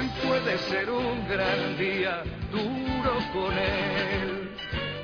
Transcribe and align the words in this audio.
Hoy 0.00 0.08
puede 0.26 0.56
ser 0.56 0.90
un 0.90 1.28
gran 1.28 1.76
día, 1.76 2.22
duro 2.50 3.18
con 3.34 3.52
él. 3.52 4.48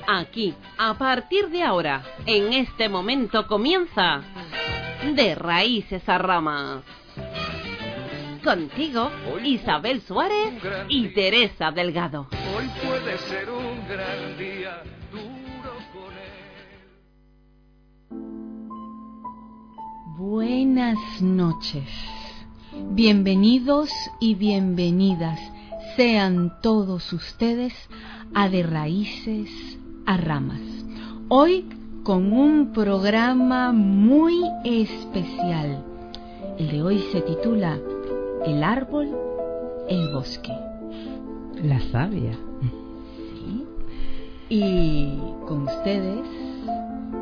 Aquí, 0.09 0.55
a 0.79 0.95
partir 0.95 1.51
de 1.51 1.63
ahora, 1.63 2.03
en 2.25 2.55
este 2.55 2.89
momento 2.89 3.47
comienza 3.47 4.23
De 5.15 5.35
Raíces 5.35 6.09
a 6.09 6.17
Ramas. 6.17 6.83
Contigo, 8.43 9.11
Isabel 9.45 10.01
Suárez 10.01 10.55
y 10.89 11.09
Teresa 11.09 11.71
Delgado. 11.73 12.29
Hoy 12.57 12.71
puede 12.83 13.19
ser 13.19 13.51
un 13.51 13.87
gran 13.87 14.39
día, 14.39 14.83
duro 15.13 15.75
con 15.93 16.17
él. 16.17 16.33
Buenas 20.17 21.21
noches. 21.21 21.87
Bienvenidos 22.79 23.91
y 24.21 24.35
bienvenidas 24.35 25.41
sean 25.97 26.53
todos 26.61 27.11
ustedes 27.15 27.73
a 28.35 28.51
De 28.51 28.63
Raíces 28.63 29.49
a 30.05 30.19
Ramas. 30.19 30.61
Hoy 31.29 31.65
con 32.03 32.33
un 32.35 32.73
programa 32.73 33.73
muy 33.73 34.45
especial. 34.65 35.85
El 36.59 36.71
de 36.71 36.83
hoy 36.83 36.99
se 37.13 37.23
titula 37.23 37.79
El 38.45 38.63
árbol, 38.63 39.09
el 39.89 40.13
bosque. 40.13 40.53
La 41.63 41.81
sabia. 41.91 42.39
¿Sí? 43.33 43.67
Y 44.51 45.19
con 45.47 45.63
ustedes, 45.63 46.27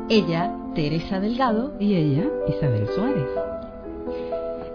ella, 0.09 0.53
Teresa 0.75 1.21
Delgado, 1.21 1.75
Y 1.79 1.95
ella, 1.95 2.25
Isabel 2.49 2.87
Suárez. 2.93 3.54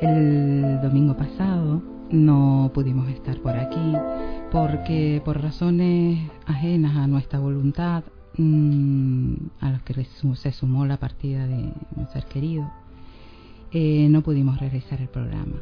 El 0.01 0.81
domingo 0.81 1.15
pasado 1.15 1.83
no 2.11 2.71
pudimos 2.73 3.09
estar 3.11 3.39
por 3.41 3.55
aquí 3.55 3.93
porque 4.51 5.21
por 5.25 5.43
razones 5.43 6.19
ajenas 6.47 6.97
a 6.97 7.07
nuestra 7.07 7.39
voluntad, 7.39 8.05
mm, 8.39 9.35
a 9.61 9.71
los 9.73 9.83
que 9.83 10.07
se 10.37 10.53
sumó 10.53 10.87
la 10.87 10.97
partida 10.97 11.47
de 11.47 11.73
un 11.97 12.09
ser 12.13 12.25
querido, 12.25 12.71
eh, 13.73 14.09
no 14.09 14.23
pudimos 14.23 14.59
realizar 14.59 15.01
el 15.03 15.09
programa. 15.09 15.57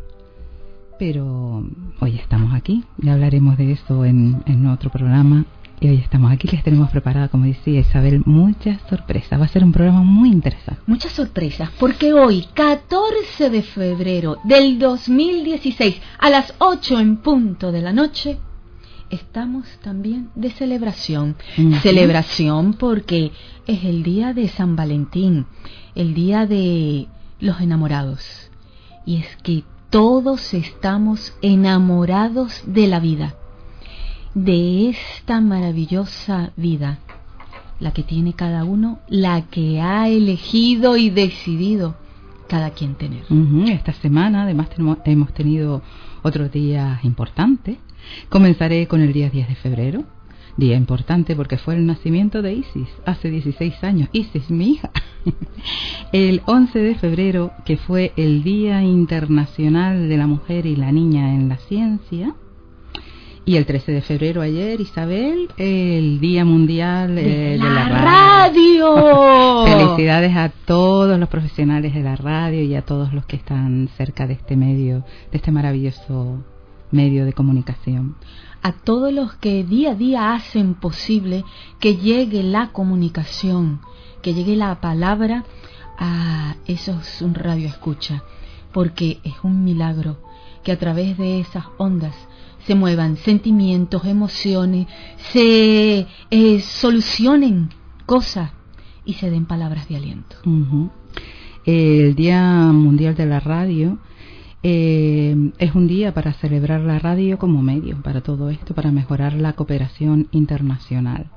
Pero 1.01 1.65
hoy 2.01 2.17
estamos 2.17 2.55
aquí, 2.55 2.85
ya 2.99 3.15
hablaremos 3.15 3.57
de 3.59 3.73
eso 3.73 4.05
en, 4.05 4.43
en 4.47 4.67
otro 4.67 4.91
programa. 4.91 5.47
Y 5.81 5.89
hoy 5.89 5.97
estamos 5.97 6.33
aquí, 6.33 6.49
les 6.49 6.65
tenemos 6.65 6.91
preparada, 6.91 7.29
como 7.29 7.45
decía 7.45 7.79
Isabel, 7.79 8.23
muchas 8.27 8.81
sorpresas. 8.91 9.41
Va 9.41 9.45
a 9.45 9.49
ser 9.49 9.63
un 9.63 9.71
programa 9.71 10.03
muy 10.03 10.31
interesante. 10.31 10.83
Muchas 10.87 11.13
sorpresas, 11.13 11.71
porque 11.79 12.13
hoy, 12.13 12.47
14 12.53 13.49
de 13.49 13.63
febrero 13.63 14.39
del 14.43 14.81
2016, 14.81 16.01
a 16.19 16.31
las 16.31 16.53
8 16.59 16.99
en 16.99 17.19
punto 17.19 17.71
de 17.71 17.81
la 17.81 17.93
noche, 17.93 18.39
estamos 19.09 19.69
también 19.81 20.31
de 20.35 20.51
celebración. 20.51 21.37
Celebración 21.83 22.75
porque 22.75 23.31
es 23.69 23.85
el 23.85 24.03
día 24.03 24.35
de 24.35 24.49
San 24.49 24.75
Valentín, 24.75 25.47
el 25.95 26.13
día 26.13 26.47
de 26.47 27.07
los 27.39 27.61
enamorados. 27.61 28.51
Y 29.07 29.19
es 29.19 29.37
que 29.45 29.63
todos 29.91 30.55
estamos 30.55 31.35
enamorados 31.41 32.63
de 32.67 32.89
la 32.89 32.99
vida, 32.99 33.37
de 34.45 34.91
esta 34.91 35.41
maravillosa 35.41 36.53
vida 36.57 36.99
la 37.81 37.93
que 37.93 38.03
tiene 38.03 38.33
cada 38.35 38.65
uno, 38.65 38.99
la 39.09 39.43
que 39.43 39.81
ha 39.81 40.09
elegido 40.09 40.97
y 40.97 41.11
decidido 41.11 41.95
cada 42.49 42.71
quien 42.71 42.95
tener. 42.95 43.23
Esta 43.69 43.93
semana 43.93 44.43
además 44.45 44.69
tenemos- 44.71 44.99
hemos 45.05 45.33
tenido 45.33 45.83
otros 46.23 46.51
días 46.51 47.05
importantes. 47.05 47.77
Comenzaré 48.29 48.87
con 48.89 49.01
el 49.01 49.13
día 49.13 49.29
10 49.31 49.49
de 49.49 49.55
febrero, 49.55 50.05
día 50.57 50.77
importante 50.77 51.37
porque 51.37 51.57
fue 51.59 51.75
el 51.77 51.87
nacimiento 51.87 52.41
de 52.43 52.55
Isis 52.55 52.89
hace 53.07 53.31
16 53.31 53.83
años. 53.85 54.09
Isis, 54.13 54.51
mi 54.51 54.71
hija. 54.73 54.91
El 56.13 56.43
11 56.47 56.79
de 56.79 56.95
febrero, 56.95 57.53
que 57.67 57.77
fue 57.77 58.13
el 58.17 58.43
Día 58.43 58.83
Internacional 58.83 60.09
de 60.09 60.17
la 60.17 60.27
Mujer 60.27 60.65
y 60.65 60.75
la 60.75 60.91
Niña 60.91 61.35
en 61.35 61.49
la 61.51 61.59
Ciencia. 61.59 62.35
Y 63.49 63.57
el 63.57 63.65
13 63.65 63.93
de 63.93 64.03
febrero 64.03 64.43
ayer, 64.43 64.79
Isabel, 64.79 65.49
el 65.57 66.21
Día 66.21 66.45
Mundial 66.45 67.17
eh, 67.17 67.57
de 67.59 67.71
la 67.71 67.89
Radio. 67.89 68.95
radio! 68.95 69.65
Felicidades 69.97 70.37
a 70.37 70.51
todos 70.51 71.19
los 71.19 71.31
profesionales 71.31 71.95
de 71.95 72.03
la 72.03 72.15
radio 72.15 72.63
y 72.63 72.75
a 72.75 72.83
todos 72.83 73.15
los 73.15 73.25
que 73.25 73.37
están 73.37 73.89
cerca 73.97 74.27
de 74.27 74.35
este 74.35 74.55
medio, 74.55 75.03
de 75.33 75.39
este 75.39 75.51
maravilloso 75.51 76.45
medio 76.91 77.25
de 77.25 77.33
comunicación. 77.33 78.17
a 78.63 78.73
todos 78.73 79.15
los 79.15 79.33
que 79.37 79.65
día 79.65 79.93
a 79.93 79.95
día 79.95 80.35
hacen 80.35 80.75
posible 80.75 81.43
que 81.81 81.97
llegue 81.97 82.43
la 82.43 82.73
comunicación, 82.73 83.81
que 84.21 84.35
llegue 84.35 84.57
la 84.57 84.79
palabra 84.83 85.45
a 85.99 86.57
esos 86.67 87.23
un 87.23 87.35
radio 87.35 87.67
escucha, 87.67 88.25
porque 88.75 89.21
es 89.25 89.37
un 89.43 89.65
milagro 89.65 90.19
que 90.63 90.73
a 90.73 90.79
través 90.79 91.17
de 91.17 91.41
esas 91.41 91.65
ondas 91.79 92.28
se 92.69 92.75
muevan 92.75 93.17
sentimientos, 93.17 94.05
emociones, 94.05 94.87
se 95.33 96.07
eh, 96.31 96.61
solucionen 96.61 97.71
cosas 98.05 98.51
y 99.07 99.15
se 99.15 99.31
den 99.31 99.47
palabras 99.47 99.89
de 99.89 99.97
aliento. 99.97 100.37
El 101.65 102.15
Día 102.15 102.43
Mundial 102.71 103.15
de 103.15 103.25
la 103.25 103.41
Radio 103.41 103.97
eh, 104.63 105.51
es 105.59 105.75
un 105.75 105.89
día 105.89 106.13
para 106.13 106.35
celebrar 106.35 106.83
la 106.83 106.99
radio 106.99 107.39
como 107.39 107.63
medio 107.63 108.03
para 108.03 108.21
todo 108.21 108.51
esto, 108.51 108.75
para 108.75 108.93
mejorar 108.93 109.33
la 109.33 109.55
cooperación 109.55 110.29
internacional. 110.31 111.31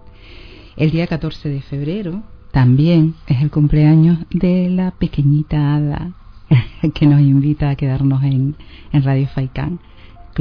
El 0.75 0.91
día 0.91 1.07
14 1.07 1.47
de 1.47 1.61
febrero 1.61 2.23
también 2.51 3.15
es 3.27 3.41
el 3.41 3.51
cumpleaños 3.51 4.19
de 4.31 4.69
la 4.69 4.91
pequeñita 4.91 5.75
Ada 5.75 6.11
que 6.93 7.07
nos 7.07 7.21
invita 7.21 7.69
a 7.69 7.77
quedarnos 7.77 8.21
en, 8.21 8.57
en 8.91 9.03
Radio 9.03 9.29
Faicán. 9.29 9.79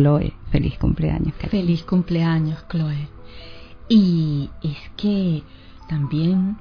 Chloe, 0.00 0.32
feliz 0.50 0.78
cumpleaños. 0.78 1.34
cariño. 1.34 1.50
Feliz 1.50 1.82
cumpleaños, 1.82 2.64
Chloe. 2.70 3.06
Y 3.90 4.48
es 4.62 4.78
que 4.96 5.42
también 5.90 6.56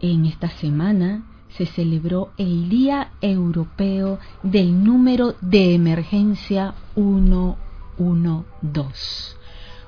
en 0.00 0.26
esta 0.26 0.48
semana 0.50 1.24
se 1.48 1.66
celebró 1.66 2.30
el 2.38 2.68
Día 2.68 3.10
Europeo 3.20 4.20
del 4.44 4.84
número 4.84 5.34
de 5.40 5.74
emergencia 5.74 6.74
112. 6.94 9.34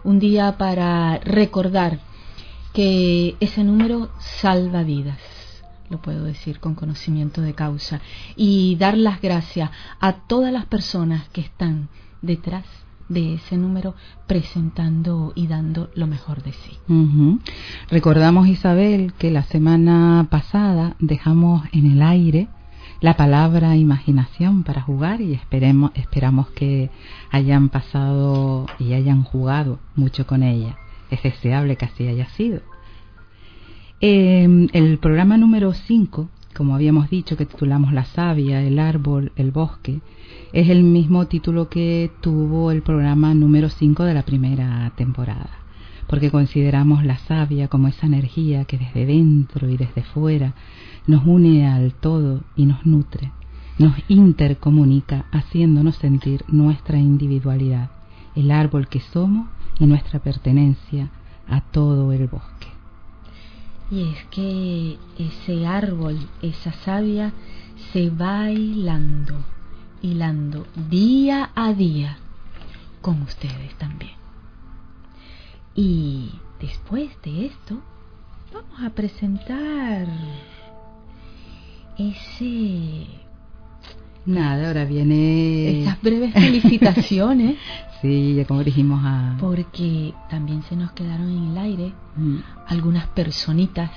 Un 0.03 0.19
día 0.19 0.59
para 0.59 1.19
recordar 1.19 2.01
que 2.73 3.37
ese 3.39 3.63
número 3.63 4.11
salva 4.19 4.83
vidas, 4.83 5.21
lo 5.91 6.03
puedo 6.03 6.25
decir 6.25 6.59
con 6.59 6.75
conocimiento 6.75 7.41
de 7.41 7.55
causa, 7.55 8.01
y 8.35 8.75
dar 8.77 8.99
las 8.99 9.21
gracias 9.21 9.71
a 10.01 10.27
todas 10.27 10.53
las 10.53 10.67
personas 10.67 11.29
que 11.29 11.43
están 11.43 11.89
detrás 12.23 12.65
de 13.09 13.35
ese 13.35 13.57
número 13.57 13.95
presentando 14.27 15.33
y 15.35 15.47
dando 15.47 15.91
lo 15.95 16.07
mejor 16.07 16.43
de 16.43 16.53
sí. 16.53 16.77
Recordamos, 17.91 18.49
Isabel, 18.49 19.15
que 19.19 19.31
la 19.31 19.43
semana 19.45 20.27
pasada 20.31 20.97
dejamos 20.99 21.63
en 21.73 21.91
el 21.91 22.03
aire 22.03 22.49
la 23.01 23.17
palabra 23.17 23.77
imaginación 23.77 24.65
para 24.65 24.83
jugar 24.83 25.21
y 25.21 25.33
esperemos, 25.33 25.93
esperamos 25.95 26.49
que 26.51 26.91
hayan 27.31 27.69
pasado 27.69 28.67
y 28.79 28.93
hayan 28.93 29.23
jugado 29.23 29.79
mucho 29.95 30.27
con 30.27 30.43
ella. 30.43 30.77
Es 31.11 31.23
deseable 31.23 31.77
que 31.77 31.85
así 31.85 32.07
haya 32.07 32.29
sido. 32.31 32.61
Eh, 34.01 34.69
el 34.73 34.99
programa 34.99 35.37
número 35.37 35.73
5, 35.73 36.29
como 36.59 36.75
habíamos 36.75 37.09
dicho, 37.09 37.37
que 37.37 37.47
titulamos 37.47 37.93
La 37.93 38.05
savia, 38.05 38.61
el 38.65 38.81
árbol, 38.81 39.31
el 39.37 39.53
bosque, 39.53 40.01
es 40.53 40.69
el 40.69 40.83
mismo 40.83 41.29
título 41.29 41.69
que 41.69 42.11
tuvo 42.21 42.73
el 42.73 42.83
programa 42.83 43.33
número 43.33 43.69
5 43.69 44.03
de 44.03 44.13
la 44.13 44.25
primera 44.25 44.91
temporada, 44.97 45.51
porque 46.09 46.33
consideramos 46.33 47.05
la 47.05 47.17
savia 47.17 47.69
como 47.69 47.87
esa 47.87 48.07
energía 48.07 48.65
que 48.65 48.77
desde 48.77 49.07
dentro 49.07 49.71
y 49.71 49.77
desde 49.77 50.03
fuera 50.03 50.55
nos 51.07 51.25
une 51.25 51.69
al 51.69 51.95
todo 51.95 52.43
y 52.57 52.67
nos 52.67 52.85
nutre, 52.85 53.31
nos 53.79 53.95
intercomunica, 54.09 55.27
haciéndonos 55.31 55.95
sentir 55.95 56.45
nuestra 56.49 56.99
individualidad, 56.99 57.91
el 58.35 58.51
árbol 58.51 58.89
que 58.89 58.99
somos 58.99 59.49
y 59.79 59.87
nuestra 59.87 60.19
pertenencia 60.19 61.09
a 61.47 61.61
todo 61.61 62.13
el 62.13 62.27
bosque. 62.27 62.68
Y 63.91 64.03
es 64.03 64.25
que 64.27 64.99
ese 65.19 65.67
árbol, 65.67 66.19
esa 66.43 66.73
savia, 66.85 67.33
se 67.93 68.11
va 68.11 68.51
hilando, 68.51 69.35
hilando 70.03 70.67
día 70.91 71.51
a 71.55 71.73
día 71.73 72.19
con 73.01 73.23
ustedes 73.23 73.75
también. 73.79 74.13
Y 75.75 76.33
después 76.61 77.11
de 77.23 77.47
esto, 77.47 77.81
vamos 78.53 78.83
a 78.83 78.91
presentar 78.91 80.07
ese 81.97 83.07
Nada, 84.29 84.69
ahora 84.69 84.85
viene... 84.85 85.81
Estas 85.81 86.03
breves 86.03 86.35
felicitaciones. 86.35 87.57
sí, 88.01 88.35
ya 88.35 88.45
como 88.45 88.63
dijimos 88.65 89.01
a... 89.05 89.37
Porque 89.41 90.15
también 90.31 90.63
se 90.63 90.77
nos 90.77 90.93
quedaron 90.93 91.29
en 91.31 91.51
el 91.53 91.59
aire 91.59 91.93
Mm. 92.17 92.39
algunas 92.67 93.07
personitas 93.09 93.91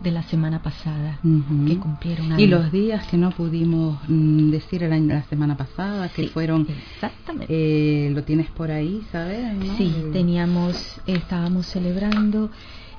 de 0.00 0.10
la 0.10 0.22
semana 0.24 0.60
pasada 0.62 1.18
Ujú. 1.24 1.66
que 1.66 1.78
cumplieron 1.78 2.26
Y 2.32 2.44
años. 2.44 2.50
los 2.50 2.70
días 2.72 3.06
que 3.06 3.16
no 3.16 3.30
pudimos 3.30 3.98
mm, 4.08 4.50
decir 4.50 4.82
el 4.84 4.92
año- 4.92 5.14
la 5.14 5.22
semana 5.24 5.56
pasada, 5.56 6.08
que 6.08 6.22
Sí, 6.24 6.28
fueron... 6.28 6.66
Exactamente. 6.68 7.46
Eh, 7.48 8.10
¿Lo 8.10 8.22
tienes 8.22 8.50
por 8.50 8.70
ahí, 8.70 9.02
sabes? 9.10 9.54
no? 9.54 9.76
sí, 9.76 9.92
El- 9.96 10.12
teníamos, 10.12 11.00
estábamos 11.06 11.66
celebrando 11.66 12.50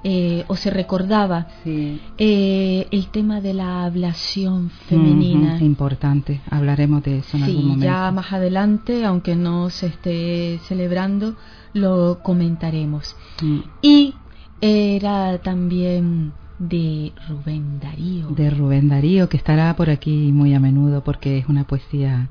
eh, 0.07 0.45
o 0.47 0.55
se 0.55 0.69
recordaba 0.69 1.47
Sí. 1.63 1.99
eh, 2.19 2.87
el 2.91 3.07
tema 3.07 3.41
de 3.41 3.55
la 3.55 3.85
ablación 3.85 4.69
femenina. 4.69 5.57
Importante, 5.61 6.41
hablaremos 6.51 7.01
de 7.01 7.17
eso 7.19 7.37
en 7.37 7.43
algún 7.43 7.61
Sí, 7.61 7.67
momento. 7.67 7.85
ya 7.85 8.11
más 8.11 8.31
adelante, 8.31 9.03
aunque 9.03 9.35
no 9.35 9.71
se 9.71 9.87
esté 9.87 10.59
celebrando, 10.67 11.35
lo 11.73 12.19
comentaremos. 12.21 13.15
Mm. 13.41 13.59
Y 13.81 14.13
era 14.61 15.39
también 15.39 16.33
de 16.59 17.11
Rubén 17.27 17.79
Darío. 17.79 18.27
De 18.27 18.51
Rubén 18.51 18.87
Darío, 18.89 19.27
que 19.27 19.37
estará 19.37 19.75
por 19.75 19.89
aquí 19.89 20.31
muy 20.31 20.53
a 20.53 20.59
menudo 20.59 21.03
porque 21.03 21.39
es 21.39 21.47
una 21.49 21.65
poesía 21.65 22.29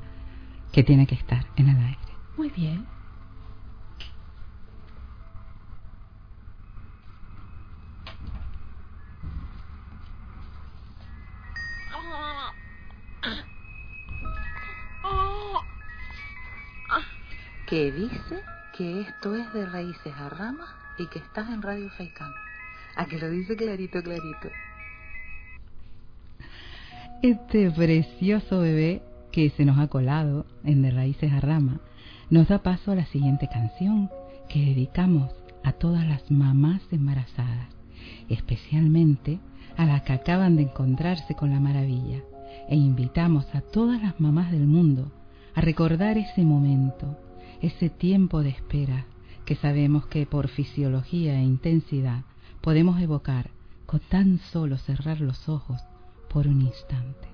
que 0.71 0.81
tiene 0.83 1.07
que 1.07 1.15
estar 1.15 1.45
en 1.57 1.69
el 1.69 1.75
aire. 1.77 1.97
Muy 2.37 2.49
bien. 2.55 2.85
Que 17.67 17.91
dice 17.91 18.41
que 18.77 19.01
esto 19.01 19.35
es 19.35 19.51
de 19.53 19.65
raíces 19.65 20.13
a 20.15 20.29
ramas 20.29 20.69
y 20.97 21.07
que 21.07 21.19
estás 21.19 21.49
en 21.49 21.61
Radio 21.61 21.89
Faikán. 21.97 22.31
A 22.95 23.05
que 23.05 23.19
lo 23.19 23.29
dice 23.29 23.55
clarito, 23.55 24.01
clarito. 24.01 24.49
Este 27.21 27.71
precioso 27.71 28.59
bebé 28.59 29.01
que 29.31 29.49
se 29.49 29.65
nos 29.65 29.79
ha 29.79 29.87
colado 29.87 30.45
en 30.63 30.81
De 30.81 30.91
Raíces 30.91 31.33
a 31.33 31.39
Rama 31.39 31.79
nos 32.29 32.47
da 32.47 32.59
paso 32.59 32.91
a 32.91 32.95
la 32.95 33.05
siguiente 33.07 33.47
canción 33.47 34.09
que 34.47 34.59
dedicamos 34.59 35.31
a 35.63 35.73
todas 35.73 36.05
las 36.07 36.29
mamás 36.29 36.81
embarazadas, 36.91 37.67
especialmente 38.29 39.39
a 39.75 39.85
las 39.85 40.03
que 40.03 40.13
acaban 40.13 40.55
de 40.55 40.63
encontrarse 40.63 41.35
con 41.35 41.51
la 41.51 41.59
maravilla, 41.59 42.21
e 42.69 42.75
invitamos 42.75 43.45
a 43.53 43.61
todas 43.61 44.01
las 44.01 44.19
mamás 44.19 44.51
del 44.51 44.67
mundo 44.67 45.11
a 45.53 45.61
recordar 45.61 46.17
ese 46.17 46.43
momento, 46.43 47.17
ese 47.61 47.89
tiempo 47.89 48.41
de 48.41 48.49
espera 48.49 49.05
que 49.45 49.55
sabemos 49.55 50.07
que 50.07 50.25
por 50.25 50.47
fisiología 50.47 51.39
e 51.39 51.43
intensidad 51.43 52.23
podemos 52.61 52.99
evocar 53.01 53.51
con 53.85 53.99
tan 53.99 54.39
solo 54.39 54.77
cerrar 54.77 55.21
los 55.21 55.47
ojos 55.47 55.81
por 56.29 56.47
un 56.47 56.61
instante. 56.61 57.27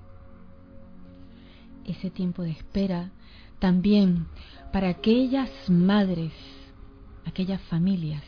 Ese 1.86 2.10
tiempo 2.10 2.44
de 2.44 2.52
espera 2.52 3.12
también 3.60 4.28
para 4.72 4.90
aquellas 4.90 5.50
madres, 5.70 6.34
aquellas 7.26 7.62
familias 7.62 8.24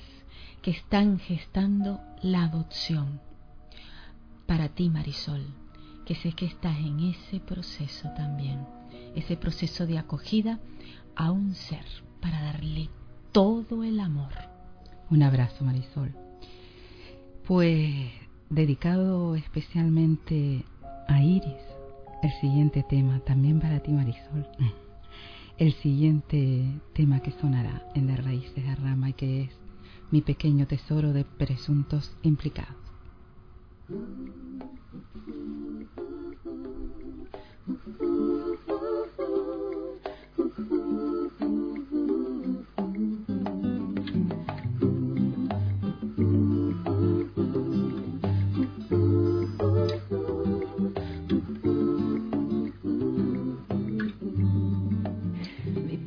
que 0.62 0.72
están 0.72 1.20
gestando 1.20 2.00
la 2.22 2.46
adopción. 2.46 3.20
Para 4.46 4.70
ti, 4.70 4.90
Marisol, 4.90 5.46
que 6.06 6.16
sé 6.16 6.34
que 6.34 6.46
estás 6.46 6.78
en 6.78 7.00
ese 7.00 7.40
proceso 7.40 8.10
también, 8.16 8.66
ese 9.16 9.38
proceso 9.38 9.86
de 9.88 9.98
acogida 9.98 10.60
a 11.16 11.32
un 11.32 11.54
ser 11.54 11.86
para 12.22 12.42
darle 12.42 12.90
todo 13.32 13.84
el 13.84 14.00
amor. 14.00 14.34
Un 15.10 15.24
abrazo, 15.24 15.64
Marisol. 15.64 16.14
Pues 17.46 18.12
dedicado 18.50 19.36
especialmente 19.36 20.66
a 21.08 21.22
Iris, 21.22 21.62
el 22.22 22.32
siguiente 22.40 22.84
tema, 22.88 23.20
también 23.20 23.60
para 23.60 23.80
ti, 23.80 23.92
Marisol. 23.92 24.48
El 25.58 25.74
siguiente 25.74 26.66
tema 26.94 27.20
que 27.20 27.32
sonará 27.32 27.88
en 27.94 28.08
las 28.08 28.24
raíces 28.24 28.56
de 28.56 28.76
rama 28.76 29.10
y 29.10 29.14
que 29.14 29.44
es 29.44 29.52
mi 30.10 30.22
pequeño 30.22 30.66
tesoro 30.68 31.14
de 31.14 31.26
presuntos 31.26 32.16
implicados. 32.24 32.83
Mi 33.90 33.98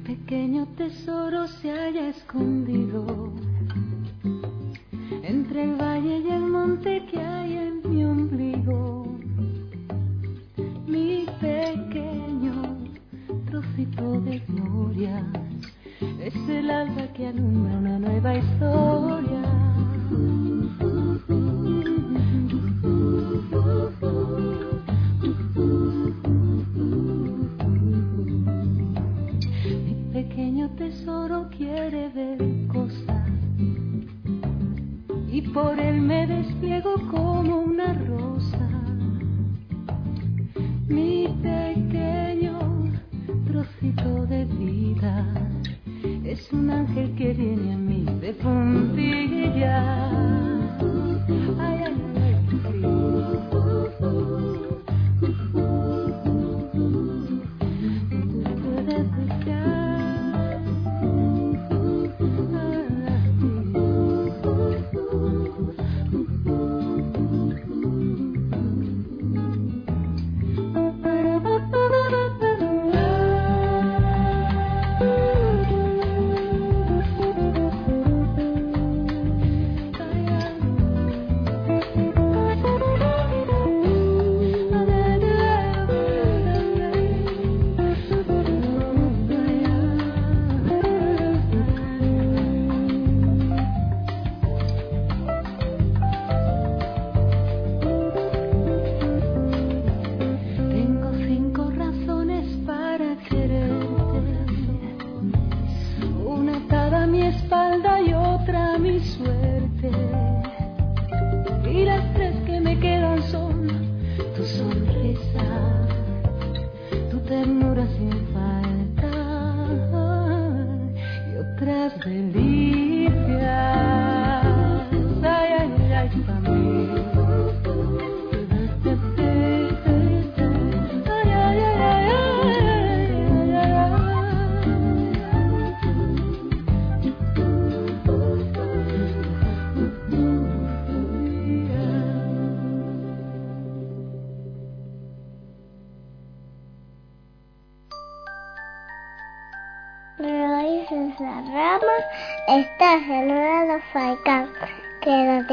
pequeño 0.05 0.67
tesoro 0.77 1.47
se 1.47 1.71
haya 1.71 2.09
escondido 2.09 3.46
el 5.59 5.75
valle 5.77 6.19
y 6.19 6.29
el 6.29 6.43
monte 6.43 7.03
que 7.07 7.19
hay 7.19 7.57
en 7.57 7.91
mi 7.91 8.05
ombligo. 8.05 9.07
Mi 10.87 11.27
pequeño 11.41 12.53
trocito 13.51 14.21
de 14.21 14.39
gloria 14.49 15.25
es 16.21 16.35
el 16.49 16.71
alba 16.71 17.07
que 17.15 17.29
alumbra 17.29 17.79
una 17.79 17.99
nueva 17.99 18.37
historia. 18.37 19.43
Mi 29.85 29.95
pequeño 30.13 30.71
tesoro 30.77 31.49
quiere 31.57 32.09
ver 32.11 32.56
y 35.37 35.43
por 35.43 35.79
él 35.79 36.01
me 36.01 36.27
despliego 36.27 36.95
como 37.11 37.61
una 37.61 37.93
rosa. 37.93 38.71
Mi 40.89 41.29
pequeño 41.43 42.59
trocito 43.47 44.25
de 44.29 44.47
vida 44.47 45.27
es 46.25 46.51
un 46.55 46.71
ángel 46.71 47.15
que 47.17 47.35
viene 47.35 47.75
a 47.75 47.77
mí 47.77 48.07
de 48.23 48.33
puntillas. 48.33 50.07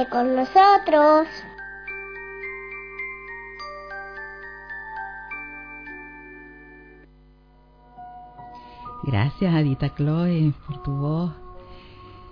Con 0.10 0.36
nosotros. 0.36 1.27
Gracias, 9.03 9.53
Adita 9.53 9.93
Chloe, 9.95 10.53
por 10.67 10.83
tu 10.83 10.91
voz. 10.91 11.31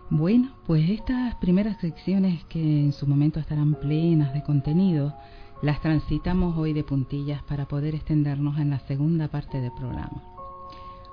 Bueno, 0.09 0.51
pues 0.67 0.89
estas 0.89 1.35
primeras 1.35 1.77
secciones 1.77 2.43
que 2.45 2.59
en 2.59 2.93
su 2.93 3.07
momento 3.07 3.39
estarán 3.39 3.75
plenas 3.75 4.33
de 4.33 4.43
contenido, 4.43 5.13
las 5.61 5.79
transitamos 5.81 6.57
hoy 6.57 6.73
de 6.73 6.83
puntillas 6.83 7.41
para 7.43 7.67
poder 7.67 7.95
extendernos 7.95 8.57
en 8.59 8.71
la 8.71 8.79
segunda 8.79 9.27
parte 9.29 9.61
del 9.61 9.71
programa. 9.71 10.23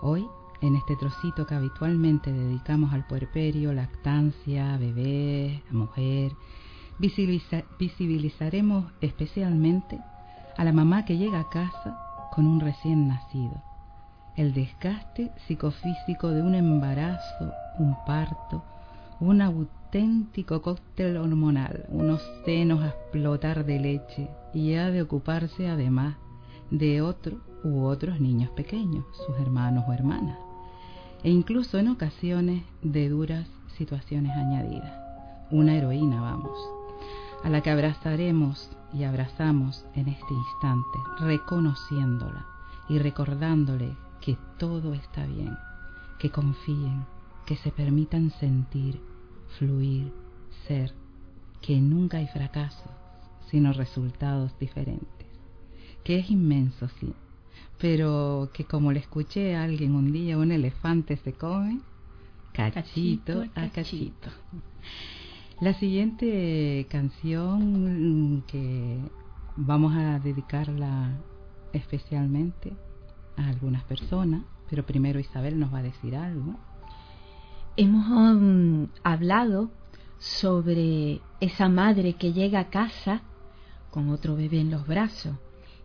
Hoy, 0.01 0.27
en 0.61 0.75
este 0.77 0.97
trocito 0.97 1.47
que 1.47 1.55
habitualmente 1.55 2.33
dedicamos 2.33 2.93
al 2.93 3.07
puerperio, 3.07 3.73
lactancia, 3.73 4.77
bebé, 4.77 5.63
mujer, 5.71 6.33
visibilizaremos 6.99 8.87
especialmente 9.01 10.01
a 10.57 10.65
la 10.65 10.73
mamá 10.73 11.05
que 11.05 11.17
llega 11.17 11.41
a 11.41 11.49
casa 11.49 11.99
con 12.35 12.47
un 12.47 12.61
recién 12.61 13.09
nacido, 13.09 13.63
el 14.37 14.53
desgaste 14.53 15.33
psicofísico 15.47 16.31
de 16.31 16.43
un 16.43 16.55
embarazo, 16.55 17.53
un 17.79 17.97
parto, 18.05 18.65
un 19.21 19.41
auténtico 19.41 20.63
cóctel 20.63 21.17
hormonal, 21.17 21.87
unos 21.89 22.21
senos 22.45 22.83
a 22.83 22.89
explotar 22.89 23.65
de 23.65 23.79
leche 23.79 24.31
y 24.53 24.75
ha 24.75 24.91
de 24.91 25.03
ocuparse 25.03 25.69
además 25.69 26.17
de 26.71 27.01
otro 27.03 27.41
u 27.65 27.85
otros 27.85 28.21
niños 28.21 28.51
pequeños, 28.51 29.05
sus 29.27 29.37
hermanos 29.39 29.85
o 29.89 29.93
hermanas, 29.93 30.39
e 31.23 31.31
incluso 31.31 31.79
en 31.79 31.89
ocasiones 31.89 32.63
de 32.83 33.09
duras 33.09 33.49
situaciones 33.77 34.33
añadidas. 34.37 34.93
Una 35.51 35.77
heroína, 35.77 36.21
vamos, 36.21 36.59
a 37.45 37.49
la 37.49 37.61
que 37.63 37.71
abrazaremos 37.71 38.71
y 38.93 39.05
abrazamos 39.05 39.85
en 39.95 40.09
este 40.09 40.35
instante, 40.35 40.99
reconociéndola 41.21 42.47
y 42.89 42.99
recordándole 42.99 43.97
que 44.21 44.37
todo 44.59 44.95
está 44.95 45.27
bien, 45.27 45.57
que 46.19 46.31
confíen, 46.31 47.05
que 47.47 47.57
se 47.57 47.71
permitan 47.71 48.31
sentir, 48.31 49.01
fluir, 49.59 50.13
ser, 50.67 50.95
que 51.61 51.81
nunca 51.81 52.19
hay 52.19 52.27
fracasos, 52.27 52.91
sino 53.51 53.73
resultados 53.73 54.59
diferentes, 54.59 55.27
que 56.05 56.19
es 56.19 56.31
inmenso, 56.31 56.89
sí, 57.01 57.15
pero 57.79 58.51
que 58.53 58.65
como 58.65 58.93
le 58.93 59.01
escuché 59.01 59.55
a 59.55 59.65
alguien 59.65 59.95
un 59.95 60.13
día, 60.13 60.39
un 60.39 60.53
elefante 60.53 61.17
se 61.17 61.33
come 61.33 61.81
cachito, 62.53 63.45
a 63.55 63.69
cachito. 63.69 64.31
La 65.61 65.75
siguiente 65.75 66.87
canción 66.91 68.45
que 68.47 68.99
vamos 69.57 69.95
a 69.97 70.19
dedicarla 70.19 71.17
especialmente 71.73 72.73
a 73.37 73.49
algunas 73.49 73.85
personas, 73.85 74.43
pero 74.69 74.85
primero 74.85 75.19
Isabel 75.19 75.59
nos 75.59 75.73
va 75.73 75.79
a 75.79 75.83
decir 75.83 76.17
algo. 76.17 76.55
Hemos 77.77 78.09
um, 78.09 78.89
hablado 79.05 79.71
sobre 80.19 81.21
esa 81.41 81.69
madre 81.69 82.15
que 82.15 82.33
llega 82.33 82.61
a 82.61 82.71
casa 82.71 83.23
con 83.91 84.11
otro 84.11 84.35
bebé 84.35 84.61
en 84.61 84.71
los 84.71 84.87
brazos. 84.87 85.37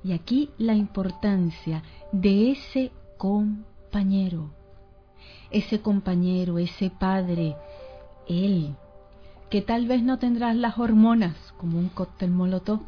Y 0.04 0.12
aquí 0.12 0.50
la 0.58 0.74
importancia 0.74 1.84
de 2.12 2.52
ese 2.52 2.92
compañero, 3.18 4.52
ese 5.50 5.82
compañero, 5.82 6.60
ese 6.60 6.90
padre, 6.90 7.56
él, 8.28 8.76
que 9.50 9.62
tal 9.62 9.88
vez 9.88 10.04
no 10.04 10.20
tendrás 10.20 10.56
las 10.56 10.78
hormonas 10.78 11.36
como 11.58 11.78
un 11.78 11.88
cóctel 11.90 12.32
molotov, 12.32 12.82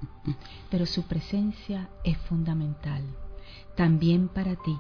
pero 0.70 0.86
su 0.86 1.04
presencia 1.04 1.90
es 2.04 2.18
fundamental. 2.18 3.04
También 3.78 4.28
para 4.28 4.56
ti. 4.56 4.76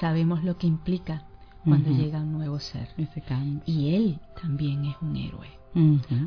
Sabemos 0.00 0.44
lo 0.44 0.56
que 0.58 0.66
implica 0.66 1.26
cuando 1.64 1.90
llega 1.90 2.20
un 2.20 2.32
nuevo 2.32 2.60
ser. 2.60 2.88
Y 3.66 3.94
él 3.94 4.20
también 4.40 4.84
es 4.84 4.96
un 5.02 5.16
héroe. 5.16 5.48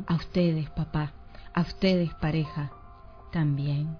A 0.06 0.14
ustedes, 0.14 0.68
papá, 0.70 1.14
a 1.54 1.62
ustedes, 1.62 2.12
pareja, 2.14 2.70
también 3.32 3.96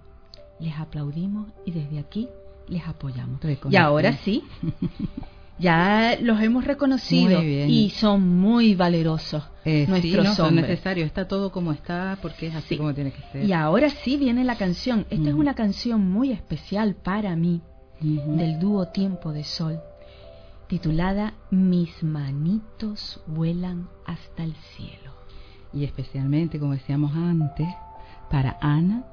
les 0.61 0.79
aplaudimos 0.79 1.49
y 1.65 1.73
desde 1.73 1.99
aquí 1.99 2.29
les 2.69 2.87
apoyamos. 2.87 3.41
Y 3.69 3.77
ahora 3.77 4.13
sí, 4.19 4.45
ya 5.59 6.17
los 6.21 6.41
hemos 6.41 6.65
reconocido 6.65 7.43
y 7.43 7.91
son 7.91 8.29
muy 8.41 8.75
valerosos 8.75 9.45
eh, 9.65 9.87
nuestros 9.89 10.25
sí, 10.25 10.29
no, 10.29 10.35
son 10.35 10.55
necesarios. 10.55 11.07
Está 11.07 11.29
todo 11.29 11.53
como 11.53 11.73
está 11.73 12.19
porque 12.23 12.47
es 12.47 12.55
así 12.55 12.77
como 12.77 12.95
tiene 12.95 13.13
que 13.13 13.23
ser. 13.33 13.45
Y 13.45 13.53
ahora 13.53 13.91
sí 13.91 14.17
viene 14.17 14.45
la 14.45 14.57
canción. 14.57 15.07
Esta 15.11 15.29
es 15.29 15.35
una 15.35 15.55
canción 15.55 16.11
muy 16.11 16.33
especial 16.33 16.95
para 16.95 17.37
mí 17.37 17.63
del 18.01 18.59
dúo 18.59 18.87
Tiempo 18.89 19.33
de 19.33 19.45
Sol 19.45 19.81
titulada 20.71 21.35
Mis 21.51 22.01
manitos 22.05 23.21
vuelan 23.27 23.89
hasta 24.07 24.45
el 24.45 24.55
cielo. 24.55 25.11
Y 25.73 25.83
especialmente, 25.83 26.61
como 26.61 26.75
decíamos 26.75 27.13
antes, 27.17 27.67
para 28.31 28.57
Ana, 28.61 29.05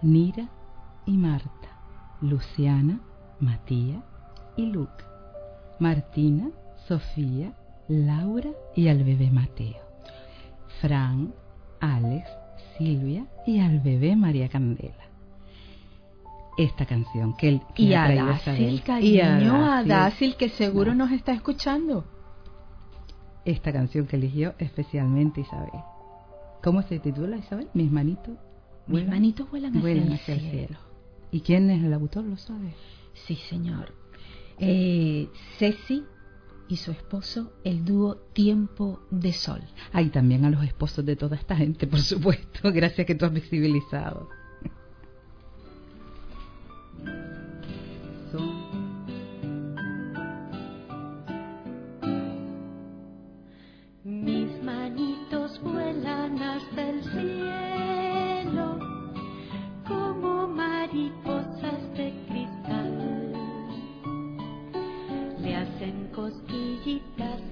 Nira 0.00 0.48
y 1.06 1.16
Marta, 1.16 1.68
Luciana, 2.20 3.00
Matías 3.40 4.02
y 4.56 4.66
Luke, 4.66 5.04
Martina, 5.78 6.50
Sofía, 6.86 7.52
Laura 7.88 8.50
y 8.76 8.88
al 8.88 9.04
bebé 9.04 9.30
Mateo, 9.30 9.82
Fran, 10.80 11.34
Alex, 11.80 12.28
Silvia 12.78 13.26
y 13.46 13.60
al 13.60 13.80
bebé 13.80 14.16
María 14.16 14.48
Candela. 14.48 14.94
Esta 16.58 16.84
canción 16.84 17.34
que 17.34 17.48
él 17.48 17.62
y 17.76 17.94
a 17.94 18.14
Dácil, 18.14 18.82
cariño, 18.82 19.72
a 19.72 19.82
Dácil 19.84 20.36
que 20.36 20.50
seguro 20.50 20.94
nos 20.94 21.10
está 21.10 21.32
escuchando. 21.32 22.04
Esta 23.44 23.72
canción 23.72 24.06
que 24.06 24.16
eligió 24.16 24.54
especialmente 24.58 25.40
Isabel. 25.40 25.80
¿Cómo 26.62 26.82
se 26.82 27.00
titula 27.00 27.38
Isabel? 27.38 27.68
Mis 27.74 27.90
manitos 27.90 28.36
mis 28.86 29.08
manitos 29.08 29.50
vuelan 29.50 29.76
hacia, 29.76 30.34
el, 30.34 30.40
cielo. 30.40 30.78
¿Y 31.32 31.40
quién 31.40 31.70
es 31.70 31.82
el 31.82 31.92
autor? 31.94 32.24
¿Lo 32.24 32.36
sabe? 32.36 32.74
Sí, 33.26 33.34
señor. 33.34 33.92
Eh, 34.58 35.28
Ceci 35.58 36.04
y 36.68 36.76
su 36.76 36.92
esposo, 36.92 37.52
el 37.64 37.84
dúo 37.84 38.16
Tiempo 38.32 39.00
de 39.10 39.32
Sol. 39.32 39.62
Hay 39.92 40.10
también 40.10 40.44
a 40.44 40.50
los 40.50 40.62
esposos 40.62 41.04
de 41.04 41.16
toda 41.16 41.36
esta 41.36 41.56
gente, 41.56 41.86
por 41.86 42.00
supuesto. 42.00 42.60
Gracias 42.72 43.06
que 43.06 43.14
tú 43.14 43.24
has 43.24 43.32
visibilizado. 43.32 44.28
quitas 66.92 67.51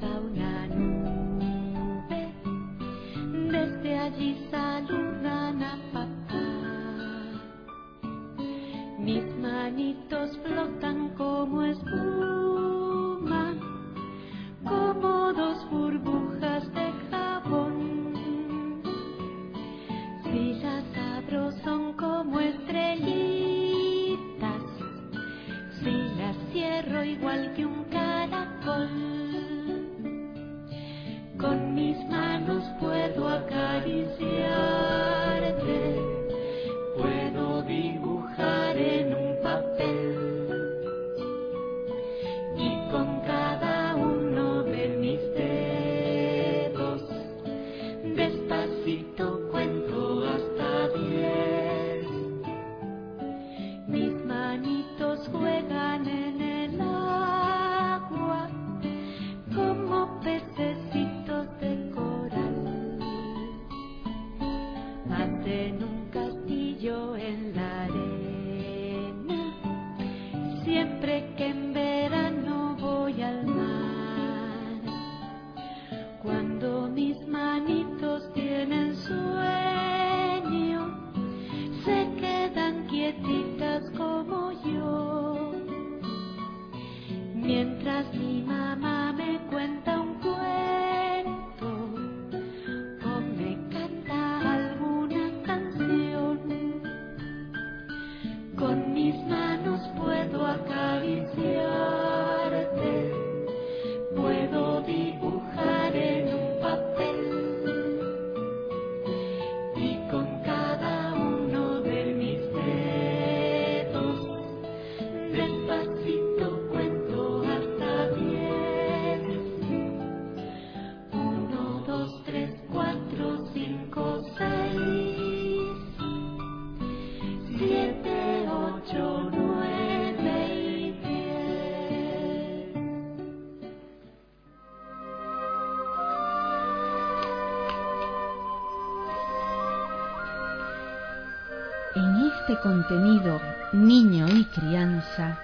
este 142.39 142.61
contenido 142.61 143.41
niño 143.73 144.29
y 144.29 144.45
crianza, 144.47 145.39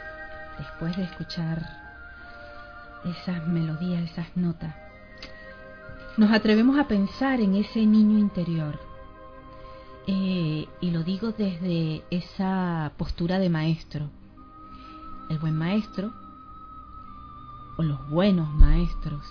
después 0.58 0.96
de 0.96 1.04
escuchar 1.04 1.62
esas 3.04 3.46
melodías, 3.46 4.10
esas 4.10 4.36
notas, 4.36 4.74
nos 6.16 6.32
atrevemos 6.32 6.78
a 6.78 6.88
pensar 6.88 7.40
en 7.40 7.54
ese 7.54 7.84
niño 7.86 8.18
interior. 8.18 8.78
Eh, 10.06 10.68
y 10.80 10.90
lo 10.90 11.02
digo 11.02 11.32
desde 11.32 12.04
esa 12.10 12.92
postura 12.96 13.38
de 13.38 13.50
maestro. 13.50 14.08
El 15.28 15.38
buen 15.38 15.56
maestro, 15.56 16.12
o 17.76 17.82
los 17.82 18.08
buenos 18.08 18.48
maestros, 18.54 19.22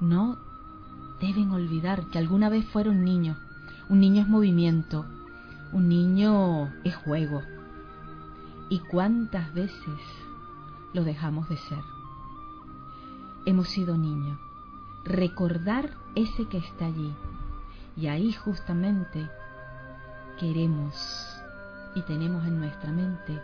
no 0.00 0.38
deben 1.20 1.50
olvidar 1.50 2.06
que 2.06 2.18
alguna 2.18 2.48
vez 2.48 2.64
fueron 2.66 3.04
niños. 3.04 3.36
Un 3.88 4.00
niño 4.00 4.22
es 4.22 4.28
movimiento, 4.28 5.06
un 5.72 5.88
niño 5.88 6.72
es 6.84 6.94
juego. 6.96 7.42
¿Y 8.68 8.80
cuántas 8.80 9.52
veces 9.54 10.00
lo 10.92 11.04
dejamos 11.04 11.48
de 11.48 11.56
ser? 11.56 11.82
Hemos 13.46 13.68
sido 13.68 13.96
niños. 13.96 14.38
Recordar 15.04 15.90
ese 16.14 16.46
que 16.46 16.58
está 16.58 16.86
allí. 16.86 17.14
Y 17.96 18.06
ahí 18.06 18.32
justamente 18.32 19.28
queremos 20.38 21.42
y 21.94 22.02
tenemos 22.02 22.46
en 22.46 22.60
nuestra 22.60 22.92
mente 22.92 23.40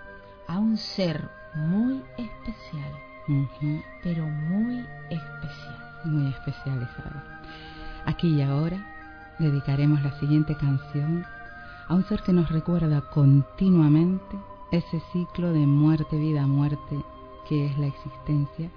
a 0.47 0.59
un 0.59 0.77
ser 0.77 1.29
muy 1.55 2.03
especial, 2.17 2.93
pero 4.03 4.27
muy 4.27 4.87
especial. 5.11 5.79
Muy 6.05 6.29
especial, 6.29 6.83
Isabel. 6.83 7.23
Aquí 8.05 8.29
y 8.29 8.43
ahora 8.43 8.79
dedicaremos 9.39 10.03
la 10.03 10.13
siguiente 10.21 10.55
canción 10.55 11.25
a 11.89 11.95
un 11.95 12.05
ser 12.05 12.23
que 12.23 12.33
nos 12.33 12.51
recuerda 12.51 13.03
continuamente 13.11 14.37
ese 14.71 15.01
ciclo 15.13 15.53
de 15.53 15.67
muerte, 15.67 16.17
vida, 16.17 16.47
muerte 16.47 16.97
que 17.49 17.67
es 17.67 17.79
la 17.79 17.87
existencia 17.87 18.71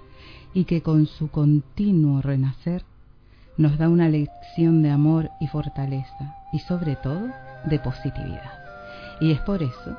y 0.54 0.64
que 0.64 0.82
con 0.82 1.06
su 1.06 1.30
continuo 1.30 2.22
renacer 2.22 2.84
nos 3.56 3.76
da 3.78 3.88
una 3.88 4.08
lección 4.08 4.82
de 4.82 4.90
amor 4.90 5.30
y 5.40 5.48
fortaleza 5.48 6.36
y 6.52 6.60
sobre 6.60 6.96
todo 6.96 7.28
de 7.64 7.78
positividad. 7.78 8.52
Y 9.20 9.32
es 9.32 9.40
por 9.40 9.62
eso 9.62 9.96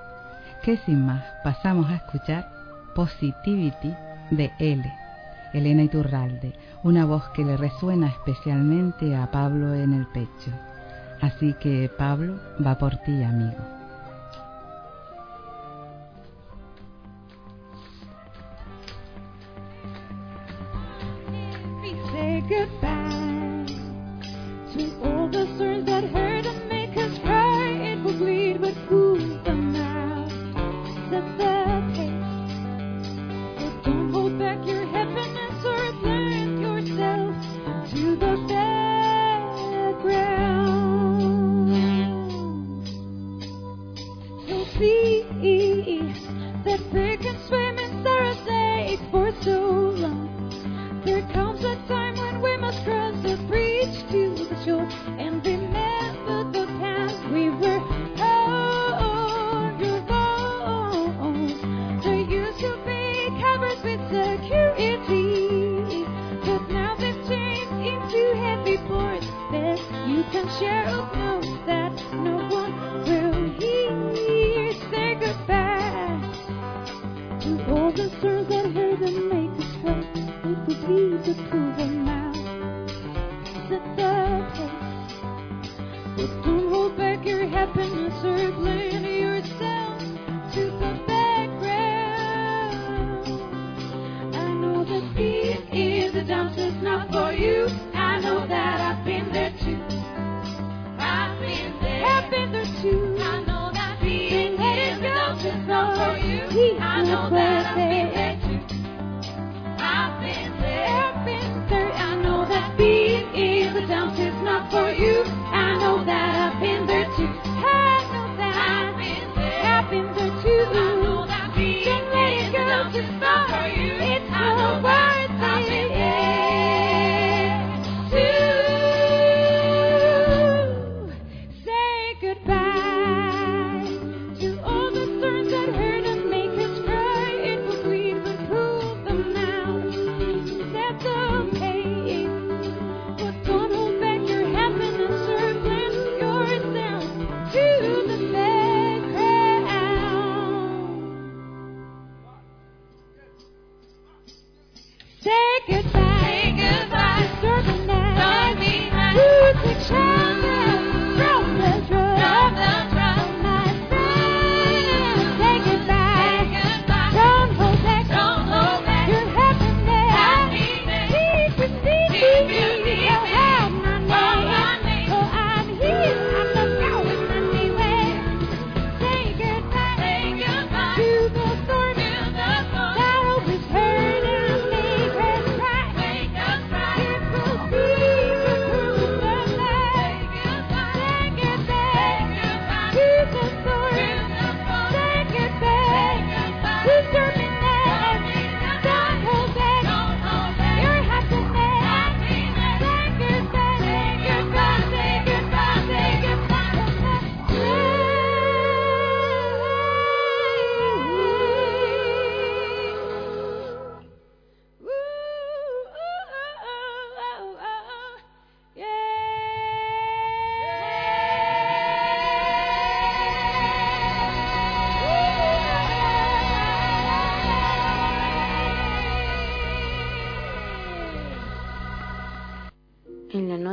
que 0.63 0.77
sin 0.77 1.05
más 1.05 1.23
pasamos 1.43 1.89
a 1.89 1.95
escuchar 1.95 2.49
Positivity 2.95 3.93
de 4.31 4.51
L, 4.59 4.83
Elena 5.53 5.83
Iturralde, 5.83 6.53
una 6.83 7.05
voz 7.05 7.23
que 7.29 7.45
le 7.45 7.57
resuena 7.57 8.07
especialmente 8.07 9.15
a 9.15 9.29
Pablo 9.31 9.73
en 9.73 9.93
el 9.93 10.05
pecho. 10.07 10.51
Así 11.21 11.53
que 11.53 11.89
Pablo 11.97 12.39
va 12.65 12.77
por 12.77 12.95
ti, 12.97 13.23
amigo. 13.23 13.78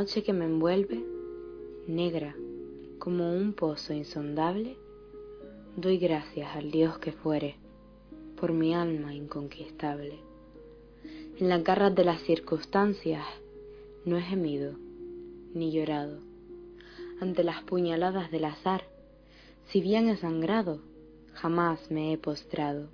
Noche 0.07 0.23
que 0.23 0.31
me 0.31 0.45
envuelve, 0.45 1.03
negra 1.85 2.33
como 2.97 3.35
un 3.35 3.51
pozo 3.51 3.91
insondable, 3.91 4.77
doy 5.75 5.97
gracias 5.97 6.55
al 6.55 6.71
Dios 6.71 6.97
que 6.99 7.11
fuere 7.11 7.57
por 8.39 8.53
mi 8.53 8.73
alma 8.73 9.13
inconquistable. 9.13 10.17
En 11.37 11.49
las 11.49 11.61
garras 11.61 11.93
de 11.93 12.05
las 12.05 12.21
circunstancias 12.21 13.25
no 14.05 14.15
he 14.15 14.21
gemido 14.21 14.75
ni 15.53 15.73
llorado 15.73 16.19
ante 17.19 17.43
las 17.43 17.63
puñaladas 17.63 18.31
del 18.31 18.45
azar, 18.45 18.85
si 19.65 19.81
bien 19.81 20.07
he 20.07 20.15
sangrado, 20.15 20.79
jamás 21.33 21.91
me 21.91 22.13
he 22.13 22.17
postrado. 22.17 22.87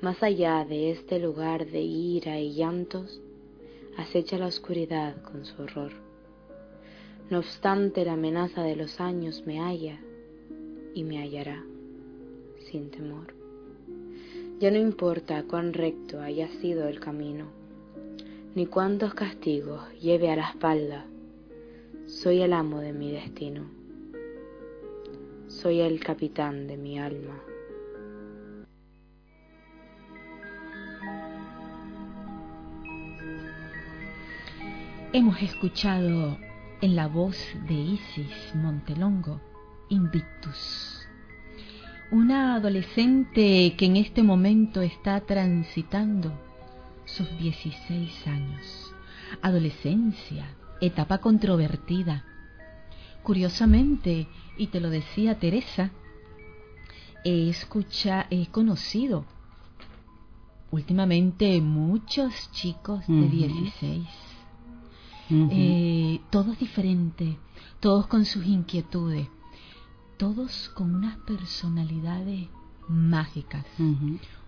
Más 0.00 0.20
allá 0.24 0.64
de 0.64 0.90
este 0.90 1.20
lugar 1.20 1.66
de 1.66 1.82
ira 1.82 2.40
y 2.40 2.54
llantos, 2.54 3.21
acecha 3.96 4.38
la 4.38 4.46
oscuridad 4.46 5.20
con 5.22 5.44
su 5.44 5.62
horror. 5.62 5.92
No 7.30 7.38
obstante, 7.38 8.04
la 8.04 8.14
amenaza 8.14 8.62
de 8.62 8.76
los 8.76 9.00
años 9.00 9.44
me 9.46 9.60
halla 9.60 9.98
y 10.94 11.04
me 11.04 11.18
hallará 11.18 11.64
sin 12.70 12.90
temor. 12.90 13.34
Ya 14.60 14.70
no 14.70 14.78
importa 14.78 15.42
cuán 15.44 15.72
recto 15.72 16.20
haya 16.20 16.48
sido 16.60 16.88
el 16.88 17.00
camino, 17.00 17.46
ni 18.54 18.66
cuántos 18.66 19.14
castigos 19.14 19.80
lleve 20.00 20.30
a 20.30 20.36
la 20.36 20.48
espalda, 20.50 21.06
soy 22.06 22.42
el 22.42 22.52
amo 22.52 22.80
de 22.80 22.92
mi 22.92 23.10
destino, 23.10 23.64
soy 25.48 25.80
el 25.80 26.00
capitán 26.00 26.66
de 26.66 26.76
mi 26.76 26.98
alma. 26.98 27.51
Hemos 35.14 35.42
escuchado 35.42 36.38
en 36.80 36.96
la 36.96 37.06
voz 37.06 37.36
de 37.68 37.74
Isis 37.74 38.54
Montelongo, 38.54 39.42
Invictus. 39.90 41.06
Una 42.10 42.54
adolescente 42.54 43.74
que 43.76 43.84
en 43.84 43.96
este 43.96 44.22
momento 44.22 44.80
está 44.80 45.20
transitando 45.20 46.32
sus 47.04 47.28
16 47.36 48.26
años. 48.26 48.94
Adolescencia, 49.42 50.46
etapa 50.80 51.18
controvertida. 51.18 52.24
Curiosamente, 53.22 54.28
y 54.56 54.68
te 54.68 54.80
lo 54.80 54.88
decía 54.88 55.38
Teresa, 55.38 55.90
he 57.22 57.50
escuchado, 57.50 58.28
he 58.30 58.46
conocido 58.46 59.26
últimamente 60.70 61.60
muchos 61.60 62.50
chicos 62.52 63.06
de 63.06 63.28
16 63.28 64.31
eh, 65.50 66.20
todos 66.30 66.58
diferentes, 66.58 67.36
todos 67.80 68.06
con 68.06 68.24
sus 68.24 68.44
inquietudes, 68.44 69.28
todos 70.18 70.70
con 70.74 70.94
unas 70.94 71.16
personalidades 71.18 72.48
mágicas. 72.88 73.64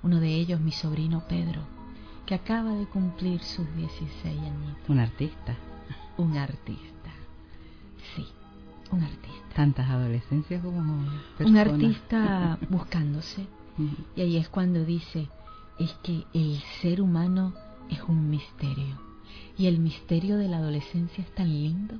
Uno 0.03 0.21
de 0.21 0.35
ellos, 0.35 0.61
mi 0.61 0.73
sobrino 0.73 1.25
Pedro, 1.29 1.63
que 2.27 2.35
acaba 2.35 2.75
de 2.75 2.87
cumplir 2.87 3.41
sus 3.41 3.67
16 3.77 4.25
años. 4.25 4.77
Un 4.89 4.99
artista. 4.99 5.57
Un 6.17 6.37
artista, 6.37 7.11
sí, 8.15 8.27
un 8.93 9.03
artista. 9.03 9.55
Tantas 9.55 9.89
adolescencias 9.89 10.63
como 10.63 11.05
Un 11.41 11.57
artista 11.57 12.59
buscándose. 12.71 13.47
Y 14.15 14.21
ahí 14.21 14.37
es 14.37 14.49
cuando 14.49 14.85
dice, 14.85 15.29
es 15.81 15.93
que 16.05 16.25
el 16.33 16.61
ser 16.81 17.01
humano 17.01 17.53
es 17.91 18.01
un 18.03 18.31
misterio 18.31 19.04
y 19.57 19.67
el 19.67 19.79
misterio 19.79 20.37
de 20.37 20.49
la 20.49 20.59
adolescencia 20.59 21.23
es 21.23 21.31
tan 21.35 21.49
lindo. 21.49 21.95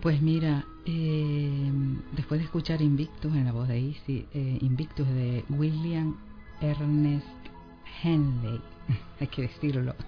Pues 0.00 0.20
mira, 0.22 0.64
eh, 0.84 1.72
después 2.12 2.40
de 2.40 2.44
escuchar 2.44 2.80
Invictus 2.82 3.34
en 3.34 3.44
la 3.44 3.52
voz 3.52 3.68
de 3.68 3.78
Easy, 3.78 4.26
eh, 4.32 4.58
Invictus 4.60 5.06
de 5.08 5.44
William 5.48 6.16
Ernest 6.60 7.26
Henley, 8.02 8.60
hay 9.20 9.26
que 9.26 9.42
decirlo. 9.42 9.94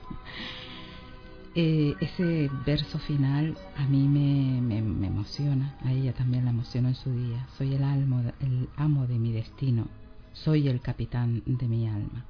Eh, 1.54 1.96
ese 1.98 2.48
verso 2.64 3.00
final 3.00 3.57
a 3.76 3.85
mí 3.88 4.07
me, 4.07 4.61
me, 4.61 5.07
emociona, 5.09 5.76
a 5.83 5.92
ella 5.92 6.12
también 6.12 6.44
la 6.44 6.50
emocionó 6.50 6.87
en 6.87 6.94
su 6.94 7.11
día. 7.11 7.48
Soy 7.57 7.74
el, 7.74 7.83
alma, 7.83 8.33
el 8.38 8.68
amo 8.76 9.09
de 9.09 9.18
mi 9.18 9.33
destino, 9.33 9.88
soy 10.35 10.68
el 10.68 10.81
capitán 10.81 11.42
de 11.46 11.66
mi 11.66 11.88
alma. 11.88 12.26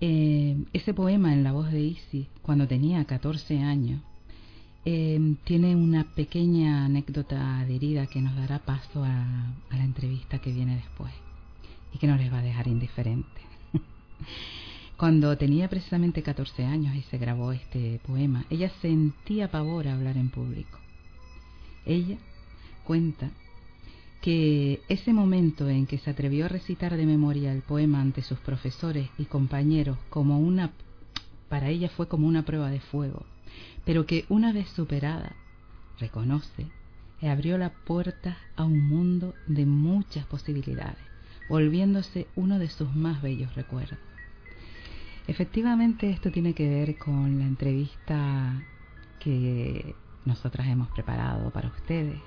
Eh, 0.00 0.56
ese 0.72 0.92
poema 0.92 1.32
en 1.32 1.42
la 1.42 1.52
voz 1.52 1.70
de 1.72 1.80
Isi, 1.80 2.28
cuando 2.42 2.68
tenía 2.68 3.04
14 3.04 3.60
años, 3.60 4.00
eh, 4.84 5.18
tiene 5.44 5.74
una 5.74 6.04
pequeña 6.14 6.84
anécdota 6.84 7.60
adherida 7.60 8.06
que 8.06 8.20
nos 8.20 8.36
dará 8.36 8.58
paso 8.58 9.02
a, 9.02 9.54
la 9.70 9.84
entrevista 9.84 10.38
que 10.38 10.52
viene 10.52 10.76
después 10.76 11.12
y 11.92 11.98
que 11.98 12.06
no 12.06 12.16
les 12.16 12.32
va 12.32 12.38
a 12.38 12.42
dejar 12.42 12.68
indiferentes. 12.68 13.42
cuando 14.96 15.36
tenía 15.38 15.68
precisamente 15.68 16.22
14 16.22 16.64
años 16.64 16.94
y 16.94 17.02
se 17.02 17.18
grabó 17.18 17.52
este 17.52 17.98
poema, 18.06 18.44
ella 18.50 18.70
sentía 18.82 19.50
pavor 19.50 19.88
a 19.88 19.94
hablar 19.94 20.16
en 20.18 20.28
público. 20.28 20.78
Ella 21.86 22.18
cuenta 22.84 23.30
que 24.20 24.80
ese 24.88 25.12
momento 25.12 25.68
en 25.68 25.86
que 25.86 25.98
se 25.98 26.10
atrevió 26.10 26.46
a 26.46 26.48
recitar 26.48 26.96
de 26.96 27.06
memoria 27.06 27.52
el 27.52 27.62
poema 27.62 28.00
ante 28.00 28.22
sus 28.22 28.38
profesores 28.38 29.08
y 29.18 29.24
compañeros 29.24 29.98
como 30.10 30.40
una 30.40 30.72
para 31.48 31.68
ella 31.68 31.88
fue 31.88 32.08
como 32.08 32.26
una 32.26 32.44
prueba 32.44 32.70
de 32.70 32.80
fuego, 32.80 33.24
pero 33.84 34.06
que 34.06 34.24
una 34.28 34.52
vez 34.52 34.68
superada, 34.70 35.36
reconoce, 35.98 36.66
abrió 37.22 37.58
la 37.58 37.70
puerta 37.70 38.36
a 38.56 38.64
un 38.64 38.88
mundo 38.88 39.34
de 39.46 39.66
muchas 39.66 40.26
posibilidades, 40.26 40.98
volviéndose 41.48 42.26
uno 42.36 42.58
de 42.58 42.68
sus 42.68 42.94
más 42.94 43.22
bellos 43.22 43.54
recuerdos. 43.54 43.98
Efectivamente, 45.28 46.10
esto 46.10 46.30
tiene 46.30 46.54
que 46.54 46.68
ver 46.68 46.98
con 46.98 47.38
la 47.38 47.46
entrevista 47.46 48.62
que 49.18 49.94
nosotras 50.24 50.68
hemos 50.68 50.88
preparado 50.88 51.50
para 51.50 51.68
ustedes. 51.68 52.20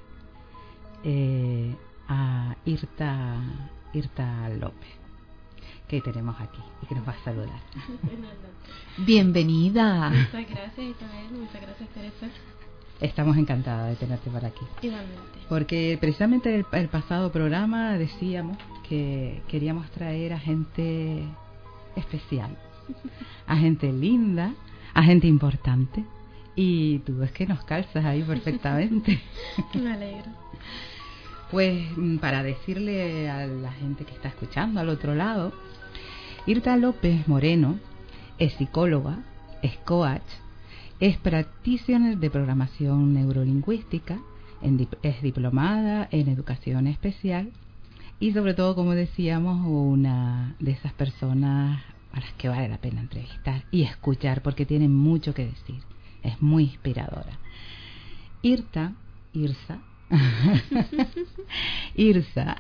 Eh, 1.04 1.76
a 2.08 2.56
Irta, 2.66 3.38
Irta 3.94 4.50
López, 4.50 4.90
que 5.88 6.02
tenemos 6.02 6.36
aquí 6.42 6.60
y 6.82 6.86
que 6.88 6.96
nos 6.96 7.08
va 7.08 7.14
a 7.14 7.24
saludar. 7.24 7.62
Bienvenida. 8.98 10.10
Muchas 10.10 10.50
gracias 10.50 10.78
Isabel, 10.78 11.32
muchas 11.40 11.62
gracias 11.62 11.90
Teresa. 11.90 12.28
Estamos 13.00 13.38
encantadas 13.38 13.90
de 13.92 13.96
tenerte 13.96 14.30
por 14.30 14.44
aquí. 14.44 14.66
Igualmente. 14.82 15.40
Porque 15.48 15.98
precisamente 16.02 16.54
el, 16.54 16.66
el 16.72 16.90
pasado 16.90 17.32
programa 17.32 17.94
decíamos 17.94 18.58
que 18.88 19.42
queríamos 19.48 19.90
traer 19.92 20.34
a 20.34 20.40
gente 20.40 21.24
especial, 21.96 22.58
a 23.48 23.56
gente 23.56 23.94
linda, 23.94 24.54
a 24.94 25.04
gente 25.04 25.28
importante. 25.28 26.04
Y 26.62 27.00
tú 27.06 27.24
es 27.24 27.32
que 27.32 27.48
nos 27.48 27.64
calzas 27.64 28.04
ahí 28.04 28.22
perfectamente. 28.22 29.18
Me 29.76 29.94
alegro. 29.94 30.30
Pues 31.52 31.90
mm, 31.96 32.18
para 32.18 32.44
decirle 32.44 33.30
a 33.30 33.48
la 33.48 33.72
gente 33.72 34.04
que 34.04 34.14
está 34.14 34.28
escuchando 34.28 34.82
al 34.82 34.90
otro 34.90 35.16
lado, 35.16 35.54
Irta 36.46 36.76
López 36.76 37.26
Moreno 37.30 37.80
es 38.40 38.52
psicóloga, 38.56 39.20
es 39.62 39.78
coach, 39.86 40.22
es 41.00 41.16
practitioner 41.16 42.18
de 42.18 42.30
programación 42.30 43.14
neurolingüística, 43.14 44.20
es 45.02 45.22
diplomada 45.22 46.10
en 46.12 46.28
educación 46.28 46.88
especial 46.88 47.52
y 48.20 48.34
sobre 48.34 48.54
todo, 48.54 48.76
como 48.76 48.96
decíamos, 48.96 49.66
una 49.66 50.58
de 50.60 50.72
esas 50.72 50.92
personas 50.92 51.82
a 52.12 52.20
las 52.20 52.34
que 52.34 52.50
vale 52.50 52.68
la 52.68 52.80
pena 52.80 53.00
entrevistar 53.00 53.64
y 53.72 53.84
escuchar 53.84 54.42
porque 54.42 54.66
tiene 54.66 54.90
mucho 54.90 55.34
que 55.34 55.46
decir. 55.46 55.89
Es 56.24 56.42
muy 56.42 56.64
inspiradora. 56.66 57.40
Irta, 58.42 58.94
Irsa, 59.34 59.80
Irsa 61.96 62.58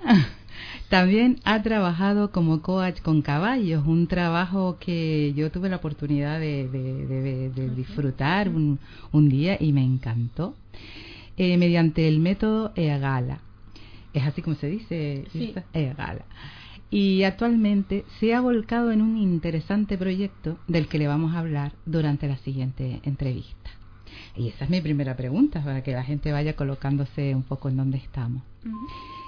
también 0.89 1.39
ha 1.43 1.62
trabajado 1.62 2.32
como 2.32 2.62
coach 2.62 3.02
con 3.02 3.22
caballos, 3.22 3.86
un 3.86 4.08
trabajo 4.08 4.78
que 4.80 5.34
yo 5.36 5.52
tuve 5.52 5.69
la 5.69 5.78
oportunidad 5.78 6.39
de, 6.39 7.52
disfrutar 7.76 8.50
un, 8.50 8.80
día 9.30 9.58
y 9.60 9.72
me 9.72 9.84
encantó, 9.84 10.56
eh, 11.38 11.58
mediante 11.58 12.08
el 12.08 12.19
método 12.19 12.74
EAGALA. 12.76 13.39
Es 14.13 14.24
así 14.24 14.41
como 14.41 14.56
se 14.56 14.67
dice, 14.67 15.26
EAGALA. 15.74 16.26
Y 16.91 17.23
actualmente 17.23 18.06
se 18.19 18.34
ha 18.34 18.41
volcado 18.41 18.91
en 18.91 19.02
un 19.02 19.17
interesante 19.17 19.97
proyecto 19.97 20.58
del 20.67 20.88
que 20.88 20.97
le 20.97 21.08
vamos 21.08 21.36
a 21.36 21.39
hablar 21.39 21.73
durante 21.86 22.28
la 22.28 22.38
siguiente 22.38 22.99
entrevista. 23.04 23.69
Y 24.36 24.47
esa 24.47 24.65
es 24.65 24.69
mi 24.69 24.82
primera 24.82 25.15
pregunta, 25.15 25.62
para 25.63 25.84
que 25.84 25.91
la 25.91 26.04
gente 26.04 26.32
vaya 26.32 26.56
colocándose 26.56 27.36
un 27.36 27.43
poco 27.43 27.69
en 27.69 27.78
dónde 27.78 27.97
estamos. 27.97 28.41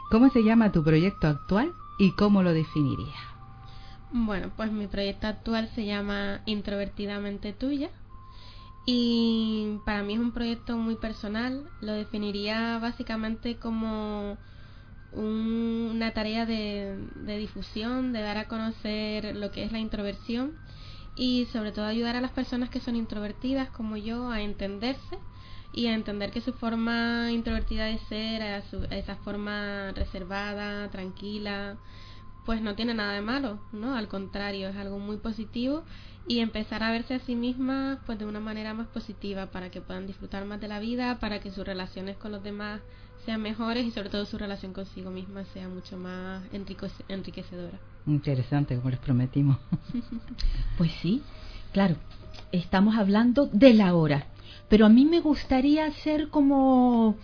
¿Cómo 0.10 0.30
se 0.30 0.44
llama 0.44 0.72
tu 0.72 0.84
proyecto 0.84 1.28
actual 1.28 1.72
y 2.00 2.12
cómo 2.12 2.44
lo 2.44 2.54
definirías? 2.54 3.32
Bueno, 4.12 4.52
pues 4.58 4.72
mi 4.72 4.88
proyecto 4.88 5.28
actual 5.28 5.70
se 5.74 5.86
llama 5.86 6.42
Introvertidamente 6.46 7.54
Tuya. 7.54 7.90
Y 8.86 9.78
para 9.86 10.02
mí 10.04 10.14
es 10.14 10.20
un 10.20 10.32
proyecto 10.32 10.76
muy 10.76 10.96
personal, 10.96 11.64
lo 11.82 11.94
definiría 11.94 12.80
básicamente 12.80 13.58
como 13.58 14.38
una 15.14 16.12
tarea 16.14 16.46
de, 16.46 16.98
difusión, 17.38 18.14
de 18.14 18.22
dar 18.22 18.38
a 18.38 18.48
conocer 18.48 19.36
lo 19.36 19.52
que 19.52 19.64
es 19.64 19.72
la 19.72 19.80
introversión 19.80 20.54
y 21.16 21.48
sobre 21.52 21.72
todo 21.72 21.86
ayudar 21.86 22.16
a 22.16 22.22
las 22.22 22.32
personas 22.32 22.70
que 22.70 22.80
son 22.80 22.96
introvertidas 22.96 23.70
como 23.70 23.98
yo 23.98 24.30
a 24.30 24.42
entenderse 24.42 25.18
y 25.74 25.88
a 25.88 25.94
entender 25.94 26.32
que 26.32 26.42
su 26.42 26.54
forma 26.54 27.32
introvertida 27.32 27.86
de 27.86 27.98
ser, 28.10 28.42
a, 28.42 28.58
esa 28.96 29.16
forma 29.18 29.92
reservada, 29.94 30.90
tranquila, 30.90 31.78
pues 32.46 32.62
no 32.62 32.76
tiene 32.76 32.94
nada 32.94 33.14
de 33.14 33.22
malo, 33.22 33.60
¿no? 33.72 33.96
Al 33.96 34.08
contrario, 34.08 34.70
es 34.70 34.76
algo 34.76 35.00
muy 35.00 35.18
positivo 35.18 35.84
y 36.28 36.40
empezar 36.40 36.84
a 36.84 36.92
verse 36.92 37.16
a 37.16 37.20
sí 37.20 37.36
misma 37.36 38.00
pues 38.06 38.18
de 38.20 38.26
una 38.26 38.40
manera 38.40 38.74
más 38.74 38.88
positiva 38.88 39.48
para 39.48 39.70
que 39.70 39.82
puedan 39.82 40.08
disfrutar 40.08 40.46
más 40.46 40.60
de 40.62 40.68
la 40.68 40.80
vida, 40.80 41.20
para 41.20 41.40
que 41.40 41.52
sus 41.52 41.66
relaciones 41.66 42.18
con 42.18 42.32
los 42.32 42.44
demás 42.44 42.82
sean 43.26 43.42
mejores 43.42 43.86
y 43.86 43.92
sobre 43.92 44.10
todo 44.10 44.26
su 44.26 44.38
relación 44.38 44.74
consigo 44.74 45.12
misma 45.12 45.44
sea 45.46 45.68
mucho 45.68 45.98
más 45.98 46.44
enriquecedora. 47.08 47.80
Interesante, 48.08 48.76
como 48.76 48.90
les 48.90 49.00
prometimos. 49.00 49.58
pues 50.78 50.92
sí, 51.02 51.22
claro, 51.72 51.96
estamos 52.52 52.96
hablando 52.98 53.48
de 53.48 53.74
la 53.74 53.94
hora, 53.96 54.28
pero 54.70 54.86
a 54.86 54.90
mí 54.90 55.06
me 55.06 55.20
gustaría 55.20 55.86
hacer 55.86 56.30
como 56.30 57.16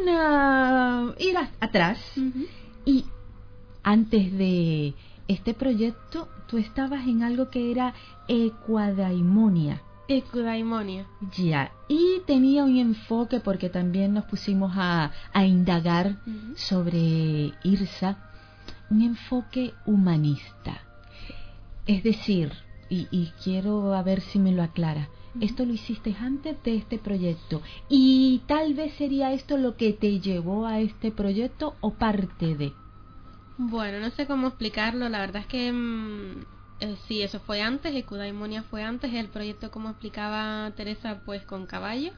una... 0.00 1.14
ir 1.18 1.36
atrás 1.60 1.98
y 2.84 3.04
antes 3.82 4.32
de 4.36 4.94
este 5.26 5.54
proyecto 5.54 6.28
tú 6.46 6.58
estabas 6.58 7.06
en 7.06 7.22
algo 7.22 7.50
que 7.50 7.70
era 7.70 7.94
ecuadaimonia. 8.28 9.82
Ya, 11.36 11.70
y 11.86 12.20
tenía 12.26 12.64
un 12.64 12.78
enfoque 12.78 13.40
porque 13.40 13.68
también 13.68 14.14
nos 14.14 14.24
pusimos 14.24 14.72
a, 14.74 15.12
a 15.32 15.44
indagar 15.44 16.16
sobre 16.56 17.52
Irsa, 17.62 18.16
un 18.88 19.02
enfoque 19.02 19.74
humanista. 19.84 20.82
Es 21.86 22.02
decir, 22.02 22.52
y, 22.88 23.06
y, 23.10 23.32
quiero 23.44 23.94
a 23.94 24.02
ver 24.02 24.22
si 24.22 24.38
me 24.38 24.52
lo 24.52 24.62
aclara, 24.62 25.10
esto 25.40 25.66
lo 25.66 25.74
hiciste 25.74 26.16
antes 26.18 26.56
de 26.64 26.76
este 26.76 26.98
proyecto 26.98 27.60
y 27.90 28.40
tal 28.46 28.72
vez 28.72 28.94
sería 28.94 29.32
esto 29.32 29.58
lo 29.58 29.76
que 29.76 29.92
te 29.92 30.20
llevó 30.20 30.66
a 30.66 30.80
este 30.80 31.10
proyecto 31.10 31.76
o 31.80 31.92
parte 31.92 32.54
de. 32.54 32.72
Bueno, 33.58 34.00
no 34.00 34.10
sé 34.10 34.26
cómo 34.26 34.48
explicarlo, 34.48 35.08
la 35.08 35.20
verdad 35.20 35.42
es 35.42 35.48
que 35.48 35.72
mm, 35.72 36.44
eh, 36.80 36.96
sí, 37.06 37.22
eso 37.22 37.40
fue 37.40 37.62
antes, 37.62 37.94
Ecudaimonia 37.94 38.62
fue 38.62 38.82
antes, 38.82 39.12
el 39.12 39.28
proyecto 39.28 39.70
como 39.70 39.90
explicaba 39.90 40.70
Teresa, 40.76 41.20
pues 41.24 41.42
con 41.42 41.66
caballo. 41.66 42.12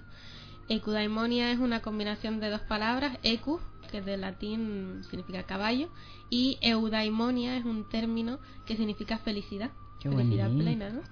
Ecudaimonia 0.68 1.51
es 1.51 1.59
una 1.59 1.81
combinación 1.81 2.40
de 2.40 2.51
dos 2.51 2.61
palabras, 2.61 3.18
ecu, 3.23 3.61
que 3.90 4.03
de 4.03 4.16
latín 4.16 5.03
significa 5.09 5.42
caballo, 5.42 5.88
y 6.29 6.59
eudaimonia 6.61 7.57
es 7.57 7.64
un 7.64 7.88
término 7.88 8.38
que 8.66 8.77
significa 8.77 9.18
felicidad, 9.18 9.70
felicidad 10.01 10.51
plena, 10.51 10.90
¿no? 10.90 11.03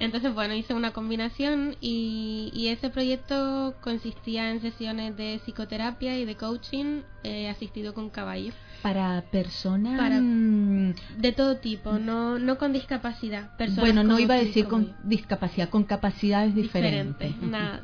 Entonces, 0.00 0.34
bueno, 0.34 0.54
hice 0.54 0.72
una 0.72 0.92
combinación 0.92 1.76
y, 1.80 2.50
y, 2.54 2.68
ese 2.68 2.88
proyecto 2.88 3.74
consistía 3.82 4.50
en 4.50 4.62
sesiones 4.62 5.14
de 5.16 5.40
psicoterapia 5.44 6.18
y 6.18 6.24
de 6.24 6.36
coaching 6.36 7.02
eh, 7.22 7.50
asistido 7.50 7.92
con 7.92 8.08
caballo. 8.08 8.52
Para 8.82 9.22
personas 9.30 10.00
de 11.18 11.32
todo 11.32 11.58
tipo, 11.58 11.98
no, 11.98 12.38
no 12.38 12.58
con 12.58 12.72
discapacidad. 12.72 13.50
bueno, 13.76 14.02
no 14.02 14.18
iba 14.18 14.34
a 14.34 14.38
decir 14.38 14.66
con 14.66 14.96
discapacidad, 15.04 15.68
con 15.68 15.84
capacidades 15.84 16.54
diferentes. 16.54 17.34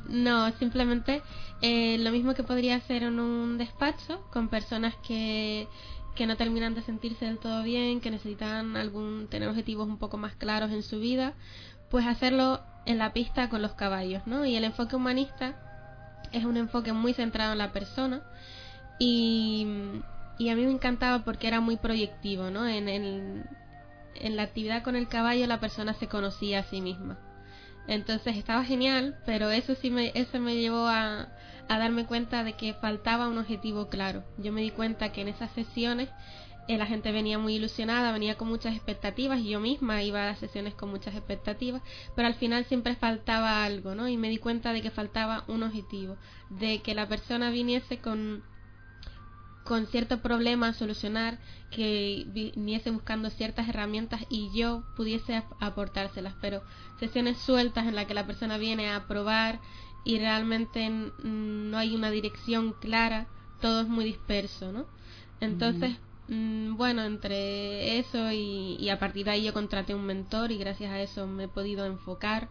no, 0.08 0.52
simplemente 0.58 1.22
eh, 1.62 1.98
lo 1.98 2.10
mismo 2.10 2.34
que 2.34 2.42
podría 2.42 2.76
hacer 2.76 3.02
en 3.02 3.18
un 3.18 3.58
despacho 3.58 4.22
con 4.30 4.48
personas 4.48 4.94
que 5.06 5.68
que 6.16 6.26
no 6.26 6.36
terminan 6.36 6.74
de 6.74 6.82
sentirse 6.82 7.26
del 7.26 7.38
todo 7.38 7.62
bien, 7.62 8.00
que 8.00 8.10
necesitan 8.10 8.76
algún 8.76 9.28
tener 9.28 9.48
objetivos 9.48 9.86
un 9.86 9.98
poco 9.98 10.16
más 10.16 10.34
claros 10.34 10.72
en 10.72 10.82
su 10.82 10.98
vida, 10.98 11.34
pues 11.90 12.06
hacerlo 12.06 12.60
en 12.86 12.98
la 12.98 13.12
pista 13.12 13.48
con 13.48 13.62
los 13.62 13.74
caballos, 13.74 14.26
¿no? 14.26 14.44
Y 14.44 14.56
el 14.56 14.64
enfoque 14.64 14.96
humanista 14.96 15.54
es 16.32 16.44
un 16.44 16.56
enfoque 16.56 16.92
muy 16.92 17.12
centrado 17.12 17.52
en 17.52 17.58
la 17.58 17.72
persona 17.72 18.22
y, 18.98 19.66
y 20.38 20.48
a 20.50 20.56
mí 20.56 20.64
me 20.64 20.72
encantaba 20.72 21.24
porque 21.24 21.48
era 21.48 21.60
muy 21.60 21.76
proyectivo, 21.76 22.50
¿no? 22.50 22.66
En, 22.66 22.88
el, 22.88 23.44
en 24.14 24.36
la 24.36 24.42
actividad 24.42 24.82
con 24.82 24.96
el 24.96 25.08
caballo 25.08 25.46
la 25.46 25.60
persona 25.60 25.94
se 25.94 26.08
conocía 26.08 26.60
a 26.60 26.64
sí 26.64 26.80
misma. 26.80 27.18
Entonces 27.86 28.36
estaba 28.36 28.64
genial, 28.64 29.16
pero 29.24 29.50
eso 29.50 29.74
sí 29.76 29.90
me, 29.90 30.10
eso 30.14 30.40
me 30.40 30.56
llevó 30.56 30.86
a, 30.88 31.28
a 31.68 31.78
darme 31.78 32.06
cuenta 32.06 32.44
de 32.44 32.54
que 32.54 32.74
faltaba 32.74 33.28
un 33.28 33.38
objetivo 33.38 33.88
claro. 33.88 34.24
Yo 34.38 34.52
me 34.52 34.60
di 34.62 34.70
cuenta 34.70 35.12
que 35.12 35.20
en 35.20 35.28
esas 35.28 35.50
sesiones 35.52 36.08
eh, 36.68 36.76
la 36.76 36.86
gente 36.86 37.12
venía 37.12 37.38
muy 37.38 37.54
ilusionada, 37.54 38.12
venía 38.12 38.36
con 38.36 38.48
muchas 38.48 38.74
expectativas 38.74 39.38
y 39.38 39.50
yo 39.50 39.60
misma 39.60 40.02
iba 40.02 40.22
a 40.22 40.26
las 40.26 40.38
sesiones 40.38 40.74
con 40.74 40.90
muchas 40.90 41.14
expectativas, 41.14 41.80
pero 42.16 42.26
al 42.26 42.34
final 42.34 42.64
siempre 42.64 42.96
faltaba 42.96 43.64
algo, 43.64 43.94
¿no? 43.94 44.08
Y 44.08 44.16
me 44.16 44.28
di 44.28 44.38
cuenta 44.38 44.72
de 44.72 44.82
que 44.82 44.90
faltaba 44.90 45.44
un 45.46 45.62
objetivo, 45.62 46.16
de 46.50 46.82
que 46.82 46.94
la 46.94 47.06
persona 47.06 47.50
viniese 47.50 47.98
con 47.98 48.42
con 49.66 49.86
cierto 49.86 50.20
problema 50.20 50.68
a 50.68 50.72
solucionar, 50.72 51.38
que 51.70 52.24
viniese 52.28 52.90
buscando 52.90 53.28
ciertas 53.28 53.68
herramientas 53.68 54.22
y 54.30 54.50
yo 54.54 54.82
pudiese 54.96 55.42
aportárselas, 55.60 56.34
pero 56.40 56.62
sesiones 56.98 57.36
sueltas 57.38 57.86
en 57.86 57.94
las 57.94 58.06
que 58.06 58.14
la 58.14 58.26
persona 58.26 58.56
viene 58.56 58.90
a 58.90 59.06
probar 59.06 59.60
y 60.04 60.18
realmente 60.18 60.88
no 61.22 61.76
hay 61.76 61.94
una 61.94 62.10
dirección 62.10 62.72
clara, 62.80 63.26
todo 63.60 63.82
es 63.82 63.88
muy 63.88 64.04
disperso, 64.04 64.72
¿no? 64.72 64.86
Entonces, 65.40 65.96
Mm, 66.28 66.76
bueno, 66.76 67.04
entre 67.04 67.98
eso 67.98 68.32
y, 68.32 68.88
a 68.90 68.98
partir 68.98 69.26
de 69.26 69.32
ahí 69.32 69.44
yo 69.44 69.52
contraté 69.52 69.94
un 69.94 70.04
mentor 70.04 70.50
y 70.50 70.58
gracias 70.58 70.90
a 70.90 71.00
eso 71.00 71.26
me 71.26 71.44
he 71.44 71.48
podido 71.48 71.86
enfocar, 71.86 72.48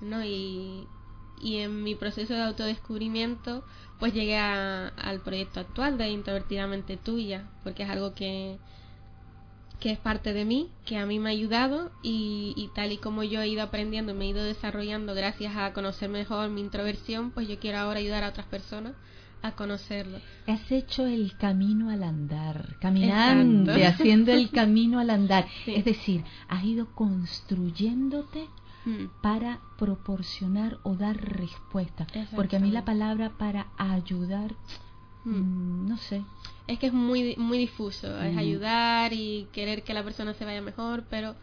¿no? 0.00 0.24
Y, 0.24 0.88
y 1.40 1.58
en 1.58 1.82
mi 1.84 1.94
proceso 1.94 2.34
de 2.34 2.42
autodescubrimiento 2.42 3.64
pues 4.02 4.14
llegué 4.14 4.36
al 4.36 5.20
proyecto 5.24 5.60
actual 5.60 5.96
de 5.96 6.10
Introvertidamente 6.10 6.96
Tuya, 6.96 7.44
porque 7.62 7.84
es 7.84 7.88
algo 7.88 8.14
que, 8.14 8.58
que 9.78 9.92
es 9.92 9.98
parte 10.00 10.32
de 10.32 10.44
mí, 10.44 10.70
que 10.84 10.96
a 10.96 11.06
mí 11.06 11.20
me 11.20 11.28
ha 11.28 11.32
ayudado 11.32 11.92
y, 12.02 12.52
y 12.56 12.66
tal 12.74 12.90
y 12.90 12.96
como 12.96 13.22
yo 13.22 13.40
he 13.40 13.46
ido 13.46 13.62
aprendiendo, 13.62 14.12
me 14.12 14.24
he 14.24 14.28
ido 14.30 14.42
desarrollando 14.42 15.14
gracias 15.14 15.54
a 15.56 15.72
conocer 15.72 16.10
mejor 16.10 16.50
mi 16.50 16.62
introversión, 16.62 17.30
pues 17.30 17.46
yo 17.46 17.60
quiero 17.60 17.78
ahora 17.78 18.00
ayudar 18.00 18.24
a 18.24 18.30
otras 18.30 18.46
personas 18.46 18.94
a 19.40 19.52
conocerlo. 19.52 20.18
Has 20.48 20.72
hecho 20.72 21.06
el 21.06 21.36
camino 21.36 21.88
al 21.88 22.02
andar, 22.02 22.78
caminando, 22.80 23.72
haciendo 23.72 24.32
el 24.32 24.50
camino 24.52 24.98
al 24.98 25.10
andar. 25.10 25.46
Es 25.64 25.84
decir, 25.84 26.24
has 26.48 26.64
ido 26.64 26.92
construyéndote 26.96 28.48
mm. 28.84 29.06
para 29.22 29.60
proporcionar 29.78 30.78
o 30.82 30.94
dar 30.94 31.16
respuesta. 31.16 32.06
Porque 32.34 32.56
a 32.56 32.60
mí 32.60 32.70
la 32.70 32.84
palabra 32.84 33.30
para 33.38 33.66
ayudar, 33.76 34.52
mm. 35.24 35.30
Mm, 35.30 35.88
no 35.88 35.96
sé. 35.98 36.22
Es 36.66 36.78
que 36.78 36.86
es 36.86 36.92
muy, 36.92 37.36
muy 37.36 37.58
difuso, 37.58 38.20
es 38.22 38.36
ayudar 38.36 39.12
y 39.12 39.48
querer 39.52 39.82
que 39.82 39.94
la 39.94 40.04
persona 40.04 40.34
se 40.34 40.44
vaya 40.44 40.62
mejor, 40.62 41.04
pero 41.10 41.34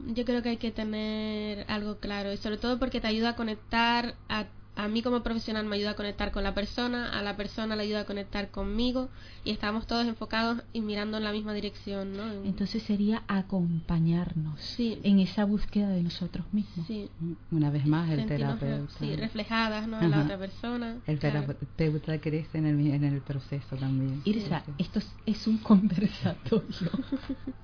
yo 0.00 0.24
creo 0.24 0.42
que 0.42 0.50
hay 0.50 0.56
que 0.56 0.70
tener 0.70 1.64
algo 1.68 1.98
claro 1.98 2.32
y 2.32 2.36
sobre 2.36 2.56
todo 2.56 2.78
porque 2.78 3.00
te 3.00 3.06
ayuda 3.06 3.30
a 3.30 3.36
conectar 3.36 4.16
a 4.28 4.46
a 4.76 4.88
mí 4.88 5.02
como 5.02 5.22
profesional 5.22 5.66
me 5.66 5.76
ayuda 5.76 5.90
a 5.90 5.94
conectar 5.94 6.32
con 6.32 6.42
la 6.42 6.54
persona, 6.54 7.16
a 7.16 7.22
la 7.22 7.36
persona 7.36 7.76
le 7.76 7.84
ayuda 7.84 8.00
a 8.00 8.04
conectar 8.04 8.50
conmigo 8.50 9.08
y 9.44 9.50
estamos 9.50 9.86
todos 9.86 10.06
enfocados 10.06 10.62
y 10.72 10.80
mirando 10.80 11.18
en 11.18 11.24
la 11.24 11.32
misma 11.32 11.54
dirección, 11.54 12.12
¿no? 12.16 12.24
Entonces 12.44 12.82
sería 12.82 13.22
acompañarnos 13.28 14.60
en 14.78 15.20
esa 15.20 15.44
búsqueda 15.44 15.90
de 15.90 16.02
nosotros 16.02 16.46
mismos. 16.52 16.86
Sí. 16.86 17.08
Una 17.52 17.70
vez 17.70 17.86
más 17.86 18.10
el 18.10 18.26
terapeuta. 18.26 18.92
Sí, 18.98 19.14
reflejadas, 19.14 19.86
¿no? 19.86 20.00
En 20.00 20.10
la 20.10 20.22
otra 20.22 20.38
persona. 20.38 20.96
El 21.06 21.18
terapeuta 21.20 22.20
crece 22.20 22.58
en 22.58 22.66
el, 22.66 22.94
en 22.94 23.04
el 23.04 23.20
proceso 23.20 23.76
también. 23.76 24.22
Irsa, 24.24 24.64
esto 24.78 25.00
es, 25.24 25.46
un 25.46 25.58
conversatorio. 25.58 26.90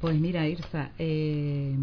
Pues 0.00 0.18
mira, 0.18 0.48
Irsa, 0.48 0.92
eh, 0.98 1.76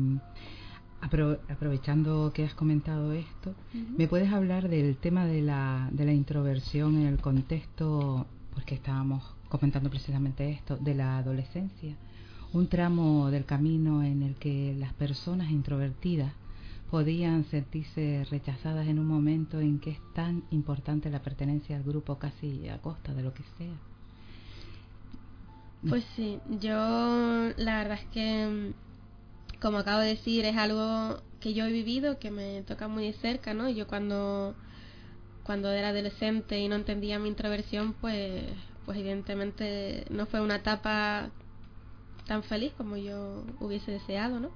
aprovechando 1.02 2.32
que 2.34 2.46
has 2.46 2.54
comentado 2.54 3.12
esto, 3.14 3.54
¿me 3.98 4.08
puedes 4.08 4.32
hablar 4.32 4.70
del 4.70 4.98
tema 4.98 5.26
de 5.26 5.42
la, 5.42 5.90
de 5.92 6.06
la 6.06 6.14
introversión 6.14 6.98
en 6.98 7.08
el 7.08 7.20
contexto, 7.20 8.28
porque 8.54 8.76
estábamos 8.76 9.24
comentando 9.50 9.90
precisamente 9.90 10.50
esto, 10.50 10.78
de 10.78 10.96
la 10.96 11.18
adolescencia? 11.18 11.96
Un 12.54 12.68
tramo 12.68 13.32
del 13.32 13.46
camino 13.46 14.04
en 14.04 14.22
el 14.24 14.36
que 14.36 14.76
las 14.78 14.94
personas 14.94 15.50
introvertidas 15.50 16.34
podían 16.92 17.46
sentirse 17.46 18.26
rechazadas 18.30 18.88
en 18.88 19.00
un 19.00 19.08
momento 19.08 19.62
en 19.62 19.80
que 19.80 19.92
es 19.92 20.00
tan 20.14 20.44
importante 20.52 21.10
la 21.10 21.22
pertenencia 21.22 21.78
al 21.78 21.84
grupo 21.84 22.20
casi 22.20 22.68
a 22.68 22.80
costa 22.80 23.14
de 23.14 23.24
lo 23.24 23.34
que 23.34 23.44
sea. 23.58 23.74
Pues 25.88 26.04
sí, 26.16 26.38
yo 26.60 26.76
la 27.58 27.78
verdad 27.78 27.98
es 28.00 28.06
que 28.14 28.74
como 29.62 29.78
acabo 29.78 30.02
de 30.02 30.10
decir, 30.10 30.46
es 30.46 30.58
algo 30.58 31.22
que 31.40 31.54
yo 31.54 31.66
he 31.66 31.72
vivido, 31.72 32.20
que 32.20 32.32
me 32.32 32.64
toca 32.64 32.88
muy 32.88 33.06
de 33.08 33.14
cerca, 33.14 33.54
¿no? 33.54 33.70
Yo 33.70 33.88
cuando, 33.88 34.56
cuando 35.44 35.72
era 35.72 35.90
adolescente 35.90 36.60
y 36.60 36.68
no 36.68 36.76
entendía 36.76 37.20
mi 37.20 37.30
introversión, 37.30 37.94
pues, 37.94 38.44
pues 38.86 38.98
evidentemente 38.98 40.06
no 40.10 40.26
fue 40.26 40.42
una 40.42 40.56
etapa 40.58 41.30
tan 42.26 42.44
feliz 42.44 42.74
como 42.78 42.98
yo 42.98 43.44
hubiese 43.60 43.92
deseado, 43.92 44.40
¿no? 44.40 44.52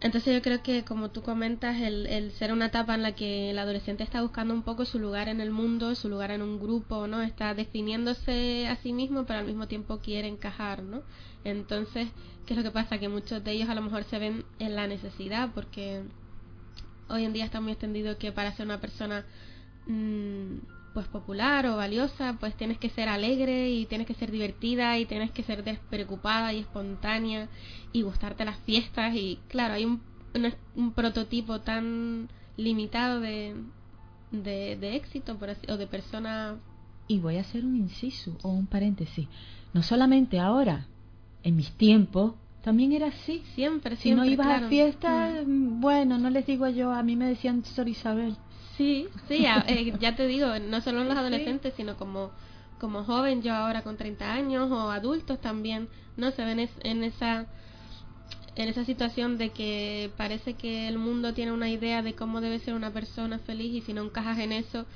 Entonces 0.00 0.34
yo 0.34 0.42
creo 0.42 0.62
que 0.62 0.84
como 0.84 1.10
tú 1.10 1.22
comentas, 1.22 1.80
el, 1.80 2.06
el, 2.06 2.30
ser 2.32 2.52
una 2.52 2.66
etapa 2.66 2.94
en 2.94 3.02
la 3.02 3.14
que 3.14 3.50
el 3.50 3.58
adolescente 3.58 4.04
está 4.04 4.20
buscando 4.20 4.52
un 4.52 4.62
poco 4.62 4.84
su 4.84 4.98
lugar 4.98 5.28
en 5.28 5.40
el 5.40 5.50
mundo, 5.50 5.94
su 5.94 6.10
lugar 6.10 6.30
en 6.30 6.42
un 6.42 6.60
grupo, 6.60 7.06
¿no? 7.06 7.22
Está 7.22 7.54
definiéndose 7.54 8.68
a 8.68 8.76
sí 8.76 8.92
mismo, 8.92 9.24
pero 9.24 9.38
al 9.38 9.46
mismo 9.46 9.68
tiempo 9.68 10.00
quiere 10.00 10.28
encajar, 10.28 10.82
¿no? 10.82 11.02
Entonces, 11.44 12.08
¿qué 12.44 12.52
es 12.52 12.58
lo 12.58 12.62
que 12.62 12.72
pasa? 12.72 12.98
Que 12.98 13.08
muchos 13.08 13.42
de 13.42 13.52
ellos 13.52 13.70
a 13.70 13.74
lo 13.74 13.80
mejor 13.80 14.04
se 14.04 14.18
ven 14.18 14.44
en 14.58 14.76
la 14.76 14.86
necesidad, 14.86 15.50
porque 15.54 16.02
hoy 17.08 17.24
en 17.24 17.32
día 17.32 17.46
está 17.46 17.62
muy 17.62 17.72
extendido 17.72 18.18
que 18.18 18.32
para 18.32 18.52
ser 18.52 18.66
una 18.66 18.80
persona 18.80 19.24
mmm, 19.86 20.56
pues 20.96 21.08
popular 21.08 21.66
o 21.66 21.76
valiosa, 21.76 22.38
pues 22.40 22.54
tienes 22.54 22.78
que 22.78 22.88
ser 22.88 23.10
alegre 23.10 23.68
y 23.68 23.84
tienes 23.84 24.06
que 24.06 24.14
ser 24.14 24.30
divertida 24.30 24.98
y 24.98 25.04
tienes 25.04 25.30
que 25.30 25.42
ser 25.42 25.62
despreocupada 25.62 26.54
y 26.54 26.60
espontánea 26.60 27.50
y 27.92 28.00
gustarte 28.00 28.46
las 28.46 28.56
fiestas 28.60 29.14
y 29.14 29.38
claro, 29.48 29.74
hay 29.74 29.84
un, 29.84 30.00
un, 30.74 30.92
prototipo 30.92 31.60
tan 31.60 32.30
limitado 32.56 33.20
de, 33.20 33.54
de, 34.30 34.78
de 34.80 34.96
éxito 34.96 35.36
por 35.36 35.50
así, 35.50 35.70
o 35.70 35.76
de 35.76 35.86
persona... 35.86 36.56
Y 37.08 37.18
voy 37.18 37.36
a 37.36 37.42
hacer 37.42 37.66
un 37.66 37.76
inciso 37.76 38.38
o 38.40 38.48
un 38.48 38.66
paréntesis. 38.66 39.28
No 39.74 39.82
solamente 39.82 40.38
ahora, 40.38 40.86
en 41.42 41.56
mis 41.56 41.72
tiempos 41.72 42.36
también 42.62 42.92
era 42.92 43.08
así. 43.08 43.42
Siempre, 43.54 43.96
siempre. 43.96 43.96
Si 43.96 44.14
no 44.14 44.24
ibas 44.24 44.46
claro. 44.46 44.64
a 44.64 44.68
fiestas, 44.70 45.46
mm. 45.46 45.78
bueno, 45.78 46.16
no 46.16 46.30
les 46.30 46.46
digo 46.46 46.66
yo, 46.68 46.90
a 46.90 47.02
mí 47.02 47.16
me 47.16 47.26
decían 47.26 47.66
Sor 47.66 47.86
Isabel. 47.86 48.34
Sí, 48.76 49.08
sí, 49.28 49.46
eh, 49.46 49.92
ya 50.00 50.16
te 50.16 50.26
digo, 50.26 50.58
no 50.58 50.80
solo 50.80 51.04
los 51.04 51.16
adolescentes, 51.16 51.72
sí. 51.74 51.82
sino 51.82 51.96
como 51.96 52.30
como 52.78 53.04
joven, 53.04 53.40
yo 53.40 53.54
ahora 53.54 53.82
con 53.82 53.96
30 53.96 54.34
años 54.34 54.70
o 54.70 54.90
adultos 54.90 55.40
también, 55.40 55.88
no 56.18 56.30
se 56.30 56.44
ven 56.44 56.68
en 56.82 57.04
esa 57.04 57.46
en 58.54 58.68
esa 58.68 58.84
situación 58.84 59.36
de 59.36 59.50
que 59.50 60.10
parece 60.16 60.54
que 60.54 60.88
el 60.88 60.98
mundo 60.98 61.34
tiene 61.34 61.52
una 61.52 61.68
idea 61.68 62.02
de 62.02 62.14
cómo 62.14 62.40
debe 62.40 62.58
ser 62.58 62.74
una 62.74 62.90
persona 62.90 63.38
feliz 63.38 63.74
y 63.74 63.80
si 63.82 63.92
no 63.92 64.02
encajas 64.02 64.38
en 64.38 64.52
eso, 64.52 64.86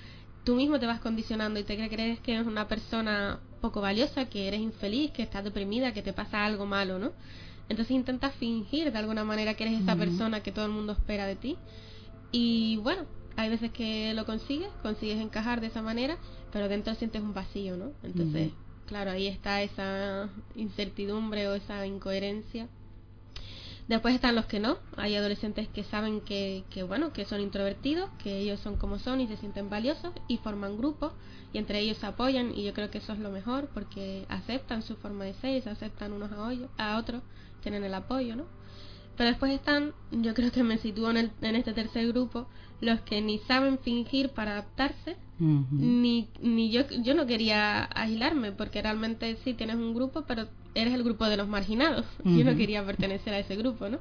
tú 0.44 0.56
mismo 0.56 0.80
te 0.80 0.86
vas 0.86 1.00
condicionando 1.00 1.60
y 1.60 1.64
te 1.64 1.76
crees 1.88 2.20
que 2.20 2.32
eres 2.32 2.46
una 2.46 2.68
persona 2.68 3.38
poco 3.60 3.82
valiosa, 3.82 4.24
que 4.26 4.48
eres 4.48 4.60
infeliz, 4.60 5.10
que 5.10 5.22
estás 5.22 5.44
deprimida, 5.44 5.92
que 5.92 6.00
te 6.00 6.14
pasa 6.14 6.46
algo 6.46 6.64
malo, 6.64 6.98
¿no? 6.98 7.12
Entonces 7.68 7.94
intentas 7.94 8.34
fingir 8.34 8.90
de 8.90 8.98
alguna 8.98 9.24
manera 9.24 9.52
que 9.54 9.64
eres 9.64 9.82
esa 9.82 9.94
persona 9.94 10.40
que 10.40 10.52
todo 10.52 10.64
el 10.64 10.72
mundo 10.72 10.94
espera 10.94 11.26
de 11.26 11.36
ti. 11.36 11.56
Y 12.32 12.78
bueno, 12.78 13.04
hay 13.36 13.48
veces 13.48 13.70
que 13.70 14.12
lo 14.14 14.26
consigues, 14.26 14.68
consigues 14.82 15.18
encajar 15.20 15.60
de 15.60 15.68
esa 15.68 15.82
manera, 15.82 16.18
pero 16.52 16.68
dentro 16.68 16.94
sientes 16.94 17.22
un 17.22 17.34
vacío, 17.34 17.76
¿no? 17.76 17.92
Entonces, 18.02 18.48
uh 18.48 18.50
-huh. 18.50 18.86
claro, 18.86 19.10
ahí 19.10 19.26
está 19.26 19.62
esa 19.62 20.28
incertidumbre 20.54 21.48
o 21.48 21.54
esa 21.54 21.86
incoherencia. 21.86 22.68
Después 23.88 24.14
están 24.14 24.36
los 24.36 24.46
que 24.46 24.60
no, 24.60 24.78
hay 24.96 25.16
adolescentes 25.16 25.66
que 25.66 25.82
saben 25.82 26.20
que, 26.20 26.62
que, 26.70 26.84
bueno, 26.84 27.12
que 27.12 27.24
son 27.24 27.40
introvertidos, 27.40 28.08
que 28.22 28.38
ellos 28.38 28.60
son 28.60 28.76
como 28.76 29.00
son 29.00 29.20
y 29.20 29.26
se 29.26 29.36
sienten 29.36 29.68
valiosos 29.68 30.12
y 30.28 30.36
forman 30.36 30.76
grupos 30.76 31.12
y 31.52 31.58
entre 31.58 31.80
ellos 31.80 31.98
se 31.98 32.06
apoyan 32.06 32.56
y 32.56 32.62
yo 32.62 32.72
creo 32.72 32.90
que 32.90 32.98
eso 32.98 33.12
es 33.12 33.18
lo 33.18 33.30
mejor 33.30 33.68
porque 33.74 34.26
aceptan 34.28 34.82
su 34.82 34.94
forma 34.94 35.24
de 35.24 35.34
ser 35.34 35.56
y 35.56 35.62
se 35.62 35.70
aceptan 35.70 36.12
unos 36.12 36.30
a, 36.30 36.40
hoyo, 36.42 36.68
a 36.78 36.98
otros, 36.98 37.22
tienen 37.62 37.82
el 37.82 37.94
apoyo, 37.94 38.36
¿no? 38.36 38.44
Pero 39.20 39.32
después 39.32 39.52
están, 39.52 39.92
yo 40.12 40.32
creo 40.32 40.50
que 40.50 40.62
me 40.62 40.78
sitúo 40.78 41.10
en, 41.10 41.18
el, 41.18 41.30
en 41.42 41.54
este 41.54 41.74
tercer 41.74 42.08
grupo, 42.08 42.46
los 42.80 43.02
que 43.02 43.20
ni 43.20 43.38
saben 43.40 43.78
fingir 43.78 44.30
para 44.30 44.52
adaptarse, 44.52 45.18
uh 45.38 45.44
-huh. 45.44 45.66
ni, 45.72 46.30
ni 46.40 46.70
yo, 46.70 46.88
yo 47.02 47.12
no 47.12 47.26
quería 47.26 47.86
aislarme, 47.94 48.52
porque 48.52 48.80
realmente 48.80 49.36
sí 49.44 49.52
tienes 49.52 49.76
un 49.76 49.92
grupo, 49.92 50.24
pero 50.26 50.48
eres 50.74 50.94
el 50.94 51.02
grupo 51.02 51.26
de 51.26 51.36
los 51.36 51.48
marginados. 51.48 52.06
Uh 52.24 52.28
-huh. 52.30 52.38
Yo 52.38 52.44
no 52.46 52.56
quería 52.56 52.82
pertenecer 52.82 53.34
a 53.34 53.40
ese 53.40 53.56
grupo, 53.56 53.90
¿no? 53.90 53.98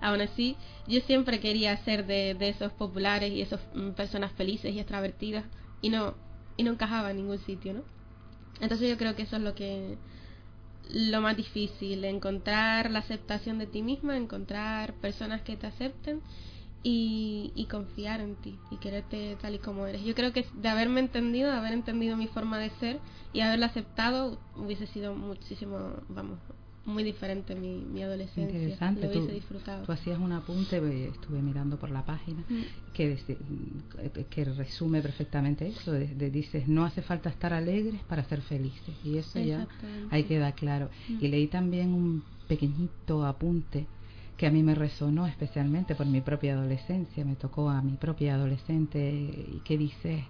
Aún 0.00 0.22
así, 0.22 0.56
yo 0.88 1.00
siempre 1.00 1.38
quería 1.38 1.76
ser 1.84 2.06
de, 2.06 2.32
de 2.32 2.48
esos 2.48 2.72
populares 2.72 3.30
y 3.30 3.42
esas 3.42 3.60
mm, 3.74 3.90
personas 3.90 4.32
felices 4.32 4.72
y 4.74 4.78
extravertidas, 4.80 5.44
y 5.82 5.90
no, 5.90 6.14
y 6.56 6.62
no 6.62 6.70
encajaba 6.70 7.10
en 7.10 7.18
ningún 7.18 7.40
sitio, 7.40 7.74
¿no? 7.74 7.82
Entonces 8.62 8.88
yo 8.88 8.96
creo 8.96 9.14
que 9.16 9.24
eso 9.24 9.36
es 9.36 9.42
lo 9.42 9.54
que 9.54 9.98
lo 10.90 11.20
más 11.20 11.36
difícil, 11.36 12.04
encontrar 12.04 12.90
la 12.90 13.00
aceptación 13.00 13.58
de 13.58 13.66
ti 13.66 13.82
misma, 13.82 14.16
encontrar 14.16 14.94
personas 14.94 15.42
que 15.42 15.56
te 15.56 15.66
acepten 15.66 16.20
y, 16.82 17.52
y, 17.54 17.66
confiar 17.66 18.20
en 18.20 18.34
ti 18.36 18.58
y 18.70 18.76
quererte 18.78 19.36
tal 19.40 19.54
y 19.54 19.58
como 19.58 19.86
eres. 19.86 20.02
Yo 20.04 20.14
creo 20.14 20.32
que 20.32 20.44
de 20.54 20.68
haberme 20.68 21.00
entendido, 21.00 21.50
de 21.50 21.56
haber 21.56 21.72
entendido 21.72 22.16
mi 22.16 22.26
forma 22.26 22.58
de 22.58 22.70
ser 22.80 22.98
y 23.32 23.40
haberla 23.40 23.66
aceptado, 23.66 24.38
hubiese 24.56 24.86
sido 24.88 25.14
muchísimo, 25.14 25.78
vamos, 26.08 26.38
muy 26.84 27.04
diferente 27.04 27.54
mi, 27.54 27.76
mi 27.76 28.02
adolescencia. 28.02 28.58
Interesante. 28.58 29.02
Lo 29.02 29.08
hubiese 29.08 29.28
tú, 29.28 29.34
disfrutado. 29.34 29.84
Tú 29.84 29.92
hacías 29.92 30.18
un 30.18 30.32
apunte, 30.32 31.08
estuve 31.08 31.40
mirando 31.40 31.78
por 31.78 31.90
la 31.90 32.04
página, 32.04 32.42
mm. 32.48 32.92
que, 32.92 33.18
que 34.28 34.44
resume 34.44 35.00
perfectamente 35.00 35.66
eso. 35.68 35.92
De, 35.92 36.08
de, 36.08 36.30
dices, 36.30 36.68
no 36.68 36.84
hace 36.84 37.02
falta 37.02 37.30
estar 37.30 37.52
alegres 37.52 38.00
para 38.04 38.24
ser 38.24 38.40
felices. 38.42 38.94
Y 39.04 39.18
eso 39.18 39.38
ya 39.38 39.66
ahí 40.10 40.24
queda 40.24 40.52
claro. 40.52 40.90
Mm. 41.08 41.24
Y 41.24 41.28
leí 41.28 41.46
también 41.46 41.94
un 41.94 42.24
pequeñito 42.48 43.24
apunte 43.24 43.86
que 44.36 44.46
a 44.46 44.50
mí 44.50 44.62
me 44.62 44.74
resonó 44.74 45.26
especialmente 45.26 45.94
por 45.94 46.06
mi 46.06 46.20
propia 46.20 46.54
adolescencia, 46.54 47.24
me 47.24 47.36
tocó 47.36 47.70
a 47.70 47.80
mi 47.80 47.92
propia 47.92 48.34
adolescente 48.34 48.98
y 49.08 49.60
que 49.64 49.78
dice, 49.78 50.24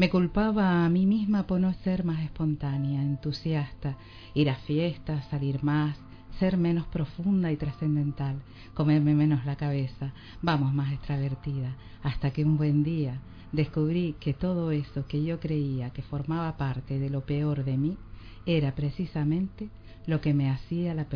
me 0.00 0.08
culpaba 0.08 0.86
a 0.86 0.88
mí 0.88 1.04
misma 1.04 1.46
por 1.46 1.60
no 1.60 1.74
ser 1.84 2.04
más 2.04 2.22
espontánea, 2.22 3.02
entusiasta, 3.02 3.98
ir 4.32 4.48
a 4.48 4.54
fiestas, 4.54 5.26
salir 5.28 5.62
más, 5.62 5.94
ser 6.38 6.56
menos 6.56 6.86
profunda 6.86 7.52
y 7.52 7.58
trascendental, 7.58 8.40
comerme 8.72 9.14
menos 9.14 9.44
la 9.44 9.56
cabeza, 9.56 10.14
vamos 10.40 10.72
más 10.72 10.90
extravertida, 10.94 11.76
hasta 12.02 12.30
que 12.30 12.46
un 12.46 12.56
buen 12.56 12.82
día 12.82 13.20
descubrí 13.52 14.16
que 14.18 14.32
todo 14.32 14.70
eso 14.70 15.06
que 15.06 15.22
yo 15.22 15.38
creía 15.38 15.90
que 15.90 16.00
formaba 16.00 16.56
parte 16.56 16.98
de 16.98 17.10
lo 17.10 17.26
peor 17.26 17.62
de 17.62 17.76
mí 17.76 17.98
era 18.46 18.74
precisamente 18.74 19.68
lo 20.06 20.22
que 20.22 20.32
me 20.32 20.48
hacía 20.48 20.94
la 20.94 21.08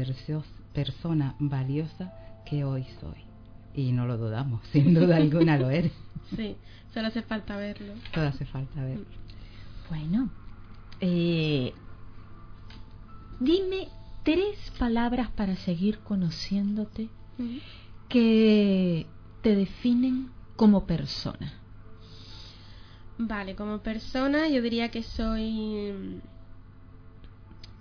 persona 0.74 1.36
valiosa 1.38 2.12
que 2.44 2.64
hoy 2.64 2.84
soy. 3.00 3.23
Y 3.74 3.92
no 3.92 4.06
lo 4.06 4.16
dudamos, 4.16 4.62
sin 4.72 4.94
duda 4.94 5.16
alguna 5.16 5.58
lo 5.58 5.70
eres. 5.70 5.92
Sí, 6.36 6.56
solo 6.92 7.08
hace 7.08 7.22
falta 7.22 7.56
verlo. 7.56 7.92
Solo 8.14 8.28
hace 8.28 8.46
falta 8.46 8.82
verlo. 8.82 9.04
Bueno, 9.90 10.30
eh, 11.00 11.74
dime 13.38 13.88
tres 14.24 14.72
palabras 14.78 15.28
para 15.30 15.54
seguir 15.54 15.98
conociéndote 15.98 17.10
uh 17.38 17.42
-huh. 17.42 17.60
que 18.08 19.06
te 19.42 19.54
definen 19.54 20.30
como 20.56 20.86
persona. 20.86 21.52
Vale, 23.18 23.54
como 23.54 23.78
persona 23.78 24.48
yo 24.48 24.60
diría 24.62 24.90
que 24.90 25.02
soy 25.02 26.20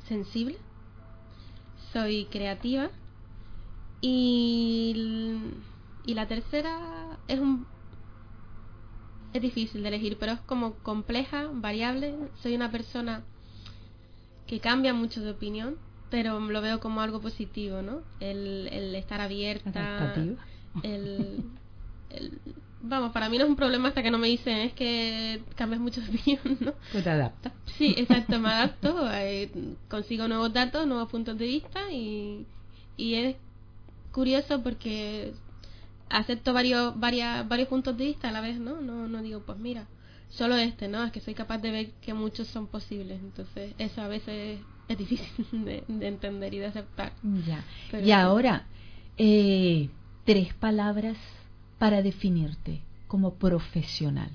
sensible, 0.08 0.58
soy 1.92 2.26
creativa 2.26 2.90
y, 4.02 5.40
y 6.06 6.14
la 6.14 6.28
tercera 6.28 7.18
es 7.28 7.40
un 7.40 7.66
es 9.34 9.42
difícil 9.42 9.82
de 9.82 9.90
elegir, 9.90 10.18
pero 10.20 10.34
es 10.34 10.40
como 10.42 10.76
compleja, 10.84 11.50
variable. 11.54 12.14
Soy 12.42 12.56
una 12.56 12.72
persona 12.72 13.24
que 14.46 14.60
cambia 14.60 14.94
mucho 14.94 15.22
de 15.22 15.32
opinión, 15.32 15.76
pero 16.12 16.40
lo 16.40 16.62
veo 16.62 16.80
como 16.80 17.02
algo 17.02 17.20
positivo, 17.20 17.82
¿no? 17.82 18.02
El, 18.20 18.70
el 18.72 18.96
estar 18.96 19.22
abierta, 19.22 20.14
el, 20.84 21.44
el, 22.12 22.40
vamos, 22.84 23.12
para 23.12 23.30
mí 23.30 23.38
no 23.40 23.46
es 23.46 23.50
un 23.50 23.56
problema 23.56 23.90
hasta 23.90 24.04
que 24.04 24.12
no 24.12 24.20
me 24.20 24.28
dicen 24.28 24.58
es 24.58 24.74
que 24.74 25.42
cambias 25.56 25.82
mucho 25.82 26.02
de 26.02 26.10
opinión, 26.10 26.58
¿no? 26.60 26.74
Pues 26.92 27.04
te 27.04 27.10
adaptas. 27.10 27.54
Sí, 27.78 27.96
exacto, 27.98 28.38
me 28.38 28.50
adapto, 28.50 28.96
eh, 29.14 29.50
consigo 29.90 30.28
nuevos 30.28 30.54
datos, 30.54 30.86
nuevos 30.86 31.10
puntos 31.10 31.40
de 31.40 31.46
vista 31.48 31.92
y, 31.92 32.46
y 32.98 33.16
es 33.16 33.36
curioso 34.12 34.62
porque 34.62 35.34
acepto 36.14 36.54
varios 36.54 37.00
varias, 37.00 37.48
varios 37.48 37.68
puntos 37.68 37.98
de 37.98 38.06
vista 38.06 38.30
a 38.30 38.32
la 38.32 38.42
vez, 38.42 38.60
¿no? 38.60 38.82
¿no? 38.82 39.08
No 39.08 39.22
digo, 39.22 39.42
pues 39.42 39.58
mira, 39.58 39.88
solo 40.30 40.56
este, 40.56 40.88
¿no? 40.88 41.04
Es 41.04 41.12
que 41.12 41.20
soy 41.20 41.34
capaz 41.34 41.60
de 41.60 41.72
ver 41.72 41.92
que 42.02 42.14
muchos 42.14 42.48
son 42.48 42.68
posibles, 42.68 43.20
entonces 43.22 43.74
eso 43.78 44.02
a 44.02 44.08
veces 44.08 44.60
es 44.88 44.98
difícil 44.98 45.46
de, 45.66 45.84
de 45.88 46.08
entender 46.08 46.54
y 46.54 46.60
de 46.60 46.68
aceptar. 46.68 47.14
Ya. 47.46 47.64
Pero, 47.92 48.06
y 48.06 48.12
ahora, 48.12 48.66
eh, 49.18 49.90
tres 50.26 50.54
palabras 50.54 51.18
para 51.78 52.02
definirte 52.02 52.82
como 53.08 53.36
profesional. 53.36 54.32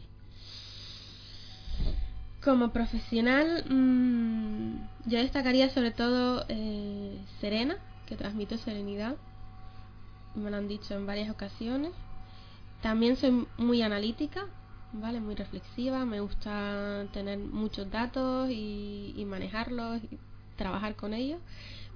Como 2.45 2.73
profesional, 2.73 3.65
mmm, 3.69 4.77
yo 5.07 5.19
destacaría 5.19 5.69
sobre 5.71 5.91
todo 5.91 6.45
eh, 6.49 7.19
serena, 7.41 7.77
que 8.07 8.17
transmito 8.17 8.57
serenidad. 8.59 9.17
Me 10.39 10.51
lo 10.51 10.57
han 10.57 10.69
dicho 10.69 10.95
en 10.95 11.07
varias 11.07 11.31
ocasiones. 11.31 11.93
También 12.83 13.17
soy 13.17 13.47
muy 13.57 13.83
analítica, 13.83 14.47
¿vale? 14.93 15.21
Muy 15.21 15.35
reflexiva, 15.35 16.05
me 16.05 16.21
gusta 16.21 17.07
tener 17.13 17.39
muchos 17.39 17.91
datos 17.91 18.51
y, 18.51 19.15
y 19.17 19.25
manejarlos 19.25 20.03
y 20.05 20.19
trabajar 20.57 20.95
con 20.97 21.15
ellos. 21.15 21.41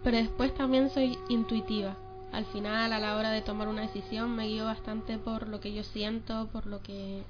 Pero 0.03 0.17
después 0.17 0.55
también 0.55 0.91
soy 0.91 1.19
intuitiva. 1.29 1.97
Al 2.33 2.47
final, 2.47 2.93
a 2.93 2.99
la 2.99 3.17
hora 3.17 3.31
de 3.31 3.43
tomar 3.43 3.69
una 3.69 3.83
decisión, 3.83 4.35
me 4.35 4.47
guío 4.47 4.65
bastante 4.65 5.19
por 5.19 5.49
lo 5.49 5.61
que 5.61 5.75
yo 5.75 5.83
siento, 5.85 6.49
por 6.49 6.67
lo 6.67 6.83
que. 6.83 7.23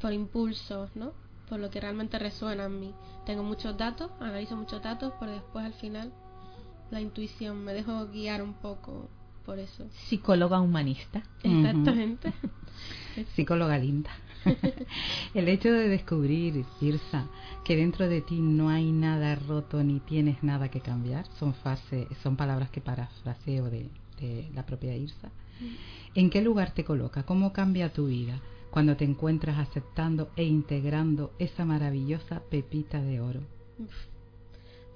por 0.00 0.12
impulsos, 0.12 0.90
¿no? 0.96 1.12
Por 1.48 1.60
lo 1.60 1.70
que 1.70 1.80
realmente 1.80 2.18
resuena 2.18 2.64
en 2.64 2.80
mí. 2.80 2.94
Tengo 3.26 3.42
muchos 3.42 3.76
datos, 3.76 4.10
analizo 4.20 4.56
muchos 4.56 4.82
datos, 4.82 5.12
pero 5.20 5.32
después 5.32 5.64
al 5.64 5.74
final 5.74 6.12
la 6.90 7.00
intuición 7.00 7.62
me 7.62 7.74
dejo 7.74 8.06
guiar 8.06 8.42
un 8.42 8.54
poco 8.54 9.08
por 9.44 9.58
eso. 9.58 9.86
Psicóloga 10.08 10.60
humanista. 10.60 11.22
Exactamente. 11.42 12.32
Psicóloga 13.34 13.78
linda. 13.78 14.10
El 15.34 15.48
hecho 15.48 15.72
de 15.72 15.88
descubrir, 15.88 16.64
Irsa, 16.80 17.26
que 17.64 17.76
dentro 17.76 18.08
de 18.08 18.20
ti 18.20 18.40
no 18.40 18.68
hay 18.68 18.90
nada 18.90 19.34
roto 19.36 19.82
ni 19.82 20.00
tienes 20.00 20.42
nada 20.42 20.68
que 20.68 20.80
cambiar, 20.80 21.26
son, 21.38 21.54
fase, 21.54 22.08
son 22.22 22.36
palabras 22.36 22.70
que 22.70 22.80
parafraseo 22.80 23.70
de, 23.70 23.88
de 24.20 24.50
la 24.54 24.66
propia 24.66 24.96
Irsa. 24.96 25.30
¿En 26.14 26.30
qué 26.30 26.42
lugar 26.42 26.72
te 26.72 26.84
coloca? 26.84 27.22
¿Cómo 27.24 27.52
cambia 27.52 27.92
tu 27.92 28.06
vida 28.06 28.40
cuando 28.70 28.96
te 28.96 29.04
encuentras 29.04 29.58
aceptando 29.58 30.30
e 30.36 30.44
integrando 30.44 31.32
esa 31.38 31.64
maravillosa 31.64 32.42
pepita 32.50 33.00
de 33.00 33.20
oro? 33.20 33.40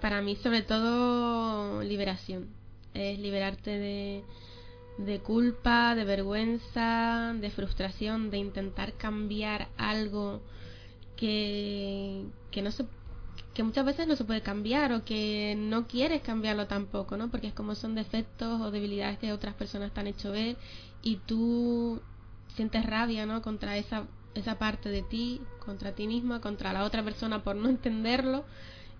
Para 0.01 0.23
mí, 0.23 0.37
sobre 0.37 0.63
todo, 0.63 1.83
liberación. 1.83 2.49
Es 2.97 3.19
liberarte 3.19 3.79
de, 3.79 4.23
de 4.99 5.19
culpa, 5.21 5.95
de 5.95 6.05
vergüenza, 6.05 7.35
de 7.39 7.51
frustración, 7.51 8.31
de 8.31 8.39
intentar 8.39 8.95
cambiar 8.95 9.69
algo 9.77 10.41
que, 11.17 12.25
que 12.51 12.63
no 12.63 12.71
se 12.71 12.85
que 13.55 13.63
muchas 13.63 13.87
veces 13.87 14.07
no 14.07 14.17
se 14.17 14.25
puede 14.25 14.43
cambiar 14.43 14.93
o 14.93 15.05
que 15.05 15.55
no 15.57 15.87
quieres 15.87 16.21
cambiarlo 16.21 16.67
tampoco, 16.67 17.17
¿no? 17.17 17.31
Porque 17.31 17.47
es 17.47 17.55
como 17.55 17.75
son 17.75 17.95
defectos 17.95 18.61
o 18.61 18.71
debilidades 18.71 19.19
que 19.19 19.33
otras 19.33 19.55
personas 19.55 19.95
te 19.95 20.01
han 20.01 20.09
hecho 20.09 20.31
ver 20.31 20.57
y 21.03 21.17
tú 21.17 22.03
sientes 22.55 22.85
rabia, 22.85 23.25
¿no? 23.25 23.41
Contra 23.41 23.79
esa 23.79 24.07
esa 24.35 24.59
parte 24.59 24.91
de 24.91 25.03
ti, 25.03 25.41
contra 25.65 25.93
ti 25.93 26.07
misma, 26.07 26.41
contra 26.41 26.73
la 26.73 26.85
otra 26.85 27.03
persona 27.03 27.43
por 27.43 27.57
no 27.57 27.69
entenderlo 27.77 28.45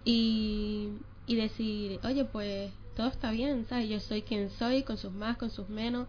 y, 0.05 0.89
y 1.27 1.37
decir, 1.37 2.01
oye, 2.05 2.25
pues 2.25 2.73
todo 2.97 3.09
está 3.09 3.31
bien, 3.31 3.67
¿sabes? 3.69 3.89
Yo 3.89 4.01
soy 4.01 4.23
quien 4.23 4.51
soy, 4.51 4.83
con 4.83 4.97
sus 4.97 5.13
más, 5.13 5.37
con 5.37 5.51
sus 5.51 5.69
menos, 5.69 6.09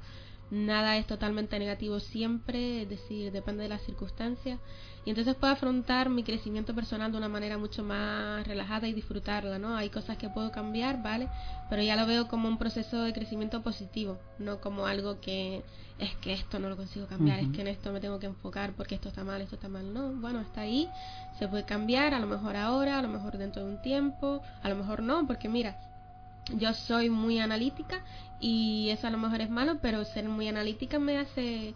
nada 0.50 0.98
es 0.98 1.06
totalmente 1.06 1.60
negativo 1.60 2.00
siempre, 2.00 2.84
es 2.84 2.90
decir, 2.90 3.32
depende 3.32 3.64
de 3.64 3.70
las 3.70 3.82
circunstancias. 3.82 4.60
Y 5.06 5.10
entonces 5.10 5.36
puedo 5.36 5.54
afrontar 5.54 6.10
mi 6.10 6.24
crecimiento 6.24 6.74
personal 6.74 7.12
de 7.12 7.18
una 7.18 7.30
manera 7.30 7.58
mucho 7.58 7.84
más 7.84 8.46
relajada 8.48 8.88
y 8.88 8.94
disfrutarla, 8.94 9.60
¿no? 9.60 9.76
Hay 9.76 9.90
cosas 9.90 10.18
que 10.18 10.30
puedo 10.30 10.52
cambiar, 10.52 11.02
¿vale? 11.02 11.30
Pero 11.70 11.82
ya 11.82 11.96
lo 11.96 12.06
veo 12.06 12.28
como 12.28 12.48
un 12.48 12.58
proceso 12.58 13.02
de 13.04 13.14
crecimiento 13.14 13.62
positivo, 13.62 14.18
no 14.40 14.60
como 14.60 14.86
algo 14.86 15.20
que 15.22 15.64
es 16.00 16.14
que 16.18 16.34
esto 16.34 16.60
no 16.60 16.70
lo 16.70 16.78
consigo 16.78 17.08
cambiar, 17.08 17.40
es 17.40 17.50
que 17.50 17.62
en 17.62 17.68
esto 17.68 17.92
me 17.92 18.00
tengo 18.00 18.20
que 18.20 18.28
enfocar 18.28 18.74
porque 18.74 18.96
esto 18.96 19.10
está 19.10 19.24
mal, 19.24 19.42
esto 19.42 19.56
está 19.56 19.68
mal. 19.68 19.94
No, 19.94 20.14
bueno, 20.14 20.42
está 20.42 20.62
ahí, 20.62 20.90
se 21.40 21.48
puede 21.48 21.66
cambiar, 21.66 22.14
a 22.14 22.20
lo 22.20 22.28
mejor 22.28 22.56
ahora, 22.56 23.00
a 23.00 23.02
lo 23.02 23.08
mejor 23.08 23.38
dentro 23.38 23.64
de 23.64 23.70
un 23.70 23.82
tiempo, 23.82 24.42
a 24.62 24.70
lo 24.70 24.76
mejor 24.76 25.02
no, 25.02 25.26
porque 25.26 25.50
mira, 25.50 25.78
yo 26.56 26.74
soy 26.74 27.10
muy 27.10 27.40
analítica 27.40 28.04
y 28.40 28.90
eso 28.90 29.08
a 29.08 29.10
lo 29.10 29.18
mejor 29.18 29.42
es 29.42 29.50
malo, 29.50 29.80
pero 29.82 30.06
ser 30.06 30.30
muy 30.30 30.48
analítica 30.48 31.00
me 31.00 31.18
hace 31.18 31.74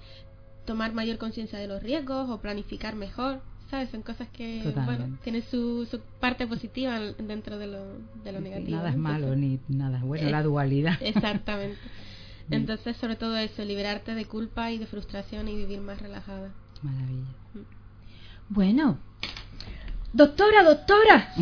tomar 0.65 0.93
mayor 0.93 1.17
conciencia 1.17 1.59
de 1.59 1.67
los 1.67 1.82
riesgos 1.82 2.30
o 2.30 2.39
planificar 2.39 2.95
mejor, 2.95 3.41
¿sabes? 3.69 3.89
Son 3.89 4.01
cosas 4.03 4.28
que, 4.30 4.72
bueno, 4.86 5.17
tienen 5.24 5.43
su, 5.43 5.86
su 5.86 5.99
parte 6.19 6.47
positiva 6.47 6.99
dentro 6.99 7.57
de 7.57 7.67
lo, 7.67 7.84
de 8.24 8.32
lo 8.32 8.39
negativo. 8.39 8.78
Nada 8.78 8.89
es 8.89 8.97
malo 8.97 9.36
ni 9.36 9.59
nada 9.67 9.97
es 9.97 10.03
bueno, 10.03 10.30
la 10.30 10.43
dualidad. 10.43 10.97
Exactamente. 11.01 11.78
Entonces, 12.49 12.97
sobre 12.97 13.15
todo 13.15 13.38
eso, 13.38 13.63
liberarte 13.63 14.13
de 14.13 14.26
culpa 14.26 14.72
y 14.72 14.78
de 14.78 14.86
frustración 14.86 15.47
y 15.47 15.55
vivir 15.55 15.80
más 15.80 16.01
relajada. 16.01 16.51
Maravilla. 16.82 17.30
Bueno, 18.49 18.99
doctora, 20.14 20.64
doctora, 20.64 21.34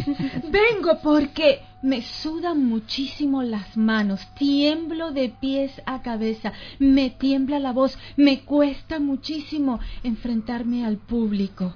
vengo 0.49 0.99
porque 1.01 1.61
me 1.81 2.01
sudan 2.01 2.65
muchísimo 2.65 3.41
las 3.41 3.77
manos, 3.77 4.27
tiemblo 4.35 5.11
de 5.11 5.29
pies 5.29 5.81
a 5.85 6.01
cabeza, 6.01 6.51
me 6.77 7.09
tiembla 7.09 7.59
la 7.59 7.71
voz, 7.71 7.97
me 8.17 8.41
cuesta 8.41 8.99
muchísimo 8.99 9.79
enfrentarme 10.03 10.85
al 10.85 10.97
público. 10.97 11.75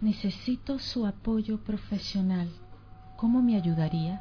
Necesito 0.00 0.78
su 0.78 1.06
apoyo 1.06 1.58
profesional. 1.58 2.50
¿Cómo 3.16 3.40
me 3.42 3.56
ayudaría? 3.56 4.20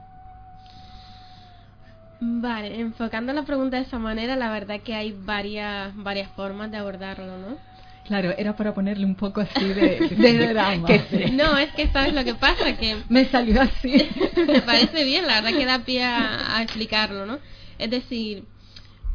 Vale, 2.23 2.79
enfocando 2.79 3.33
la 3.33 3.43
pregunta 3.43 3.77
de 3.77 3.83
esa 3.83 3.97
manera, 3.97 4.35
la 4.35 4.51
verdad 4.51 4.81
que 4.81 4.93
hay 4.93 5.11
varias, 5.11 5.95
varias 5.95 6.29
formas 6.33 6.69
de 6.69 6.77
abordarlo, 6.77 7.39
¿no? 7.39 7.70
Claro, 8.05 8.33
era 8.37 8.55
para 8.55 8.73
ponerle 8.73 9.05
un 9.05 9.15
poco 9.15 9.41
así 9.41 9.63
de, 9.63 9.99
de 10.09 10.47
drama. 10.53 10.87
Que 10.87 11.31
No, 11.31 11.57
es 11.57 11.71
que 11.73 11.87
sabes 11.89 12.13
lo 12.13 12.23
que 12.23 12.35
pasa, 12.35 12.75
que... 12.77 12.97
Me 13.09 13.25
salió 13.25 13.61
así. 13.61 14.09
Me 14.47 14.61
parece 14.61 15.03
bien, 15.03 15.27
la 15.27 15.41
verdad 15.41 15.57
que 15.57 15.65
da 15.65 15.79
pie 15.79 16.03
a, 16.03 16.57
a 16.57 16.61
explicarlo, 16.63 17.25
¿no? 17.25 17.39
Es 17.77 17.89
decir, 17.89 18.43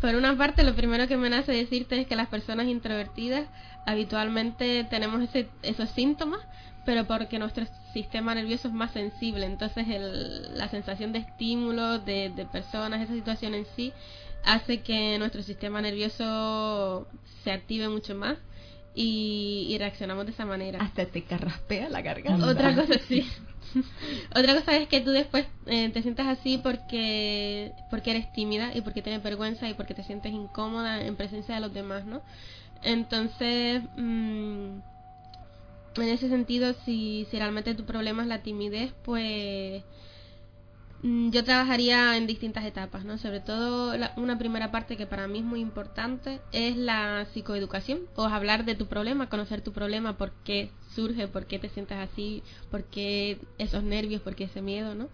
por 0.01 0.15
una 0.15 0.37
parte, 0.37 0.63
lo 0.63 0.75
primero 0.75 1.09
que 1.09 1.17
me 1.17 1.31
nace 1.31 1.53
decirte 1.53 2.01
es 2.01 2.07
que 2.07 2.17
las 2.17 2.29
personas 2.29 2.67
introvertidas 2.67 3.49
habitualmente 3.87 4.85
tenemos 4.85 5.23
ese, 5.23 5.49
esos 5.63 5.89
síntomas, 5.91 6.41
pero 6.85 7.07
porque 7.07 7.39
nuestro 7.39 7.67
sistema 7.93 8.35
nervioso 8.35 8.69
es 8.69 8.75
más 8.75 8.93
sensible. 8.93 9.47
Entonces, 9.47 9.87
el, 9.89 10.57
la 10.57 10.69
sensación 10.69 11.13
de 11.13 11.21
estímulo 11.21 11.99
de, 11.99 12.31
de 12.31 12.45
personas, 12.45 13.01
esa 13.03 13.15
situación 13.15 13.55
en 13.55 13.67
sí, 13.75 13.93
hace 14.45 14.81
que 14.83 15.19
nuestro 15.19 15.43
sistema 15.43 15.81
nervioso 15.81 17.09
se 17.43 17.51
active 17.51 17.89
mucho 17.89 18.15
más 18.15 18.37
y, 18.97 19.67
y 19.69 19.79
reaccionamos 19.79 20.25
de 20.25 20.33
esa 20.33 20.47
manera. 20.47 20.81
Hasta 20.81 21.05
te 21.05 21.23
carraspea 21.23 21.91
la 21.91 22.01
garganta. 22.01 22.47
Otra 22.47 22.75
cosa 22.75 22.99
sí. 23.07 23.25
Otra 24.35 24.55
cosa 24.55 24.75
es 24.77 24.89
que 24.89 25.03
tú 25.03 25.11
después 25.11 25.47
eh, 25.67 25.91
te 25.91 26.03
sientas 26.03 26.27
así 26.27 26.59
porque 26.59 27.73
porque 27.91 28.13
eres 28.13 28.33
tímida 28.33 28.75
y 28.75 28.81
porque 28.81 29.03
tienes 29.03 29.23
vergüenza 29.23 29.69
y 29.69 29.75
porque 29.75 29.93
te 29.93 30.03
sientes 30.03 30.33
incómoda 30.33 31.05
en 31.05 31.15
presencia 31.15 31.55
de 31.55 31.61
los 31.61 31.75
demás, 31.75 32.07
¿no? 32.07 32.23
Entonces, 32.83 33.83
mmm, 33.97 34.79
en 35.97 36.09
ese 36.09 36.29
sentido, 36.29 36.75
si, 36.85 37.27
si 37.31 37.39
realmente 37.39 37.75
tu 37.75 37.85
problema 37.85 38.23
es 38.23 38.29
la 38.29 38.43
timidez, 38.43 38.93
pues 39.05 39.83
mm, 39.83 40.06
yo 41.03 41.45
trabajaría 41.45 42.17
en 42.17 42.27
distintas 42.27 42.65
etapas, 42.65 43.05
¿no? 43.05 43.19
Sobre 43.19 43.41
todo 43.41 43.97
la, 43.97 44.13
una 44.17 44.39
primera 44.39 44.71
parte 44.71 44.97
que 44.97 45.07
para 45.07 45.29
mí 45.29 45.39
es 45.41 45.45
muy 45.45 45.61
importante 45.61 46.41
es 46.53 46.77
la 46.77 47.27
psicoeducación, 47.33 48.01
o 48.17 48.25
hablar 48.25 48.65
de 48.65 48.75
tu 48.75 48.87
problema, 48.87 49.29
conocer 49.29 49.61
tu 49.61 49.73
problema, 49.73 50.17
por 50.17 50.33
qué 50.45 50.71
surge, 50.95 51.29
por 51.29 51.47
qué 51.47 51.59
te 51.59 51.69
sientes 51.69 51.99
así, 51.99 52.43
por 52.71 52.85
qué 52.85 53.39
esos 53.59 53.83
nervios, 53.83 54.23
por 54.23 54.35
qué 54.35 54.45
ese 54.45 54.63
miedo, 54.63 54.95
¿no? 54.95 55.09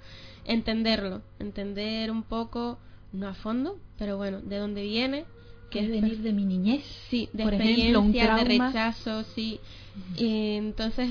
Entenderlo, 0.44 1.20
entender 1.38 2.10
un 2.10 2.22
poco, 2.22 2.78
no 3.12 3.28
a 3.28 3.34
fondo, 3.34 3.76
pero 3.98 4.16
bueno, 4.16 4.40
de 4.40 4.56
dónde 4.58 4.82
viene, 4.82 5.24
que 5.70 5.80
es 5.80 5.88
venir 5.90 6.18
de 6.18 6.32
mi 6.32 6.44
niñez, 6.44 6.84
sí, 7.10 7.28
de 7.32 7.44
por 7.44 7.54
experiencia, 7.54 7.90
ejemplo, 7.90 8.00
un 8.00 8.12
de 8.12 8.18
trauma. 8.20 8.66
rechazo, 8.68 9.24
sí. 9.34 9.60
Y 10.16 10.56
entonces, 10.56 11.10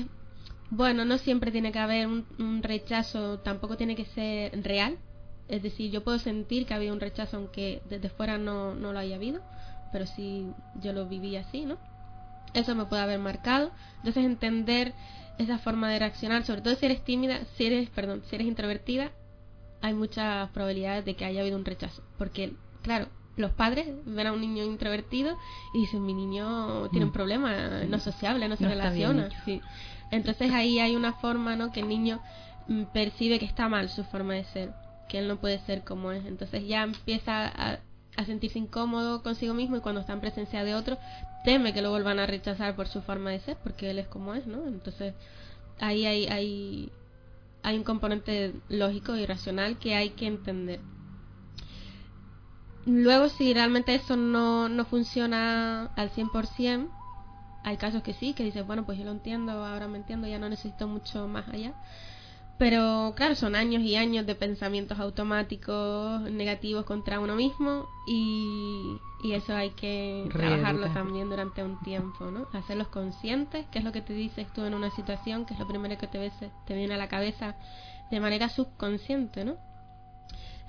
bueno, 0.74 1.04
no 1.04 1.18
siempre 1.18 1.52
tiene 1.52 1.70
que 1.70 1.78
haber 1.78 2.06
un, 2.06 2.24
un, 2.38 2.62
rechazo, 2.62 3.40
tampoco 3.40 3.76
tiene 3.76 3.94
que 3.94 4.06
ser 4.06 4.58
real. 4.64 4.96
Es 5.46 5.62
decir, 5.62 5.90
yo 5.90 6.02
puedo 6.02 6.18
sentir 6.18 6.64
que 6.64 6.72
había 6.72 6.94
un 6.94 7.00
rechazo 7.00 7.36
aunque 7.36 7.82
desde 7.90 8.08
fuera 8.08 8.38
no, 8.38 8.74
no 8.74 8.90
lo 8.94 8.98
haya 8.98 9.16
habido, 9.16 9.42
pero 9.92 10.06
sí 10.06 10.46
yo 10.80 10.94
lo 10.94 11.06
viví 11.06 11.36
así, 11.36 11.66
¿no? 11.66 11.76
Eso 12.54 12.74
me 12.74 12.86
puede 12.86 13.02
haber 13.02 13.18
marcado. 13.18 13.70
Entonces 13.98 14.24
entender 14.24 14.94
esa 15.36 15.58
forma 15.58 15.90
de 15.90 15.98
reaccionar, 15.98 16.46
sobre 16.46 16.62
todo 16.62 16.74
si 16.74 16.86
eres 16.86 17.04
tímida, 17.04 17.44
si 17.58 17.66
eres, 17.66 17.90
perdón, 17.90 18.22
si 18.24 18.36
eres 18.36 18.48
introvertida, 18.48 19.12
hay 19.82 19.92
muchas 19.92 20.48
probabilidades 20.52 21.04
de 21.04 21.16
que 21.16 21.26
haya 21.26 21.42
habido 21.42 21.58
un 21.58 21.66
rechazo, 21.66 22.02
porque 22.16 22.54
claro, 22.80 23.08
los 23.36 23.50
padres 23.52 23.88
ven 24.06 24.26
a 24.26 24.32
un 24.32 24.40
niño 24.40 24.64
introvertido 24.64 25.36
y 25.74 25.80
dicen 25.80 26.02
mi 26.02 26.14
niño 26.14 26.88
tiene 26.90 27.06
un 27.06 27.12
problema, 27.12 27.84
no 27.86 27.96
es 27.98 28.02
sociable, 28.02 28.48
no 28.48 28.56
se 28.56 28.64
No 28.64 28.70
relaciona. 28.70 29.28
Sí. 29.44 29.60
Entonces 30.12 30.52
ahí 30.52 30.78
hay 30.78 30.94
una 30.94 31.14
forma, 31.14 31.56
¿no? 31.56 31.72
Que 31.72 31.80
el 31.80 31.88
niño 31.88 32.20
mm, 32.68 32.84
percibe 32.92 33.38
que 33.38 33.46
está 33.46 33.68
mal 33.68 33.88
su 33.88 34.04
forma 34.04 34.34
de 34.34 34.44
ser, 34.44 34.72
que 35.08 35.18
él 35.18 35.26
no 35.26 35.38
puede 35.38 35.58
ser 35.60 35.82
como 35.82 36.12
es. 36.12 36.24
Entonces 36.26 36.68
ya 36.68 36.82
empieza 36.84 37.48
a, 37.48 37.80
sentirse 38.26 38.58
incómodo 38.58 39.22
consigo 39.22 39.54
mismo 39.54 39.78
y 39.78 39.80
cuando 39.80 40.02
está 40.02 40.12
en 40.12 40.20
presencia 40.20 40.64
de 40.64 40.74
otro 40.74 40.98
teme 41.44 41.72
que 41.72 41.80
lo 41.80 41.90
vuelvan 41.90 42.18
a 42.20 42.26
rechazar 42.26 42.76
por 42.76 42.86
su 42.86 43.00
forma 43.00 43.30
de 43.30 43.40
ser, 43.40 43.56
porque 43.64 43.90
él 43.90 43.98
es 43.98 44.06
como 44.06 44.34
es, 44.34 44.46
¿no? 44.46 44.68
Entonces 44.68 45.14
ahí 45.80 46.04
hay, 46.04 46.26
hay, 46.26 46.92
hay 47.62 47.76
un 47.78 47.84
componente 47.84 48.52
lógico 48.68 49.16
y 49.16 49.24
racional 49.24 49.78
que 49.78 49.94
hay 49.94 50.10
que 50.10 50.26
entender. 50.26 50.80
luego, 52.84 53.30
si 53.30 53.54
realmente 53.54 53.94
eso 53.94 54.16
no, 54.16 54.68
no 54.68 54.84
funciona 54.84 55.86
al 55.96 56.10
100%, 56.10 56.90
hay 57.64 57.76
casos 57.76 58.02
que 58.02 58.14
sí, 58.14 58.34
que 58.34 58.44
dices, 58.44 58.66
bueno, 58.66 58.84
pues 58.84 58.98
yo 58.98 59.04
lo 59.04 59.12
entiendo, 59.12 59.52
ahora 59.52 59.88
me 59.88 59.98
entiendo, 59.98 60.26
ya 60.26 60.38
no 60.38 60.48
necesito 60.48 60.88
mucho 60.88 61.28
más 61.28 61.48
allá. 61.48 61.72
Pero 62.58 63.14
claro, 63.16 63.34
son 63.34 63.56
años 63.56 63.82
y 63.82 63.96
años 63.96 64.24
de 64.26 64.34
pensamientos 64.34 65.00
automáticos 65.00 66.20
negativos 66.30 66.84
contra 66.84 67.18
uno 67.18 67.34
mismo 67.34 67.86
y, 68.06 68.98
y 69.24 69.32
eso 69.32 69.54
hay 69.56 69.70
que 69.70 70.28
trabajarlo 70.30 70.88
también 70.92 71.28
durante 71.28 71.64
un 71.64 71.80
tiempo, 71.80 72.30
¿no? 72.30 72.46
Hacerlos 72.52 72.88
conscientes, 72.88 73.66
qué 73.72 73.80
es 73.80 73.84
lo 73.84 73.90
que 73.90 74.02
te 74.02 74.12
dices 74.12 74.46
tú 74.52 74.64
en 74.64 74.74
una 74.74 74.90
situación, 74.90 75.44
que 75.44 75.54
es 75.54 75.60
lo 75.60 75.66
primero 75.66 75.98
que 75.98 76.06
te, 76.06 76.18
ves, 76.18 76.34
te 76.64 76.74
viene 76.74 76.94
a 76.94 76.98
la 76.98 77.08
cabeza 77.08 77.56
de 78.10 78.20
manera 78.20 78.48
subconsciente, 78.48 79.44
¿no? 79.44 79.56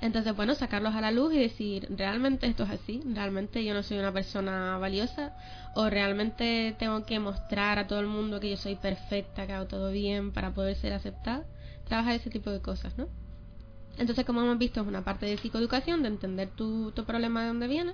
Entonces, 0.03 0.35
bueno, 0.35 0.53
sacarlos 0.53 0.95
a 0.95 0.99
la 0.99 1.11
luz 1.11 1.33
y 1.33 1.39
decir, 1.39 1.87
realmente 1.89 2.45
esto 2.45 2.63
es 2.63 2.71
así, 2.71 3.01
realmente 3.05 3.63
yo 3.63 3.73
no 3.73 3.83
soy 3.83 3.99
una 3.99 4.11
persona 4.11 4.77
valiosa 4.77 5.31
o 5.75 5.89
realmente 5.89 6.75
tengo 6.77 7.05
que 7.05 7.19
mostrar 7.19 7.79
a 7.79 7.87
todo 7.87 8.01
el 8.01 8.07
mundo 8.07 8.41
que 8.41 8.49
yo 8.49 8.57
soy 8.57 8.75
perfecta, 8.75 9.47
que 9.47 9.53
hago 9.53 9.65
todo 9.65 9.91
bien 9.91 10.33
para 10.33 10.53
poder 10.53 10.75
ser 10.75 10.91
aceptada. 10.91 11.45
Trabaja 11.85 12.15
ese 12.15 12.29
tipo 12.29 12.49
de 12.49 12.59
cosas, 12.59 12.97
¿no? 12.97 13.07
Entonces, 13.97 14.25
como 14.25 14.41
hemos 14.41 14.57
visto, 14.57 14.81
es 14.81 14.87
una 14.87 15.05
parte 15.05 15.25
de 15.25 15.37
psicoeducación, 15.37 16.01
de 16.01 16.09
entender 16.09 16.49
tu, 16.49 16.91
tu 16.91 17.05
problema 17.05 17.43
de 17.43 17.47
dónde 17.47 17.69
viene. 17.69 17.93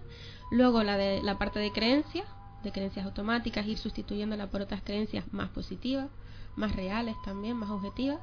Luego 0.50 0.82
la 0.82 0.98
de 0.98 1.22
la 1.22 1.38
parte 1.38 1.60
de 1.60 1.72
creencias, 1.72 2.26
de 2.64 2.72
creencias 2.72 3.06
automáticas, 3.06 3.68
ir 3.68 3.78
sustituyéndola 3.78 4.48
por 4.48 4.62
otras 4.62 4.82
creencias 4.82 5.32
más 5.32 5.52
positivas, 5.52 6.10
más 6.56 6.76
reales 6.76 7.16
también, 7.24 7.56
más 7.56 7.70
objetivas. 7.70 8.18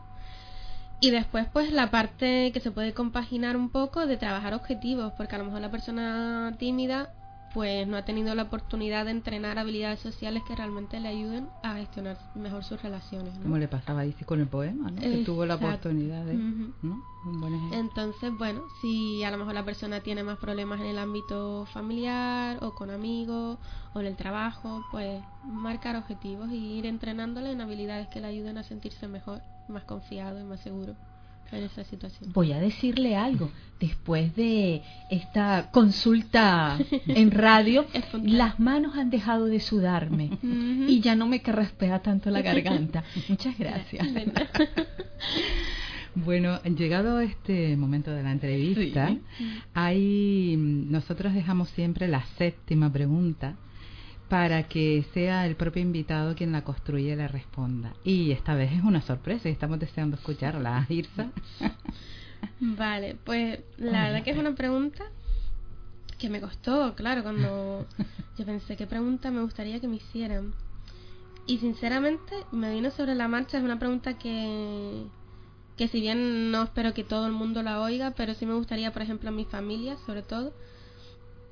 Y 1.01 1.11
después, 1.11 1.47
pues, 1.53 1.73
la 1.73 1.91
parte 1.91 2.51
que 2.53 2.61
se 2.61 2.71
puede 2.71 2.95
compaginar 2.95 3.57
un 3.57 3.71
poco 3.71 4.07
de 4.07 4.17
trabajar 4.17 4.55
objetivos, 4.55 5.13
porque 5.17 5.35
a 5.35 5.39
lo 5.39 5.45
mejor 5.45 5.61
la 5.61 5.71
persona 5.71 6.55
tímida 6.59 7.11
pues 7.53 7.87
no 7.87 7.97
ha 7.97 8.05
tenido 8.05 8.35
la 8.35 8.43
oportunidad 8.45 9.07
de 9.07 9.13
entrenar 9.13 9.59
habilidades 9.59 10.01
sociales 10.01 10.43
que 10.47 10.55
realmente 10.55 11.01
le 11.01 11.09
ayuden 11.09 11.49
a 11.63 11.75
gestionar 11.77 12.19
mejor 12.35 12.65
sus 12.65 12.83
relaciones. 12.83 13.39
Como 13.39 13.59
le 13.59 13.69
pasaba 13.69 14.05
Isis 14.05 14.27
con 14.27 14.41
el 14.41 14.47
poema, 14.47 14.91
¿no? 14.91 15.01
que 15.01 15.25
tuvo 15.25 15.47
la 15.47 15.55
oportunidad 15.55 16.25
de... 16.25 16.35
¿no? 16.35 17.03
Entonces, 17.73 18.33
bueno, 18.39 18.63
si 18.81 19.25
a 19.25 19.31
lo 19.33 19.39
mejor 19.39 19.55
la 19.55 19.65
persona 19.65 20.01
tiene 20.01 20.23
más 20.23 20.39
problemas 20.39 20.81
en 20.81 20.87
el 20.87 20.99
ámbito 20.99 21.67
familiar 21.73 22.59
o 22.63 22.75
con 22.75 22.91
amigos 22.91 23.59
o 23.95 24.01
en 24.01 24.07
el 24.07 24.17
trabajo, 24.17 24.85
pues 24.93 25.23
marcar 25.43 25.97
objetivos 25.97 26.51
y 26.51 26.79
ir 26.79 26.87
entrenándole 26.87 27.51
en 27.51 27.61
habilidades 27.61 28.07
que 28.09 28.21
le 28.21 28.29
ayuden 28.29 28.59
a 28.59 28.63
sentirse 28.63 29.09
mejor, 29.09 29.41
más 29.67 29.83
confiado 29.85 30.39
y 30.39 30.45
más 30.45 30.61
seguro 30.61 30.95
en 31.53 31.65
esa 31.65 31.85
situación. 31.85 32.33
Voy 32.33 32.53
a 32.53 32.59
decirle 32.59 33.17
algo. 33.17 33.51
Después 33.79 34.35
de 34.37 34.83
esta 35.11 35.71
consulta 35.71 36.79
en 37.07 37.31
radio, 37.31 37.87
las 38.23 38.59
manos 38.59 38.97
han 38.97 39.11
dejado 39.11 39.47
de 39.47 39.61
sudarme 39.61 40.31
y 40.43 41.01
ya 41.01 41.15
no 41.15 41.27
me 41.27 41.43
carraspea 41.43 42.01
tanto 42.01 42.31
la 42.31 42.43
garganta. 42.43 43.05
Muchas 43.29 43.59
gracias. 43.59 44.07
Bueno, 46.19 46.63
llegado 46.63 47.21
este 47.21 47.77
momento 47.77 48.11
de 48.11 48.23
la 48.23 48.33
entrevista, 48.33 49.15
hay, 49.75 50.57
nosotros 50.57 51.35
dejamos 51.35 51.69
siempre 51.69 52.09
la 52.09 52.25
séptima 52.39 52.91
pregunta 52.91 53.57
para 54.29 54.65
que 54.65 55.05
sea 55.15 55.47
el 55.47 55.55
propio 55.55 55.83
invitado 55.83 56.35
quien 56.35 56.53
la 56.53 56.65
construye 56.65 57.13
y 57.13 57.17
la 57.17 57.29
responda. 57.29 57.95
Y 58.05 58.33
esta 58.33 58.55
vez 58.55 58.73
es 58.73 58.83
una 58.83 59.01
sorpresa 59.03 59.49
y 59.49 59.53
estamos 59.53 59.79
deseando 59.79 60.17
escucharla, 60.17 60.87
Irsa. 60.91 61.31
Vale, 62.61 63.17
pues 63.25 63.61
la 63.79 64.05
verdad 64.05 64.23
que 64.25 64.31
es 64.31 64.39
una 64.39 64.55
pregunta 64.55 65.05
que 66.19 66.29
me 66.29 66.41
costó, 66.41 66.95
claro, 66.95 67.23
cuando 67.23 67.87
yo 68.39 68.45
pensé 68.45 68.77
qué 68.77 68.87
pregunta 68.87 69.31
me 69.31 69.43
gustaría 69.43 69.81
que 69.81 69.89
me 69.89 69.97
hicieran. 69.97 70.55
Y 71.47 71.59
sinceramente 71.59 72.35
me 72.51 72.73
vino 72.75 72.91
sobre 72.91 73.15
la 73.15 73.29
marcha, 73.29 73.59
es 73.59 73.65
una 73.65 73.79
pregunta 73.79 74.19
que, 74.19 75.05
que 75.77 75.87
si 75.89 76.01
bien 76.01 76.51
no 76.51 76.65
espero 76.65 76.95
que 76.95 77.05
todo 77.05 77.27
el 77.27 77.33
mundo 77.33 77.63
la 77.63 77.81
oiga, 77.81 78.13
pero 78.17 78.35
sí 78.35 78.47
me 78.47 78.55
gustaría, 78.55 78.93
por 78.93 79.03
ejemplo, 79.03 79.29
a 79.29 79.33
mi 79.33 79.45
familia, 79.45 79.97
sobre 80.07 80.23
todo. 80.23 80.53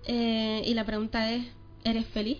Eh, 0.06 0.62
y 0.66 0.74
la 0.74 0.84
pregunta 0.84 1.30
es, 1.30 1.46
¿eres 1.84 2.06
feliz? 2.06 2.38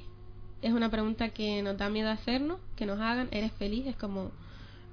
Es 0.65 0.73
una 0.73 0.91
pregunta 0.91 1.29
que 1.29 1.63
nos 1.63 1.77
da 1.77 1.91
miedo 1.91 2.09
hacernos, 2.09 2.59
que 2.75 2.87
nos 2.87 2.99
hagan, 2.99 3.29
¿eres 3.33 3.53
feliz? 3.53 3.87
Es 3.87 3.97
como, 3.97 4.33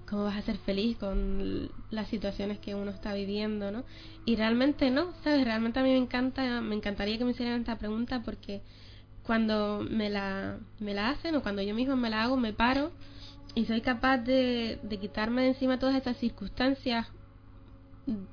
¿cómo 0.09 0.25
vas 0.25 0.35
a 0.35 0.41
ser 0.41 0.57
feliz 0.57 0.97
con 0.97 1.71
las 1.91 2.09
situaciones 2.09 2.59
que 2.59 2.75
uno 2.75 2.91
está 2.91 3.13
viviendo, 3.13 3.71
no? 3.71 3.85
Y 4.25 4.35
realmente 4.35 4.91
no, 4.91 5.13
¿sabes? 5.23 5.45
Realmente 5.45 5.79
a 5.79 5.83
mí 5.83 5.89
me 5.89 5.97
encanta, 5.97 6.59
me 6.59 6.75
encantaría 6.75 7.17
que 7.17 7.23
me 7.23 7.31
hicieran 7.31 7.61
esta 7.61 7.77
pregunta 7.77 8.21
porque 8.21 8.61
cuando 9.23 9.85
me 9.89 10.09
la, 10.09 10.57
me 10.79 10.93
la 10.93 11.09
hacen 11.09 11.37
o 11.37 11.41
cuando 11.41 11.61
yo 11.61 11.73
mismo 11.73 11.95
me 11.95 12.09
la 12.09 12.23
hago, 12.23 12.35
me 12.35 12.51
paro 12.51 12.91
y 13.55 13.63
soy 13.63 13.79
capaz 13.79 14.17
de, 14.17 14.77
de 14.83 14.97
quitarme 14.99 15.43
de 15.43 15.47
encima 15.49 15.79
todas 15.79 15.95
estas 15.95 16.17
circunstancias 16.17 17.07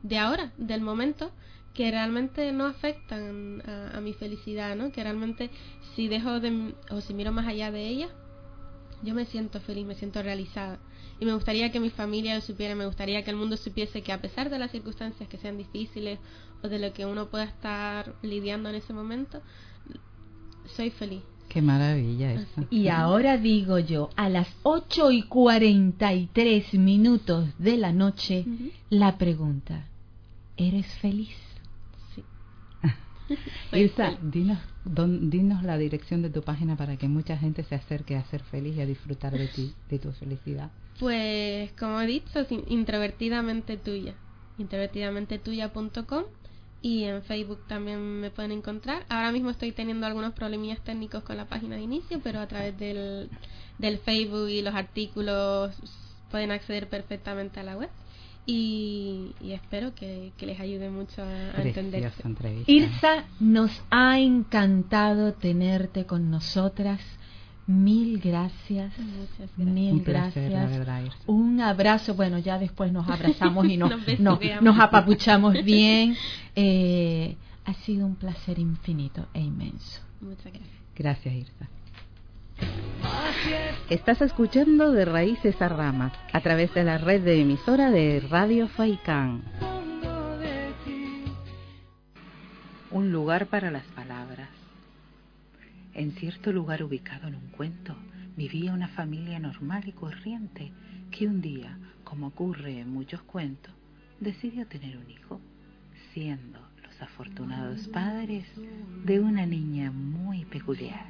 de 0.02 0.18
ahora, 0.18 0.52
del 0.56 0.80
momento, 0.80 1.30
que 1.78 1.92
realmente 1.92 2.50
no 2.50 2.66
afectan 2.66 3.62
a, 3.94 4.00
mi 4.00 4.12
felicidad, 4.12 4.74
¿no? 4.74 4.90
Que 4.90 5.04
realmente 5.04 5.48
si 5.94 6.08
dejo 6.08 6.40
de, 6.40 6.74
o 6.90 7.00
si 7.00 7.14
miro 7.14 7.30
más 7.30 7.46
allá 7.46 7.70
de 7.70 7.86
ella, 7.86 8.08
yo 9.04 9.14
me 9.14 9.26
siento 9.26 9.60
feliz, 9.60 9.86
me 9.86 9.94
siento 9.94 10.20
realizada. 10.20 10.80
Y 11.20 11.24
me 11.24 11.34
gustaría 11.34 11.70
que 11.70 11.78
mi 11.78 11.90
familia 11.90 12.34
lo 12.34 12.40
supiera, 12.40 12.74
me 12.74 12.84
gustaría 12.84 13.22
que 13.22 13.30
el 13.30 13.36
mundo 13.36 13.56
supiese 13.56 14.02
que 14.02 14.12
a 14.12 14.20
pesar 14.20 14.50
de 14.50 14.58
las 14.58 14.72
circunstancias 14.72 15.28
que 15.28 15.38
sean 15.38 15.56
difíciles 15.56 16.18
o 16.64 16.68
de 16.68 16.80
lo 16.80 16.92
que 16.92 17.06
uno 17.06 17.28
pueda 17.28 17.44
estar 17.44 18.12
lidiando 18.22 18.70
en 18.70 18.74
ese 18.74 18.92
momento, 18.92 19.40
soy 20.74 20.90
feliz. 20.90 21.22
Qué 21.48 21.62
maravilla 21.62 22.32
eso. 22.32 22.66
Y 22.70 22.88
ahora 22.88 23.38
digo 23.38 23.78
yo, 23.78 24.10
a 24.16 24.28
las 24.28 24.48
8 24.64 25.12
y 25.12 25.22
43 25.22 26.74
minutos 26.74 27.46
de 27.56 27.76
la 27.76 27.92
noche, 27.92 28.44
la 28.90 29.16
pregunta, 29.16 29.86
¿eres 30.56 30.88
feliz? 30.96 31.47
Ilsa, 33.72 34.16
dinos, 34.22 34.58
dinos 34.84 35.62
la 35.62 35.78
dirección 35.78 36.22
de 36.22 36.30
tu 36.30 36.42
página 36.42 36.76
para 36.76 36.96
que 36.96 37.08
mucha 37.08 37.36
gente 37.36 37.64
se 37.64 37.74
acerque 37.74 38.16
a 38.16 38.24
ser 38.24 38.42
feliz 38.42 38.76
y 38.76 38.80
a 38.80 38.86
disfrutar 38.86 39.32
de 39.32 39.48
ti, 39.48 39.74
de 39.88 39.98
tu 39.98 40.12
felicidad. 40.12 40.70
Pues, 40.98 41.72
como 41.72 42.00
he 42.00 42.06
dicho, 42.06 42.46
introvertidamente 42.68 43.76
tuya, 43.76 44.14
introvertidamente 44.58 45.38
tuya.com 45.38 46.24
y 46.80 47.04
en 47.04 47.22
Facebook 47.22 47.60
también 47.66 48.20
me 48.20 48.30
pueden 48.30 48.52
encontrar. 48.52 49.04
Ahora 49.08 49.32
mismo 49.32 49.50
estoy 49.50 49.72
teniendo 49.72 50.06
algunos 50.06 50.32
problemillas 50.32 50.80
técnicos 50.80 51.22
con 51.24 51.36
la 51.36 51.46
página 51.46 51.76
de 51.76 51.82
inicio, 51.82 52.20
pero 52.22 52.40
a 52.40 52.46
través 52.46 52.78
del, 52.78 53.28
del 53.78 53.98
Facebook 53.98 54.48
y 54.48 54.62
los 54.62 54.74
artículos 54.74 55.74
pueden 56.30 56.50
acceder 56.50 56.88
perfectamente 56.88 57.60
a 57.60 57.62
la 57.62 57.76
web 57.76 57.90
y, 58.50 59.34
espero 59.42 59.94
que, 59.94 60.32
les 60.40 60.58
ayude 60.58 60.88
mucho 60.88 61.22
a, 61.22 61.60
entender. 61.60 62.10
Irsa, 62.66 63.24
nos 63.40 63.70
ha 63.90 64.18
encantado 64.18 65.34
tenerte 65.34 66.06
con 66.06 66.30
nosotras. 66.30 66.98
Mil 67.66 68.18
gracias. 68.18 68.94
Mil 69.58 70.02
gracias. 70.02 71.14
Un 71.26 71.60
abrazo. 71.60 72.14
Bueno, 72.14 72.38
ya 72.38 72.58
después 72.58 72.90
nos 72.90 73.06
abrazamos 73.06 73.66
y 73.66 73.76
nos, 73.76 73.92
nos, 74.18 74.80
apapuchamos 74.80 75.62
bien. 75.62 76.16
Eh, 76.56 77.36
ha 77.66 77.74
sido 77.74 78.06
un 78.06 78.16
placer 78.16 78.58
infinito 78.58 79.26
e 79.34 79.42
inmenso. 79.42 80.00
Muchas 80.22 80.46
gracias. 80.46 80.78
Gracias, 80.96 81.34
Irsa. 81.34 81.68
Estás 83.90 84.20
escuchando 84.20 84.92
de 84.92 85.04
Raíces 85.04 85.60
a 85.62 85.68
Ramas 85.68 86.12
a 86.32 86.40
través 86.40 86.74
de 86.74 86.84
la 86.84 86.98
red 86.98 87.22
de 87.22 87.40
emisora 87.40 87.90
de 87.90 88.20
Radio 88.20 88.68
Faicán. 88.68 89.42
Un 92.90 93.12
lugar 93.12 93.46
para 93.46 93.70
las 93.70 93.84
palabras. 93.84 94.50
En 95.94 96.12
cierto 96.12 96.52
lugar 96.52 96.82
ubicado 96.82 97.28
en 97.28 97.36
un 97.36 97.48
cuento 97.48 97.96
vivía 98.36 98.72
una 98.72 98.88
familia 98.88 99.38
normal 99.38 99.82
y 99.86 99.92
corriente 99.92 100.70
que 101.10 101.26
un 101.26 101.40
día, 101.40 101.78
como 102.04 102.28
ocurre 102.28 102.80
en 102.80 102.90
muchos 102.90 103.22
cuentos, 103.22 103.72
decidió 104.20 104.66
tener 104.66 104.96
un 104.96 105.10
hijo, 105.10 105.40
siendo 106.12 106.67
afortunados 107.00 107.88
padres 107.88 108.44
de 109.04 109.20
una 109.20 109.46
niña 109.46 109.90
muy 109.90 110.44
peculiar, 110.44 111.06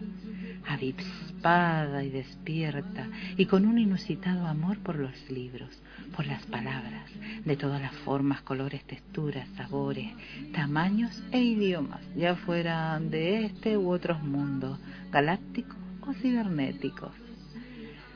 avispada 0.66 2.04
y 2.04 2.10
despierta 2.10 3.08
y 3.36 3.46
con 3.46 3.66
un 3.66 3.78
inusitado 3.78 4.46
amor 4.46 4.78
por 4.78 4.96
los 4.96 5.30
libros, 5.30 5.70
por 6.16 6.26
las 6.26 6.44
palabras, 6.46 7.10
de 7.44 7.56
todas 7.56 7.80
las 7.80 7.94
formas, 8.04 8.42
colores, 8.42 8.84
texturas, 8.84 9.48
sabores, 9.56 10.12
tamaños 10.52 11.22
e 11.32 11.40
idiomas, 11.40 12.02
ya 12.16 12.36
fueran 12.36 13.10
de 13.10 13.46
este 13.46 13.76
u 13.76 13.90
otros 13.90 14.22
mundos, 14.22 14.78
galácticos 15.10 15.76
o 16.02 16.12
cibernéticos. 16.14 17.12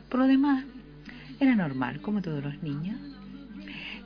Por 0.09 0.21
lo 0.21 0.27
demás, 0.27 0.65
era 1.41 1.55
normal, 1.55 2.01
como 2.01 2.23
todos 2.23 2.43
los 2.43 2.63
niños, 2.63 3.01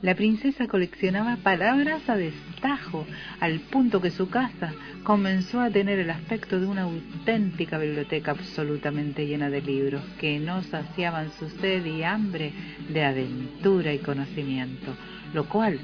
La 0.03 0.13
princesa 0.13 0.67
coleccionaba 0.67 1.37
palabras 1.37 2.07
a 2.07 2.15
destajo, 2.15 3.07
al 3.39 3.59
punto 3.61 3.99
que 3.99 4.11
su 4.11 4.29
casa 4.29 4.71
comenzó 5.03 5.59
a 5.59 5.71
tener 5.71 5.97
el 5.97 6.11
aspecto 6.11 6.59
de 6.59 6.67
una 6.67 6.83
auténtica 6.83 7.79
biblioteca 7.79 8.31
absolutamente 8.31 9.25
llena 9.25 9.49
de 9.49 9.61
libros 9.61 10.03
que 10.19 10.39
no 10.39 10.61
saciaban 10.61 11.31
su 11.39 11.49
sed 11.49 11.83
y 11.83 12.03
hambre 12.03 12.53
de 12.89 13.03
aventura 13.03 13.91
y 13.91 13.97
conocimiento, 13.97 14.93
lo 15.33 15.49
cual 15.49 15.79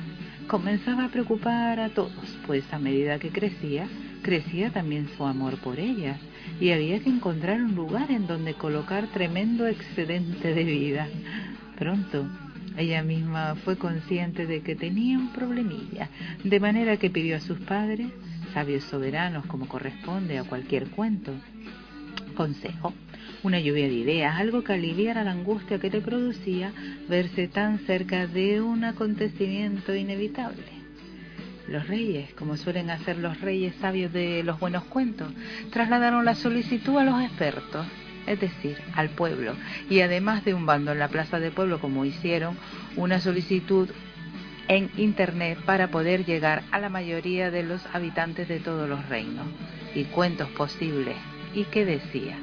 comenzaba 0.46 1.06
a 1.06 1.10
preocupar 1.10 1.80
a 1.80 1.90
todos, 1.90 2.38
pues 2.46 2.72
a 2.72 2.78
medida 2.78 3.18
que 3.18 3.30
crecía, 3.30 3.88
crecía 4.22 4.70
también 4.70 5.10
su 5.18 5.26
amor 5.26 5.58
por 5.58 5.80
ellas 5.80 6.20
y 6.62 6.70
había 6.70 7.00
que 7.00 7.10
encontrar 7.10 7.64
un 7.64 7.74
lugar 7.74 8.12
en 8.12 8.28
donde 8.28 8.54
colocar 8.54 9.08
tremendo 9.08 9.66
excedente 9.66 10.54
de 10.54 10.64
vida. 10.64 11.08
Pronto, 11.80 12.28
ella 12.78 13.04
misma 13.04 13.56
fue 13.56 13.78
consciente 13.78 14.46
de 14.46 14.62
que 14.62 14.76
tenía 14.76 15.18
un 15.18 15.32
problemilla, 15.32 16.10
de 16.44 16.60
manera 16.60 16.98
que 16.98 17.10
pidió 17.10 17.38
a 17.38 17.40
sus 17.40 17.60
padres, 17.60 18.08
sabios 18.54 18.84
soberanos 18.86 19.46
como 19.46 19.68
corresponde 19.68 20.38
a 20.38 20.44
cualquier 20.44 20.90
cuento, 20.90 21.34
consejo, 22.36 22.94
una 23.44 23.60
lluvia 23.60 23.88
de 23.88 23.94
ideas, 23.94 24.36
algo 24.40 24.64
que 24.64 24.74
aliviara 24.74 25.24
la 25.24 25.32
angustia 25.32 25.80
que 25.80 25.90
le 25.90 26.02
producía 26.02 26.72
verse 27.10 27.48
tan 27.48 27.80
cerca 27.80 28.28
de 28.28 28.62
un 28.62 28.84
acontecimiento 28.84 29.94
inevitable. 29.94 30.84
Los 31.68 31.88
reyes, 31.88 32.34
como 32.34 32.58
suelen 32.58 32.90
hacer 32.90 33.18
los 33.18 33.40
reyes 33.40 33.76
sabios 33.76 34.12
de 34.12 34.44
los 34.44 34.60
buenos 34.60 34.84
cuentos, 34.86 35.32
trasladaron 35.72 36.26
la 36.26 36.36
solicitud 36.36 36.98
a 36.98 37.06
los 37.06 37.22
expertos, 37.22 37.86
es 38.28 38.40
decir, 38.40 38.78
al 38.96 39.10
pueblo, 39.10 39.56
y 39.90 40.02
además 40.02 40.46
de 40.46 40.54
un 40.54 40.66
bando 40.66 40.92
en 40.92 41.00
la 41.00 41.08
plaza 41.08 41.40
de 41.40 41.52
pueblo, 41.52 41.80
como 41.80 42.06
hicieron, 42.06 42.58
una 42.96 43.20
solicitud 43.20 43.90
en 44.68 44.90
Internet 44.98 45.60
para 45.66 45.90
poder 45.90 46.26
llegar 46.26 46.64
a 46.72 46.80
la 46.80 46.90
mayoría 46.90 47.52
de 47.52 47.64
los 47.64 47.86
habitantes 47.94 48.48
de 48.48 48.60
todos 48.60 48.88
los 48.88 49.08
reinos, 49.10 49.48
y 49.94 50.06
cuentos 50.06 50.50
posibles. 50.50 51.16
¿Y 51.54 51.66
qué 51.66 51.86
decía? 51.86 52.38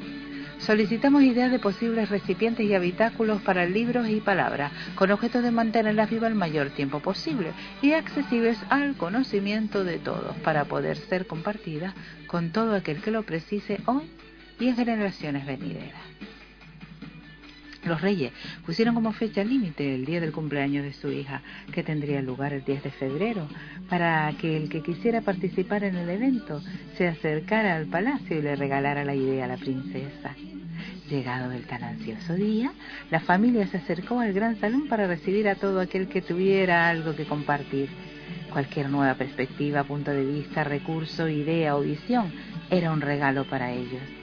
Solicitamos 0.59 1.22
ideas 1.22 1.51
de 1.51 1.59
posibles 1.59 2.11
recipientes 2.11 2.66
y 2.66 2.74
habitáculos 2.74 3.41
para 3.41 3.64
libros 3.64 4.09
y 4.09 4.20
palabras, 4.20 4.70
con 4.95 5.11
objeto 5.11 5.41
de 5.41 5.51
mantenerlas 5.51 6.11
vivas 6.11 6.31
el 6.31 6.37
mayor 6.37 6.68
tiempo 6.70 7.01
posible 7.01 7.53
y 7.81 7.93
accesibles 7.93 8.59
al 8.68 8.95
conocimiento 8.97 9.85
de 9.85 9.99
todos, 9.99 10.37
para 10.45 10.66
poder 10.66 10.99
ser 10.99 11.26
compartidas 11.26 11.95
con 12.26 12.51
todo 12.51 12.74
aquel 12.74 13.01
que 13.01 13.11
lo 13.11 13.22
precise 13.22 13.81
hoy 13.87 14.03
y 14.61 14.68
en 14.68 14.76
generaciones 14.76 15.46
venideras. 15.46 16.11
Los 17.84 18.02
reyes 18.02 18.32
pusieron 18.66 18.94
como 18.94 19.12
fecha 19.12 19.42
límite 19.42 19.94
el 19.94 20.04
día 20.04 20.20
del 20.20 20.32
cumpleaños 20.32 20.84
de 20.84 20.92
su 20.92 21.11
hija, 21.11 21.40
que 21.72 21.82
tendría 21.82 22.20
lugar 22.20 22.52
el 22.52 22.62
10 22.62 22.82
de 22.82 22.90
febrero, 22.90 23.48
para 23.88 24.30
que 24.38 24.56
el 24.56 24.68
que 24.68 24.82
quisiera 24.82 25.22
participar 25.22 25.84
en 25.84 25.96
el 25.96 26.11
evento 26.11 26.61
se 26.98 27.08
acercara 27.08 27.76
al 27.76 27.86
palacio 27.86 28.38
y 28.38 28.42
le 28.42 28.54
regalara 28.54 29.04
la 29.04 29.14
idea 29.14 29.46
a 29.46 29.48
la 29.48 29.56
princesa. 29.56 30.36
Llegado 31.08 31.50
el 31.52 31.66
tan 31.66 31.82
ansioso 31.82 32.34
día, 32.34 32.70
la 33.11 33.20
familia 33.20 33.66
se 33.66 33.78
acercó 33.78 34.20
al 34.20 34.34
gran 34.34 34.61
salón 34.61 34.86
para 34.86 35.06
recibir 35.06 35.48
a 35.48 35.54
todo 35.54 35.80
aquel 35.80 36.08
que 36.08 36.20
tuviera 36.20 36.88
algo 36.88 37.16
que 37.16 37.24
compartir. 37.24 37.88
Cualquier 38.52 38.90
nueva 38.90 39.14
perspectiva, 39.14 39.84
punto 39.84 40.11
de 40.11 40.24
vista, 40.24 40.64
recurso, 40.64 41.28
idea 41.28 41.76
o 41.76 41.80
visión 41.80 42.30
era 42.70 42.92
un 42.92 43.00
regalo 43.00 43.44
para 43.48 43.72
ellos 43.72 44.19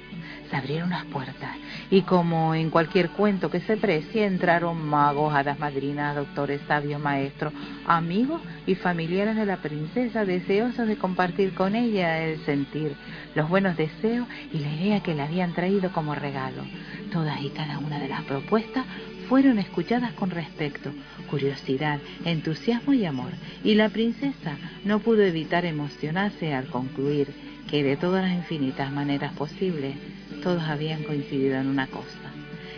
se 0.49 0.55
abrieron 0.55 0.89
las 0.89 1.05
puertas 1.05 1.55
y 1.89 2.01
como 2.01 2.53
en 2.55 2.69
cualquier 2.69 3.09
cuento 3.09 3.49
que 3.49 3.61
se 3.61 3.77
precie 3.77 4.25
entraron 4.25 4.81
magos, 4.81 5.33
hadas 5.33 5.59
madrinas, 5.59 6.15
doctores, 6.15 6.61
sabios, 6.67 7.01
maestros, 7.01 7.53
amigos 7.85 8.41
y 8.65 8.75
familiares 8.75 9.35
de 9.35 9.45
la 9.45 9.57
princesa 9.57 10.25
deseosos 10.25 10.87
de 10.87 10.97
compartir 10.97 11.53
con 11.53 11.75
ella 11.75 12.23
el 12.23 12.43
sentir, 12.45 12.95
los 13.35 13.49
buenos 13.49 13.77
deseos 13.77 14.27
y 14.51 14.59
la 14.59 14.73
idea 14.73 15.03
que 15.03 15.15
le 15.15 15.21
habían 15.21 15.53
traído 15.53 15.91
como 15.91 16.15
regalo. 16.15 16.63
Todas 17.11 17.41
y 17.41 17.49
cada 17.49 17.79
una 17.79 17.99
de 17.99 18.09
las 18.09 18.23
propuestas 18.23 18.85
fueron 19.30 19.59
escuchadas 19.59 20.13
con 20.13 20.30
respeto, 20.30 20.91
curiosidad, 21.30 21.99
entusiasmo 22.25 22.93
y 22.93 23.05
amor, 23.05 23.32
y 23.63 23.75
la 23.75 23.89
princesa 23.89 24.57
no 24.86 24.99
pudo 24.99 25.23
evitar 25.23 25.65
emocionarse 25.65 26.53
al 26.53 26.67
concluir 26.67 27.28
que 27.69 27.84
de 27.84 27.97
todas 27.97 28.23
las 28.23 28.34
infinitas 28.34 28.91
maneras 28.91 29.34
posibles 29.34 29.95
todos 30.41 30.63
habían 30.63 31.03
coincidido 31.03 31.57
en 31.57 31.67
una 31.67 31.88
cosa. 31.88 32.07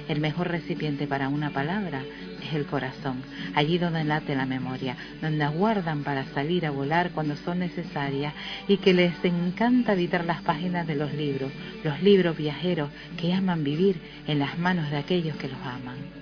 El 0.07 0.21
mejor 0.21 0.47
recipiente 0.47 1.05
para 1.05 1.29
una 1.29 1.51
palabra 1.51 2.01
es 2.43 2.55
el 2.55 2.65
corazón, 2.65 3.21
allí 3.53 3.77
donde 3.77 4.03
late 4.03 4.35
la 4.35 4.47
memoria, 4.47 4.97
donde 5.21 5.43
aguardan 5.43 6.03
para 6.03 6.25
salir 6.33 6.65
a 6.65 6.71
volar 6.71 7.11
cuando 7.11 7.35
son 7.35 7.59
necesarias 7.59 8.33
y 8.67 8.77
que 8.77 8.93
les 8.93 9.13
encanta 9.23 9.91
habitar 9.91 10.25
las 10.25 10.41
páginas 10.41 10.87
de 10.87 10.95
los 10.95 11.13
libros, 11.13 11.51
los 11.83 12.01
libros 12.01 12.35
viajeros 12.35 12.89
que 13.17 13.33
aman 13.33 13.63
vivir 13.63 14.01
en 14.25 14.39
las 14.39 14.57
manos 14.57 14.89
de 14.89 14.97
aquellos 14.97 15.37
que 15.37 15.49
los 15.49 15.61
aman. 15.61 16.18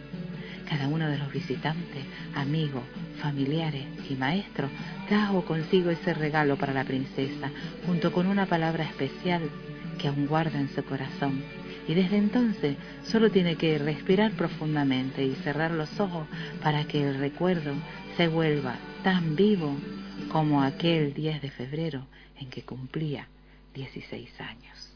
Cada 0.70 0.88
uno 0.88 1.10
de 1.10 1.18
los 1.18 1.32
visitantes, 1.32 2.04
amigos, 2.36 2.84
familiares 3.22 3.86
y 4.10 4.16
maestros 4.16 4.70
trajo 5.08 5.46
consigo 5.46 5.90
ese 5.90 6.14
regalo 6.14 6.58
para 6.58 6.74
la 6.74 6.84
princesa, 6.84 7.50
junto 7.86 8.12
con 8.12 8.28
una 8.28 8.46
palabra 8.46 8.84
especial 8.84 9.50
que 9.98 10.10
aún 10.10 10.28
guarda 10.28 10.60
en 10.60 10.70
su 10.70 10.84
corazón. 10.84 11.42
Y 11.88 11.94
desde 11.94 12.18
entonces 12.18 12.76
solo 13.04 13.32
tiene 13.32 13.56
que 13.56 13.78
respirar 13.78 14.34
profundamente 14.34 15.24
y 15.24 15.36
cerrar 15.36 15.72
los 15.72 16.00
ojos 16.00 16.28
para 16.62 16.84
que 16.84 17.08
el 17.08 17.18
recuerdo 17.18 17.74
se 18.18 18.28
vuelva 18.28 18.76
tan 19.04 19.36
vivo 19.36 19.74
como 20.30 20.62
aquel 20.62 21.14
10 21.14 21.42
de 21.42 21.50
febrero 21.50 22.06
en 22.40 22.50
que 22.50 22.64
cumplía 22.64 23.28
16 23.74 24.42
años. 24.42 24.87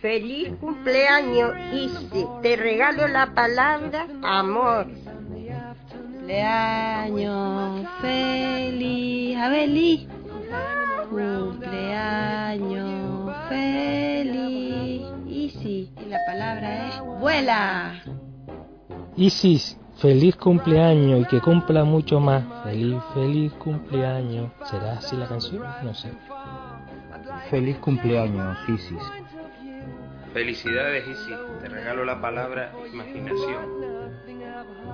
Feliz 0.00 0.52
cumpleaños, 0.60 1.54
Isi. 1.72 2.24
Te 2.40 2.54
regalo 2.54 3.08
la 3.08 3.34
palabra 3.34 4.06
amor. 4.22 4.86
Cumpleaños 5.90 7.84
feliz, 8.00 9.36
Abeli. 9.36 10.06
Cumpleaños 11.10 12.78
feliz, 13.48 15.02
Isi. 15.26 15.90
Y 16.00 16.04
la 16.08 16.18
palabra 16.26 16.88
es 16.88 17.00
vuela. 17.20 17.94
Isis, 19.16 19.80
feliz 19.96 20.36
cumpleaños 20.36 21.22
y 21.22 21.24
que 21.24 21.40
cumpla 21.40 21.82
mucho 21.82 22.20
más. 22.20 22.44
Feliz, 22.62 23.02
feliz 23.14 23.52
cumpleaños. 23.54 24.52
¿Será 24.62 24.92
así 24.98 25.16
la 25.16 25.26
canción? 25.26 25.64
No 25.82 25.92
sé. 25.92 26.12
Feliz 27.50 27.78
cumpleaños, 27.78 28.56
Isis. 28.68 29.02
Felicidades, 30.38 31.04
Isi. 31.08 31.32
Te 31.60 31.68
regalo 31.68 32.04
la 32.04 32.20
palabra 32.20 32.72
imaginación. 32.92 33.64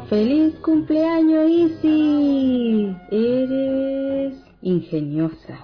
Feliz 0.08 0.54
cumpleaños, 0.60 1.50
Isi. 1.50 2.96
Eres 3.10 4.36
ingeniosa. 4.62 5.58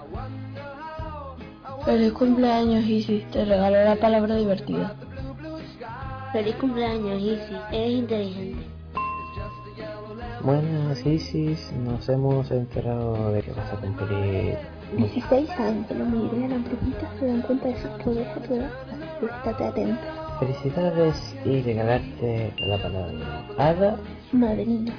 Feliz 1.83 2.13
cumpleaños, 2.13 2.85
Isi. 2.85 3.25
Te 3.31 3.43
regalo 3.43 3.83
la 3.83 3.95
palabra 3.95 4.35
divertida. 4.35 4.95
Feliz 6.31 6.55
cumpleaños, 6.57 7.19
Isi. 7.19 7.55
Eres 7.71 7.91
inteligente. 7.91 8.67
Buenas, 10.43 11.03
Isis. 11.07 11.71
Nos 11.73 12.07
hemos 12.07 12.51
enterado 12.51 13.31
de 13.31 13.41
que 13.41 13.51
vas 13.53 13.73
a 13.73 13.77
cumplir 13.77 14.59
16 14.97 15.49
años, 15.51 15.85
la 15.89 16.05
mayoría 16.05 16.47
de 16.47 16.55
las 16.55 16.63
brujitas 16.65 17.09
se 17.19 17.25
dan 17.25 17.41
cuenta 17.43 17.67
de 17.69 17.81
su 17.81 17.87
poder 18.03 18.27
a 18.27 18.35
tu 18.35 18.53
edad, 18.53 18.71
así 18.91 19.19
que 19.19 19.25
estate 19.25 19.63
atenta. 19.63 20.37
Felicidades 20.39 21.35
y 21.45 21.61
regalarte 21.61 22.53
la 22.67 22.81
palabra. 22.81 23.47
Hada. 23.57 23.99
Madrina. 24.31 24.93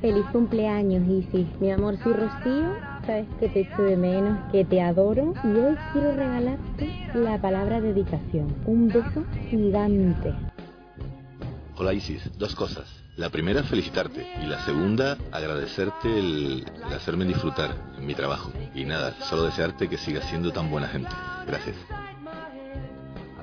Feliz 0.00 0.24
cumpleaños, 0.32 1.08
Isis. 1.08 1.46
Mi 1.60 1.70
amor, 1.70 1.96
soy 2.02 2.14
Rocío. 2.14 2.74
Sabes 3.06 3.26
que 3.38 3.48
te 3.48 3.60
echo 3.60 3.82
de 3.82 3.96
menos, 3.96 4.36
que 4.50 4.64
te 4.64 4.80
adoro. 4.80 5.32
Y 5.44 5.48
hoy 5.48 5.76
quiero 5.92 6.12
regalarte 6.16 6.90
la 7.14 7.40
palabra 7.40 7.80
dedicación. 7.80 8.52
Un 8.66 8.88
beso 8.88 9.24
gigante. 9.48 10.34
Hola, 11.76 11.94
Isis. 11.94 12.36
Dos 12.36 12.56
cosas. 12.56 13.01
La 13.16 13.28
primera, 13.28 13.62
felicitarte. 13.62 14.26
Y 14.42 14.46
la 14.46 14.64
segunda, 14.64 15.18
agradecerte 15.32 16.08
el, 16.08 16.64
hacerme 16.94 17.26
disfrutar 17.26 17.70
en 17.98 18.06
mi 18.06 18.14
trabajo. 18.14 18.50
Y 18.74 18.86
nada, 18.86 19.12
solo 19.28 19.44
desearte 19.44 19.88
que 19.88 19.98
sigas 19.98 20.24
siendo 20.30 20.50
tan 20.50 20.70
buena 20.70 20.88
gente. 20.88 21.10
Gracias. 21.46 21.76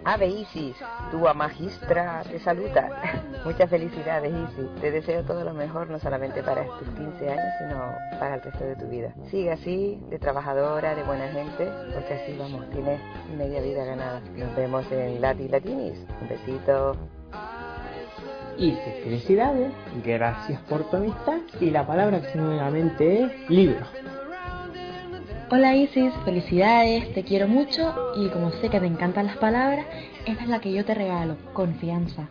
Ave 0.06 0.28
Isis, 0.28 0.76
tu 1.12 1.20
magistra 1.36 2.24
te 2.24 2.40
saluda. 2.40 2.90
Muchas 3.46 3.70
felicidades 3.70 4.34
Isis. 4.34 4.82
Te 4.82 4.90
deseo 4.90 5.24
todo 5.24 5.44
lo 5.44 5.54
mejor 5.54 5.88
no 5.92 6.00
solamente 6.00 6.42
para 6.42 6.64
estos 6.64 6.88
15 6.98 7.30
años, 7.30 7.54
sino 7.60 7.94
para 8.20 8.36
el 8.36 8.42
resto 8.42 8.64
de 8.64 8.76
tu 8.76 8.88
vida. 8.88 9.14
Sigue 9.30 9.52
así, 9.52 10.00
de 10.10 10.18
trabajadora, 10.18 10.96
de 10.96 11.04
buena 11.04 11.28
gente, 11.28 11.72
porque 11.94 12.16
así 12.16 12.36
vamos, 12.40 12.68
tienes 12.72 13.00
media 13.38 13.62
vida 13.62 13.86
ganada. 13.86 14.20
Nos 14.36 14.56
vemos 14.56 14.92
en 14.92 15.22
Lati 15.22 15.48
Latinis. 15.48 16.00
Un 16.22 16.28
besito. 16.28 16.98
Isis, 18.60 19.04
felicidades, 19.06 19.72
gracias 20.04 20.60
por 20.64 20.90
tu 20.90 20.98
amistad 20.98 21.38
y 21.62 21.70
la 21.70 21.88
palabra 21.88 22.22
que 22.22 22.38
nuevamente 22.38 23.24
es 23.24 23.50
libro. 23.50 23.86
Hola 25.50 25.78
Isis, 25.78 26.14
felicidades, 26.26 27.14
te 27.14 27.24
quiero 27.24 27.48
mucho 27.48 28.12
y 28.18 28.28
como 28.28 28.52
sé 28.52 28.70
que 28.70 28.82
te 28.82 28.86
encantan 28.86 29.28
las 29.28 29.38
palabras, 29.38 29.86
esta 30.26 30.44
es 30.44 30.50
la 30.50 30.60
que 30.60 30.74
yo 30.74 30.84
te 30.84 30.94
regalo, 30.94 31.38
confianza. 31.54 32.28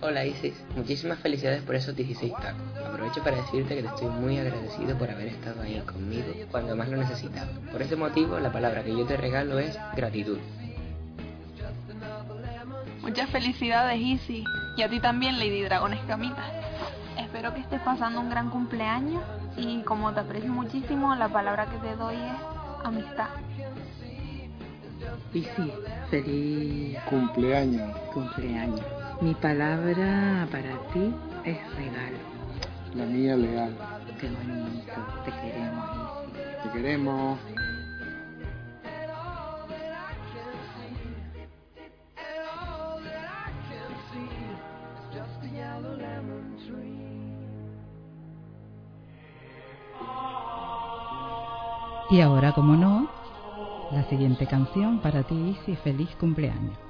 Hola 0.00 0.24
Isis, 0.24 0.54
muchísimas 0.74 1.18
felicidades 1.18 1.62
por 1.62 1.74
esos 1.74 1.94
16 1.94 2.32
tacos. 2.32 2.62
Aprovecho 2.86 3.22
para 3.22 3.36
decirte 3.36 3.76
que 3.76 3.82
te 3.82 3.88
estoy 3.88 4.08
muy 4.08 4.38
agradecido 4.38 4.96
por 4.96 5.10
haber 5.10 5.28
estado 5.28 5.60
ahí 5.60 5.78
conmigo 5.80 6.32
cuando 6.50 6.74
más 6.74 6.88
lo 6.88 6.96
necesitaba. 6.96 7.50
Por 7.70 7.82
ese 7.82 7.94
motivo, 7.96 8.40
la 8.40 8.50
palabra 8.50 8.82
que 8.82 8.96
yo 8.96 9.04
te 9.04 9.18
regalo 9.18 9.58
es 9.58 9.78
gratitud. 9.94 10.38
Muchas 13.02 13.28
felicidades 13.30 14.00
Isis 14.00 14.44
y 14.76 14.82
a 14.82 14.88
ti 14.88 15.00
también 15.00 15.38
Lady 15.38 15.62
Dragón 15.62 15.92
Escamita. 15.92 16.44
Espero 17.18 17.52
que 17.52 17.60
estés 17.60 17.80
pasando 17.80 18.20
un 18.20 18.30
gran 18.30 18.48
cumpleaños 18.48 19.22
y 19.56 19.82
como 19.82 20.12
te 20.12 20.20
aprecio 20.20 20.52
muchísimo, 20.52 21.14
la 21.16 21.28
palabra 21.28 21.66
que 21.66 21.78
te 21.78 21.96
doy 21.96 22.14
es 22.14 22.86
amistad. 22.86 23.28
Y 25.34 25.42
sí, 25.42 25.72
feliz 26.10 26.98
cumpleaños. 27.10 27.96
Cumpleaños. 28.14 28.82
Mi 29.20 29.34
palabra 29.34 30.46
para 30.50 30.78
ti 30.92 31.12
es 31.44 31.58
regalo. 31.76 32.18
La 32.94 33.04
mía 33.06 33.36
leal. 33.36 33.76
Qué 34.20 34.28
bonito. 34.28 34.92
Te 35.24 35.32
queremos, 35.32 35.90
Isi. 35.96 36.62
Te 36.62 36.70
queremos. 36.70 37.38
Y 52.12 52.20
ahora, 52.20 52.52
como 52.52 52.76
no, 52.76 53.08
la 53.90 54.04
siguiente 54.10 54.46
canción 54.46 54.98
para 54.98 55.22
ti, 55.22 55.34
Isi, 55.34 55.76
feliz 55.76 56.10
cumpleaños. 56.20 56.81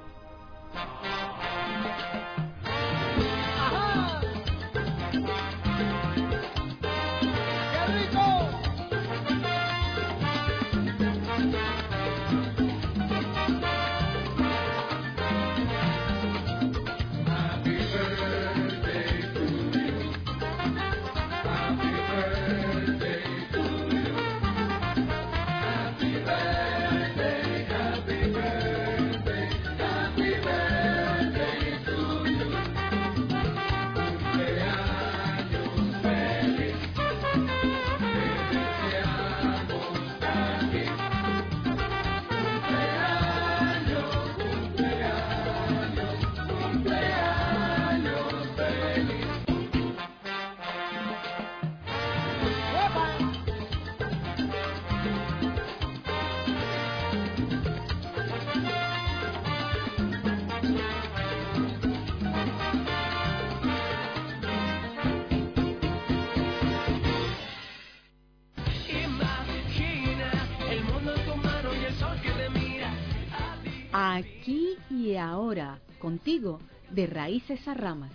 Aquí 74.12 74.76
y 74.90 75.16
ahora, 75.16 75.78
contigo, 75.98 76.60
de 76.90 77.06
raíces 77.06 77.66
a 77.66 77.72
ramas. 77.72 78.10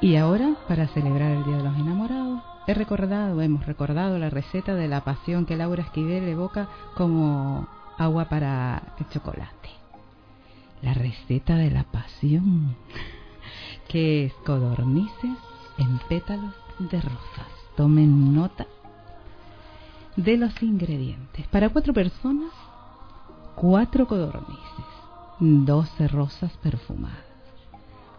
Y 0.00 0.16
ahora, 0.16 0.56
para 0.66 0.88
celebrar 0.88 1.32
el 1.32 1.44
Día 1.44 1.58
de 1.58 1.64
los 1.64 1.78
Enamorados, 1.78 2.42
he 2.66 2.72
recordado, 2.72 3.42
hemos 3.42 3.66
recordado 3.66 4.18
la 4.18 4.30
receta 4.30 4.74
de 4.74 4.88
la 4.88 5.04
pasión 5.04 5.44
que 5.44 5.58
Laura 5.58 5.82
Esquivel 5.82 6.26
evoca 6.26 6.70
como 6.96 7.68
agua 7.98 8.30
para 8.30 8.94
el 8.98 9.06
chocolate. 9.10 9.68
La 10.80 10.94
receta 10.94 11.56
de 11.56 11.70
la 11.70 11.84
pasión, 11.84 12.74
que 13.86 14.24
es 14.24 14.32
codornices 14.46 15.36
en 15.76 15.98
pétalos 16.08 16.54
de 16.78 17.02
rosas. 17.02 17.61
Tomen 17.76 18.34
nota 18.34 18.66
de 20.16 20.36
los 20.36 20.62
ingredientes. 20.62 21.46
Para 21.48 21.70
cuatro 21.70 21.94
personas, 21.94 22.52
cuatro 23.54 24.06
codornices, 24.06 24.86
doce 25.40 26.08
rosas 26.08 26.52
perfumadas, 26.58 27.24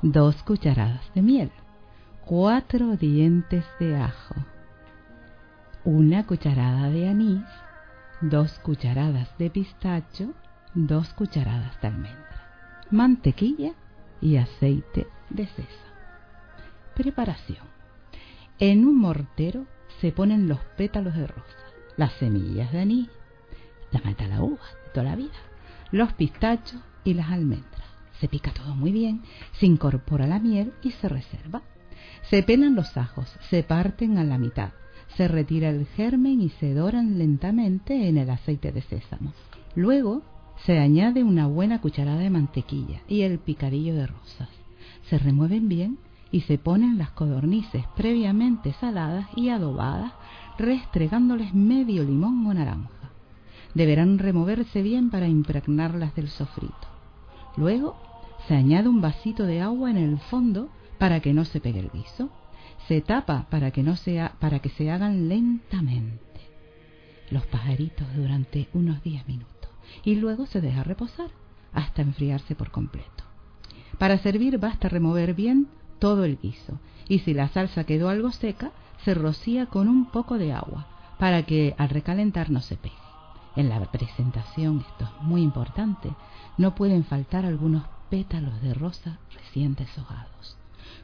dos 0.01 0.41
cucharadas 0.43 1.13
de 1.13 1.21
miel, 1.21 1.51
cuatro 2.25 2.97
dientes 2.97 3.65
de 3.79 3.95
ajo, 3.95 4.35
una 5.83 6.25
cucharada 6.25 6.89
de 6.89 7.07
anís, 7.07 7.45
dos 8.21 8.57
cucharadas 8.59 9.37
de 9.37 9.49
pistacho, 9.49 10.33
dos 10.73 11.13
cucharadas 11.13 11.79
de 11.81 11.87
almendra, 11.89 12.87
mantequilla 12.89 13.73
y 14.21 14.37
aceite 14.37 15.07
de 15.29 15.45
sésamo. 15.47 15.93
Preparación. 16.95 17.72
En 18.59 18.85
un 18.85 18.99
mortero 18.99 19.65
se 19.99 20.11
ponen 20.11 20.47
los 20.47 20.59
pétalos 20.77 21.15
de 21.15 21.25
rosa, 21.25 21.57
las 21.97 22.13
semillas 22.13 22.71
de 22.71 22.81
anís, 22.81 23.09
la 23.91 24.01
mata 24.01 24.27
la 24.27 24.43
uva 24.43 24.61
de 24.85 24.91
toda 24.93 25.03
la 25.05 25.15
vida, 25.15 25.31
los 25.91 26.13
pistachos 26.13 26.79
y 27.03 27.15
las 27.15 27.29
almendras. 27.31 27.87
Se 28.19 28.27
pica 28.27 28.53
todo 28.53 28.75
muy 28.75 28.91
bien, 28.91 29.21
se 29.59 29.65
incorpora 29.65 30.27
la 30.27 30.39
miel 30.39 30.73
y 30.83 30.91
se 30.91 31.09
reserva. 31.09 31.63
Se 32.29 32.43
pelan 32.43 32.75
los 32.75 32.95
ajos, 32.95 33.33
se 33.49 33.63
parten 33.63 34.17
a 34.17 34.23
la 34.23 34.37
mitad, 34.37 34.71
se 35.17 35.27
retira 35.27 35.69
el 35.69 35.87
germen 35.87 36.39
y 36.39 36.49
se 36.49 36.73
doran 36.73 37.17
lentamente 37.17 38.07
en 38.07 38.17
el 38.17 38.29
aceite 38.29 38.71
de 38.71 38.81
sésamo. 38.81 39.33
Luego 39.75 40.21
se 40.65 40.77
añade 40.77 41.23
una 41.23 41.47
buena 41.47 41.81
cucharada 41.81 42.19
de 42.19 42.29
mantequilla 42.29 43.01
y 43.07 43.21
el 43.21 43.39
picadillo 43.39 43.95
de 43.95 44.07
rosas. 44.07 44.49
Se 45.09 45.17
remueven 45.17 45.67
bien 45.67 45.97
y 46.33 46.41
se 46.41 46.57
ponen 46.57 46.97
las 46.97 47.11
codornices 47.11 47.85
previamente 47.95 48.73
saladas 48.73 49.27
y 49.35 49.49
adobadas, 49.49 50.13
restregándoles 50.57 51.53
medio 51.53 52.03
limón 52.03 52.47
o 52.47 52.53
naranja. 52.55 53.11
Deberán 53.75 54.17
removerse 54.17 54.81
bien 54.81 55.11
para 55.11 55.27
impregnarlas 55.27 56.15
del 56.15 56.29
sofrito. 56.29 56.87
Luego 57.55 57.95
se 58.47 58.55
añade 58.55 58.89
un 58.89 58.99
vasito 58.99 59.45
de 59.45 59.61
agua 59.61 59.91
en 59.91 59.97
el 59.97 60.17
fondo 60.17 60.69
para 60.97 61.19
que 61.19 61.33
no 61.33 61.45
se 61.45 61.61
pegue 61.61 61.81
el 61.81 61.91
guiso. 61.91 62.31
Se 62.87 62.99
tapa 63.01 63.45
para 63.51 63.69
que, 63.69 63.83
no 63.83 63.95
sea, 63.95 64.33
para 64.39 64.57
que 64.57 64.69
se 64.69 64.89
hagan 64.89 65.29
lentamente 65.29 66.19
los 67.29 67.45
pajaritos 67.45 68.07
durante 68.15 68.69
unos 68.73 69.03
10 69.03 69.27
minutos 69.27 69.69
y 70.03 70.15
luego 70.15 70.47
se 70.47 70.61
deja 70.61 70.83
reposar 70.83 71.29
hasta 71.73 72.01
enfriarse 72.01 72.55
por 72.55 72.71
completo. 72.71 73.23
Para 73.99 74.17
servir 74.17 74.57
basta 74.57 74.89
remover 74.89 75.35
bien 75.35 75.67
todo 75.99 76.23
el 76.25 76.37
guiso 76.37 76.79
y 77.07 77.19
si 77.19 77.33
la 77.33 77.47
salsa 77.49 77.83
quedó 77.83 78.09
algo 78.09 78.31
seca, 78.31 78.71
se 79.03 79.13
rocía 79.13 79.65
con 79.65 79.87
un 79.87 80.05
poco 80.05 80.37
de 80.37 80.53
agua 80.53 80.87
para 81.19 81.43
que 81.43 81.75
al 81.77 81.89
recalentar 81.89 82.49
no 82.49 82.61
se 82.61 82.77
pegue. 82.77 82.95
En 83.55 83.69
la 83.69 83.79
presentación, 83.91 84.79
esto 84.79 85.05
es 85.05 85.23
muy 85.23 85.41
importante, 85.41 86.11
no 86.57 86.73
pueden 86.75 87.03
faltar 87.03 87.45
algunos 87.45 87.83
pétalos 88.09 88.61
de 88.61 88.73
rosa 88.73 89.19
recién 89.33 89.75
deshojados. 89.75 90.57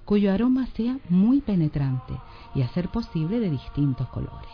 cuyo 0.05 0.33
aroma 0.33 0.65
sea 0.75 0.97
muy 1.09 1.39
penetrante 1.41 2.13
y 2.55 2.63
a 2.63 2.67
ser 2.69 2.89
posible 2.89 3.39
de 3.39 3.51
distintos 3.51 4.07
colores. 4.09 4.49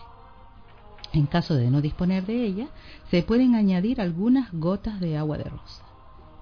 En 1.14 1.28
caso 1.28 1.56
de 1.56 1.72
no 1.72 1.80
disponer 1.80 2.26
de 2.26 2.44
ella, 2.46 2.68
se 3.10 3.24
pueden 3.24 3.56
añadir 3.56 4.02
algunas 4.02 4.52
gotas 4.52 5.00
de 5.00 5.18
agua 5.18 5.38
de 5.38 5.46
rosa. 5.46 5.84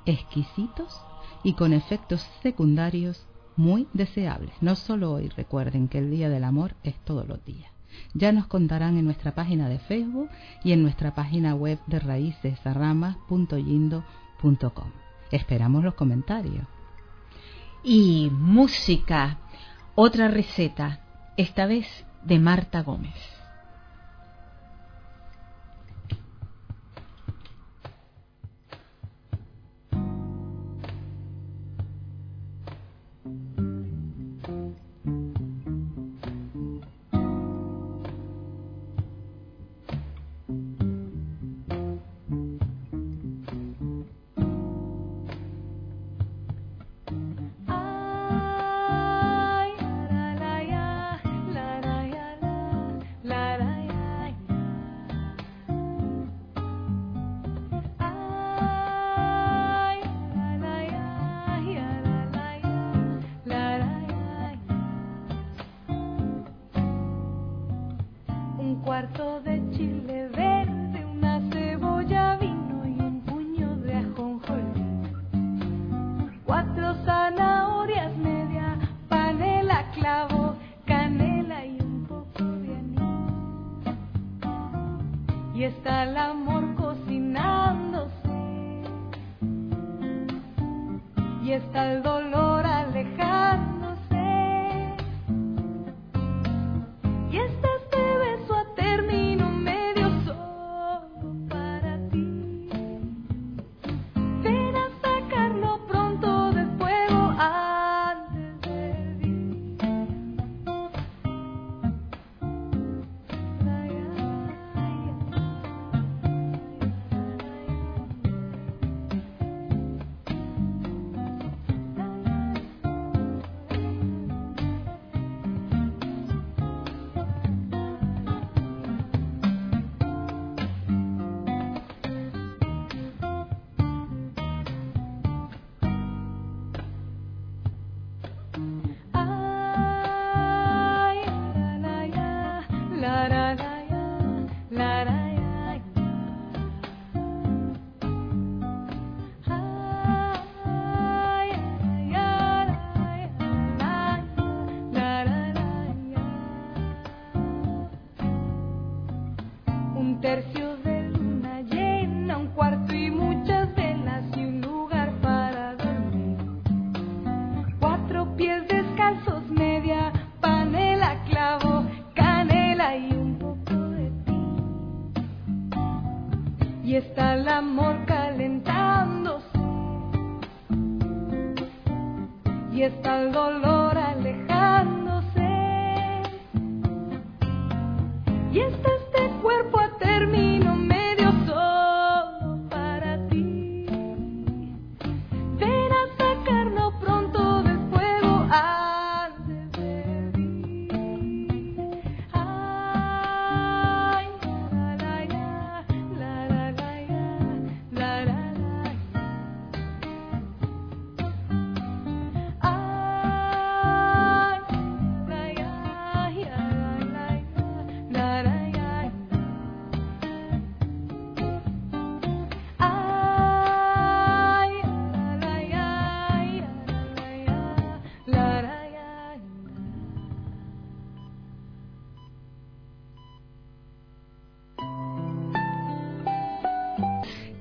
Exquisitos 0.05 0.99
y 1.43 1.53
con 1.53 1.73
efectos 1.73 2.27
secundarios 2.41 3.23
muy 3.55 3.87
deseables. 3.93 4.53
No 4.61 4.75
solo 4.75 5.13
hoy, 5.13 5.29
recuerden 5.29 5.87
que 5.87 5.99
el 5.99 6.11
Día 6.11 6.29
del 6.29 6.43
Amor 6.43 6.75
es 6.83 6.95
todos 7.03 7.27
los 7.27 7.43
días. 7.45 7.71
Ya 8.13 8.31
nos 8.31 8.47
contarán 8.47 8.97
en 8.97 9.05
nuestra 9.05 9.35
página 9.35 9.69
de 9.69 9.77
Facebook 9.79 10.29
y 10.63 10.71
en 10.71 10.81
nuestra 10.81 11.13
página 11.15 11.55
web 11.55 11.79
de 11.87 11.99
raícesarramas.yindo.com. 11.99 14.91
Esperamos 15.31 15.83
los 15.83 15.95
comentarios. 15.95 16.65
Y 17.83 18.29
música, 18.31 19.39
otra 19.95 20.27
receta, 20.27 21.01
esta 21.37 21.65
vez 21.65 21.87
de 22.23 22.39
Marta 22.39 22.81
Gómez. 22.81 23.15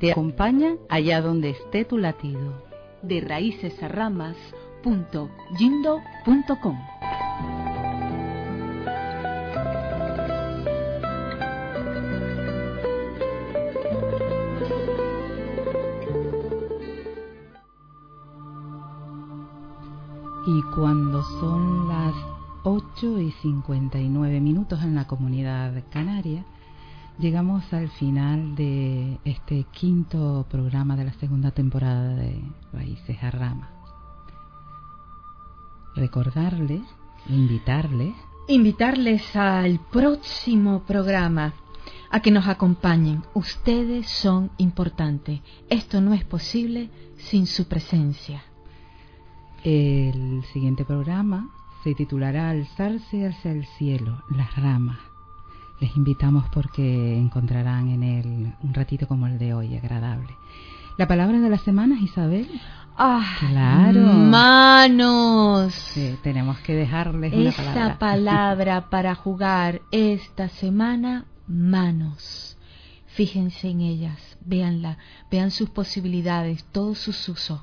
Te 0.02 0.10
acompaña 0.10 0.74
allá 0.88 1.22
donde 1.22 1.50
esté 1.50 1.84
tu 1.84 1.96
latido. 1.96 2.64
De 3.02 3.20
raíces 3.20 3.80
a 3.84 3.86
ramas 3.86 4.36
Y 20.44 20.62
cuando 20.74 21.22
son 21.22 21.88
las 21.88 22.14
8 22.64 23.20
y 23.20 23.30
59 23.30 24.40
minutos 24.40 24.82
en 24.82 24.96
la 24.96 25.06
comunidad 25.06 25.72
canaria, 25.90 26.44
Llegamos 27.18 27.72
al 27.72 27.88
final 27.90 28.54
de 28.56 29.18
este 29.24 29.66
quinto 29.70 30.46
programa 30.50 30.96
de 30.96 31.04
la 31.04 31.12
segunda 31.12 31.50
temporada 31.50 32.16
de 32.16 32.42
Raíces 32.72 33.22
a 33.22 33.30
Ramas. 33.30 33.70
Recordarles, 35.94 36.80
invitarles. 37.28 38.14
Invitarles 38.48 39.36
al 39.36 39.78
próximo 39.78 40.82
programa 40.84 41.52
a 42.10 42.20
que 42.20 42.30
nos 42.30 42.48
acompañen. 42.48 43.22
Ustedes 43.34 44.08
son 44.08 44.50
importantes. 44.56 45.40
Esto 45.68 46.00
no 46.00 46.14
es 46.14 46.24
posible 46.24 46.90
sin 47.18 47.46
su 47.46 47.68
presencia. 47.68 48.42
El 49.62 50.42
siguiente 50.52 50.84
programa 50.84 51.50
se 51.84 51.94
titulará 51.94 52.50
Alzarse 52.50 53.26
hacia 53.26 53.52
el 53.52 53.66
cielo, 53.78 54.22
las 54.30 54.56
ramas. 54.56 55.11
Les 55.82 55.96
invitamos 55.96 56.44
porque 56.52 57.18
encontrarán 57.18 57.88
en 57.88 58.02
él 58.04 58.54
un 58.62 58.72
ratito 58.72 59.08
como 59.08 59.26
el 59.26 59.36
de 59.36 59.52
hoy, 59.52 59.76
agradable. 59.76 60.28
La 60.96 61.08
palabra 61.08 61.40
de 61.40 61.50
la 61.50 61.58
semana, 61.58 61.98
Isabel. 62.00 62.48
Ah, 62.96 63.36
claro. 63.40 64.00
Manos. 64.00 65.74
Sí, 65.74 66.16
tenemos 66.22 66.56
que 66.60 66.76
dejarles 66.76 67.32
una 67.34 67.48
Esa 67.48 67.64
palabra. 67.64 67.98
palabra 67.98 68.90
para 68.90 69.14
jugar 69.16 69.82
esta 69.90 70.48
semana, 70.48 71.24
manos. 71.48 72.56
Fíjense 73.06 73.68
en 73.70 73.80
ellas, 73.80 74.38
véanla, 74.46 74.98
vean 75.32 75.50
sus 75.50 75.68
posibilidades, 75.68 76.62
todos 76.70 76.98
sus 76.98 77.28
usos. 77.28 77.60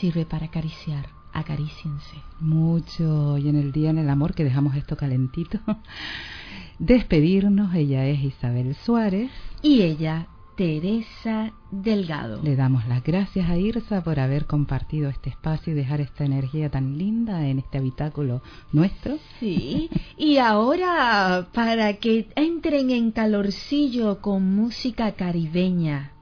Sirve 0.00 0.24
para 0.24 0.46
acariciar, 0.46 1.08
acaríciense. 1.34 2.16
Mucho. 2.40 3.36
Y 3.36 3.48
en 3.48 3.56
el 3.56 3.72
día 3.72 3.90
en 3.90 3.98
el 3.98 4.08
amor 4.08 4.34
que 4.34 4.44
dejamos 4.44 4.76
esto 4.76 4.96
calentito. 4.96 5.58
Despedirnos, 6.78 7.74
ella 7.74 8.06
es 8.06 8.20
Isabel 8.20 8.74
Suárez. 8.74 9.30
Y 9.62 9.82
ella, 9.82 10.28
Teresa 10.56 11.52
Delgado. 11.70 12.40
Le 12.42 12.56
damos 12.56 12.86
las 12.86 13.02
gracias 13.02 13.50
a 13.50 13.56
Irsa 13.56 14.02
por 14.04 14.20
haber 14.20 14.46
compartido 14.46 15.08
este 15.08 15.30
espacio 15.30 15.72
y 15.72 15.76
dejar 15.76 16.00
esta 16.00 16.24
energía 16.24 16.70
tan 16.70 16.96
linda 16.96 17.46
en 17.48 17.58
este 17.58 17.78
habitáculo 17.78 18.42
nuestro. 18.72 19.18
Sí, 19.40 19.90
y 20.16 20.38
ahora 20.38 21.48
para 21.52 21.94
que 21.94 22.28
entren 22.36 22.90
en 22.90 23.10
calorcillo 23.10 24.20
con 24.20 24.54
música 24.54 25.12
caribeña 25.12 26.13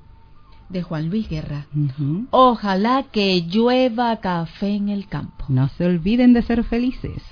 de 0.72 0.82
Juan 0.82 1.08
Luis 1.10 1.28
Guerra. 1.28 1.66
Ojalá 2.30 3.04
que 3.12 3.42
llueva 3.42 4.16
café 4.20 4.68
en 4.68 4.88
el 4.88 5.06
campo. 5.06 5.44
No 5.48 5.68
se 5.68 5.84
olviden 5.84 6.32
de 6.32 6.42
ser 6.42 6.64
felices. 6.64 7.22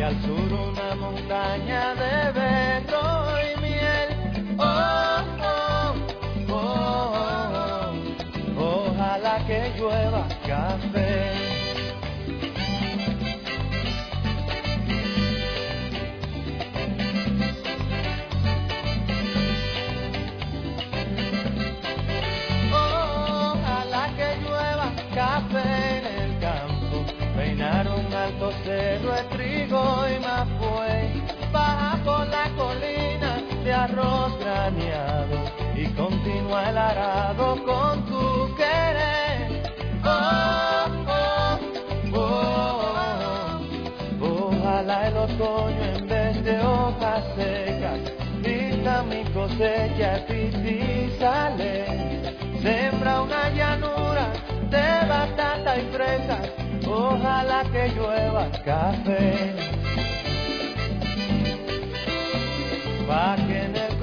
Y 0.00 0.02
al 0.02 0.18
sur 0.22 0.50
una 0.50 0.94
montaña 0.94 1.94
de 1.94 2.39
arroz 33.84 34.38
graneado 34.38 35.36
y 35.74 35.86
continúa 35.94 36.68
el 36.68 36.78
arado 36.78 37.64
con 37.64 38.04
tu 38.04 38.54
querer. 38.54 39.72
Oh, 40.04 40.86
oh, 41.08 41.58
oh, 42.14 42.82
oh. 44.20 44.48
Ojalá 44.48 45.08
el 45.08 45.16
otoño 45.16 45.84
en 45.96 46.08
vez 46.08 46.44
de 46.44 46.60
hojas 46.60 47.24
secas 47.36 48.00
vista 48.42 49.02
mi 49.02 49.24
cosecha 49.32 50.26
y 50.28 51.10
sale. 51.18 52.36
Sembra 52.60 53.22
una 53.22 53.48
llanura 53.50 54.26
de 54.68 55.08
batata 55.08 55.78
y 55.78 55.86
fresas, 55.92 56.50
ojalá 56.86 57.64
que 57.72 57.88
llueva 57.94 58.46
café. 58.62 59.89
Pa' 63.10 63.34
que 63.34 63.58
en 63.64 63.74
el 63.74 63.98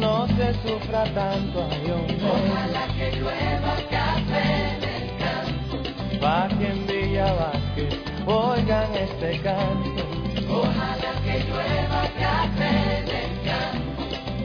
no 0.00 0.26
se 0.26 0.52
sufra 0.64 1.04
tanto, 1.14 1.68
ay, 1.70 1.90
hombre. 1.92 2.16
Ojalá 2.26 2.86
que 2.88 3.06
llueva 3.12 3.74
café 3.88 4.46
en 4.74 4.82
el 4.94 5.06
campo. 5.22 5.76
Pa' 6.20 6.48
que 6.58 6.66
en 6.70 6.86
Villa 6.88 7.32
Vázquez 7.34 7.94
oigan 8.26 8.94
este 8.96 9.40
canto. 9.42 10.02
Ojalá 10.50 11.12
que 11.24 11.34
llueva 11.46 12.02
café 12.18 12.72
en 12.98 13.08
el 13.22 13.32
campo. 13.48 14.02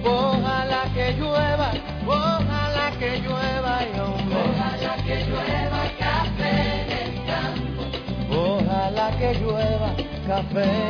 Ojalá 0.07 0.83
que 0.93 1.13
llueva, 1.13 1.71
ojalá 2.05 2.91
que 2.99 3.17
llueva, 3.17 3.77
ay, 3.79 3.91
hombre. 3.99 4.37
Ojalá 4.45 4.93
que 5.07 5.15
llueva 5.25 5.81
café 5.97 6.53
en 6.81 6.89
el 7.01 7.11
campo. 7.31 7.81
Ojalá 8.29 9.09
que 9.17 9.33
llueva 9.39 9.89
café. 10.27 10.89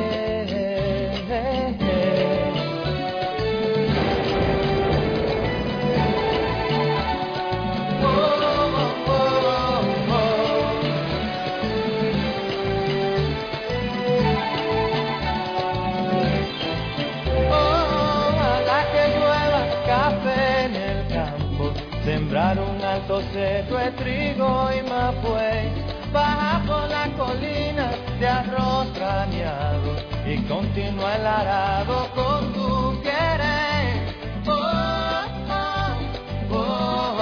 Alto 23.10 23.22
cerro 23.34 23.78
de 23.78 23.92
trigo 23.92 24.70
y 24.72 24.88
mapuey, 24.88 25.72
baja 26.14 26.62
por 26.68 26.90
la 26.90 27.08
colina 27.18 27.92
de 28.20 28.28
arroz 28.28 28.88
craneado 28.94 29.96
y 30.28 30.38
continúa 30.44 31.16
el 31.16 31.26
arado 31.26 32.08
con 32.14 32.54
tu 32.54 33.02
querer. 33.02 34.14
Oh, 34.48 35.26
oh, 35.50 36.56
oh, 36.56 37.18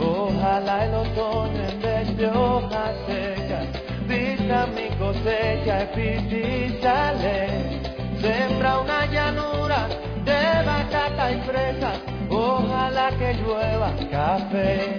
oh. 0.00 0.28
Ojalá 0.28 0.84
el 0.84 0.94
otoño 0.94 1.68
en 1.70 1.80
vez 1.80 2.16
de 2.18 2.26
hojas 2.26 2.94
secas 3.06 3.68
vista 4.06 4.66
mi 4.66 4.88
cosecha 4.98 5.88
y 5.96 6.78
sale. 6.82 7.80
Sembra 8.20 8.80
una 8.80 9.06
llanura 9.06 9.88
de 10.24 10.66
batata 10.66 11.32
y 11.32 11.40
fresas, 11.40 11.98
ojalá 12.32 13.10
que 13.18 13.34
llueva 13.34 13.92
café. 14.10 14.98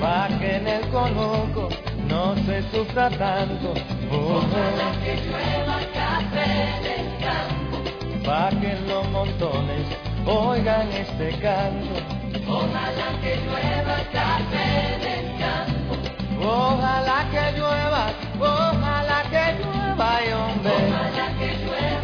Pa' 0.00 0.28
que 0.38 0.56
en 0.56 0.66
el 0.66 0.88
conuco 0.88 1.68
no 2.08 2.34
se 2.46 2.62
sufra 2.70 3.10
tanto, 3.10 3.74
ojalá 4.10 4.90
que 5.04 5.16
llueva 5.24 5.78
café 5.92 6.46
en 6.78 6.84
el 6.96 7.06
campo. 7.24 7.76
Pa' 8.24 8.50
que 8.60 8.72
los 8.88 9.08
montones 9.10 9.86
oigan 10.26 10.88
este 10.92 11.30
canto. 11.38 11.94
Ojalá 12.48 13.08
que 13.22 13.36
llueva 13.44 13.96
café 14.12 14.66
en 14.94 15.02
el 15.16 15.38
campo. 15.38 15.92
Ojalá 16.42 17.26
que 17.30 17.58
llueva, 17.58 18.04
ojalá 18.38 19.22
que 19.30 19.44
llueva, 19.58 20.16
ay, 20.16 20.32
hombre. 20.32 20.72
Ojalá 20.72 21.26
que 21.38 21.48
llueva 21.62 21.99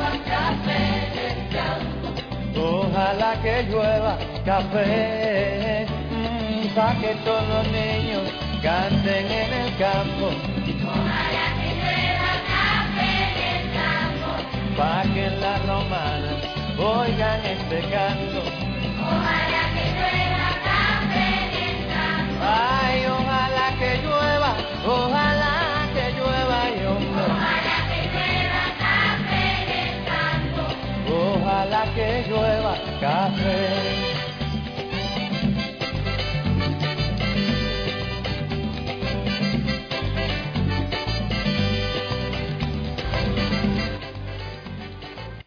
Ojalá 2.96 3.36
que 3.42 3.62
llueva 3.64 4.16
café, 4.46 5.84
mm, 6.10 6.74
pa' 6.74 6.94
que 6.98 7.12
todos 7.26 7.46
los 7.52 7.64
niños 7.68 8.22
canten 8.62 9.26
en 9.40 9.52
el 9.52 9.70
campo. 9.76 10.28
Ojalá 10.32 11.46
que 11.60 11.70
llueva 11.76 12.32
café 12.52 13.10
en 13.28 13.36
el 13.52 13.64
campo. 13.76 14.30
Pa' 14.78 15.02
que 15.12 15.26
las 15.42 15.58
romanas 15.66 16.40
oigan 16.78 17.40
este 17.44 17.80
canto. 17.92 18.40
Ojalá 19.04 19.62
que 19.74 19.84
llueva 19.96 20.48
café 20.70 21.26
en 21.44 21.52
el 21.68 21.78
campo. 21.92 22.44
Ay, 22.48 22.98
ojalá 23.14 23.66
que 23.78 23.90
llueva, 24.04 24.50
ojalá 24.86 25.25
café 33.00 33.95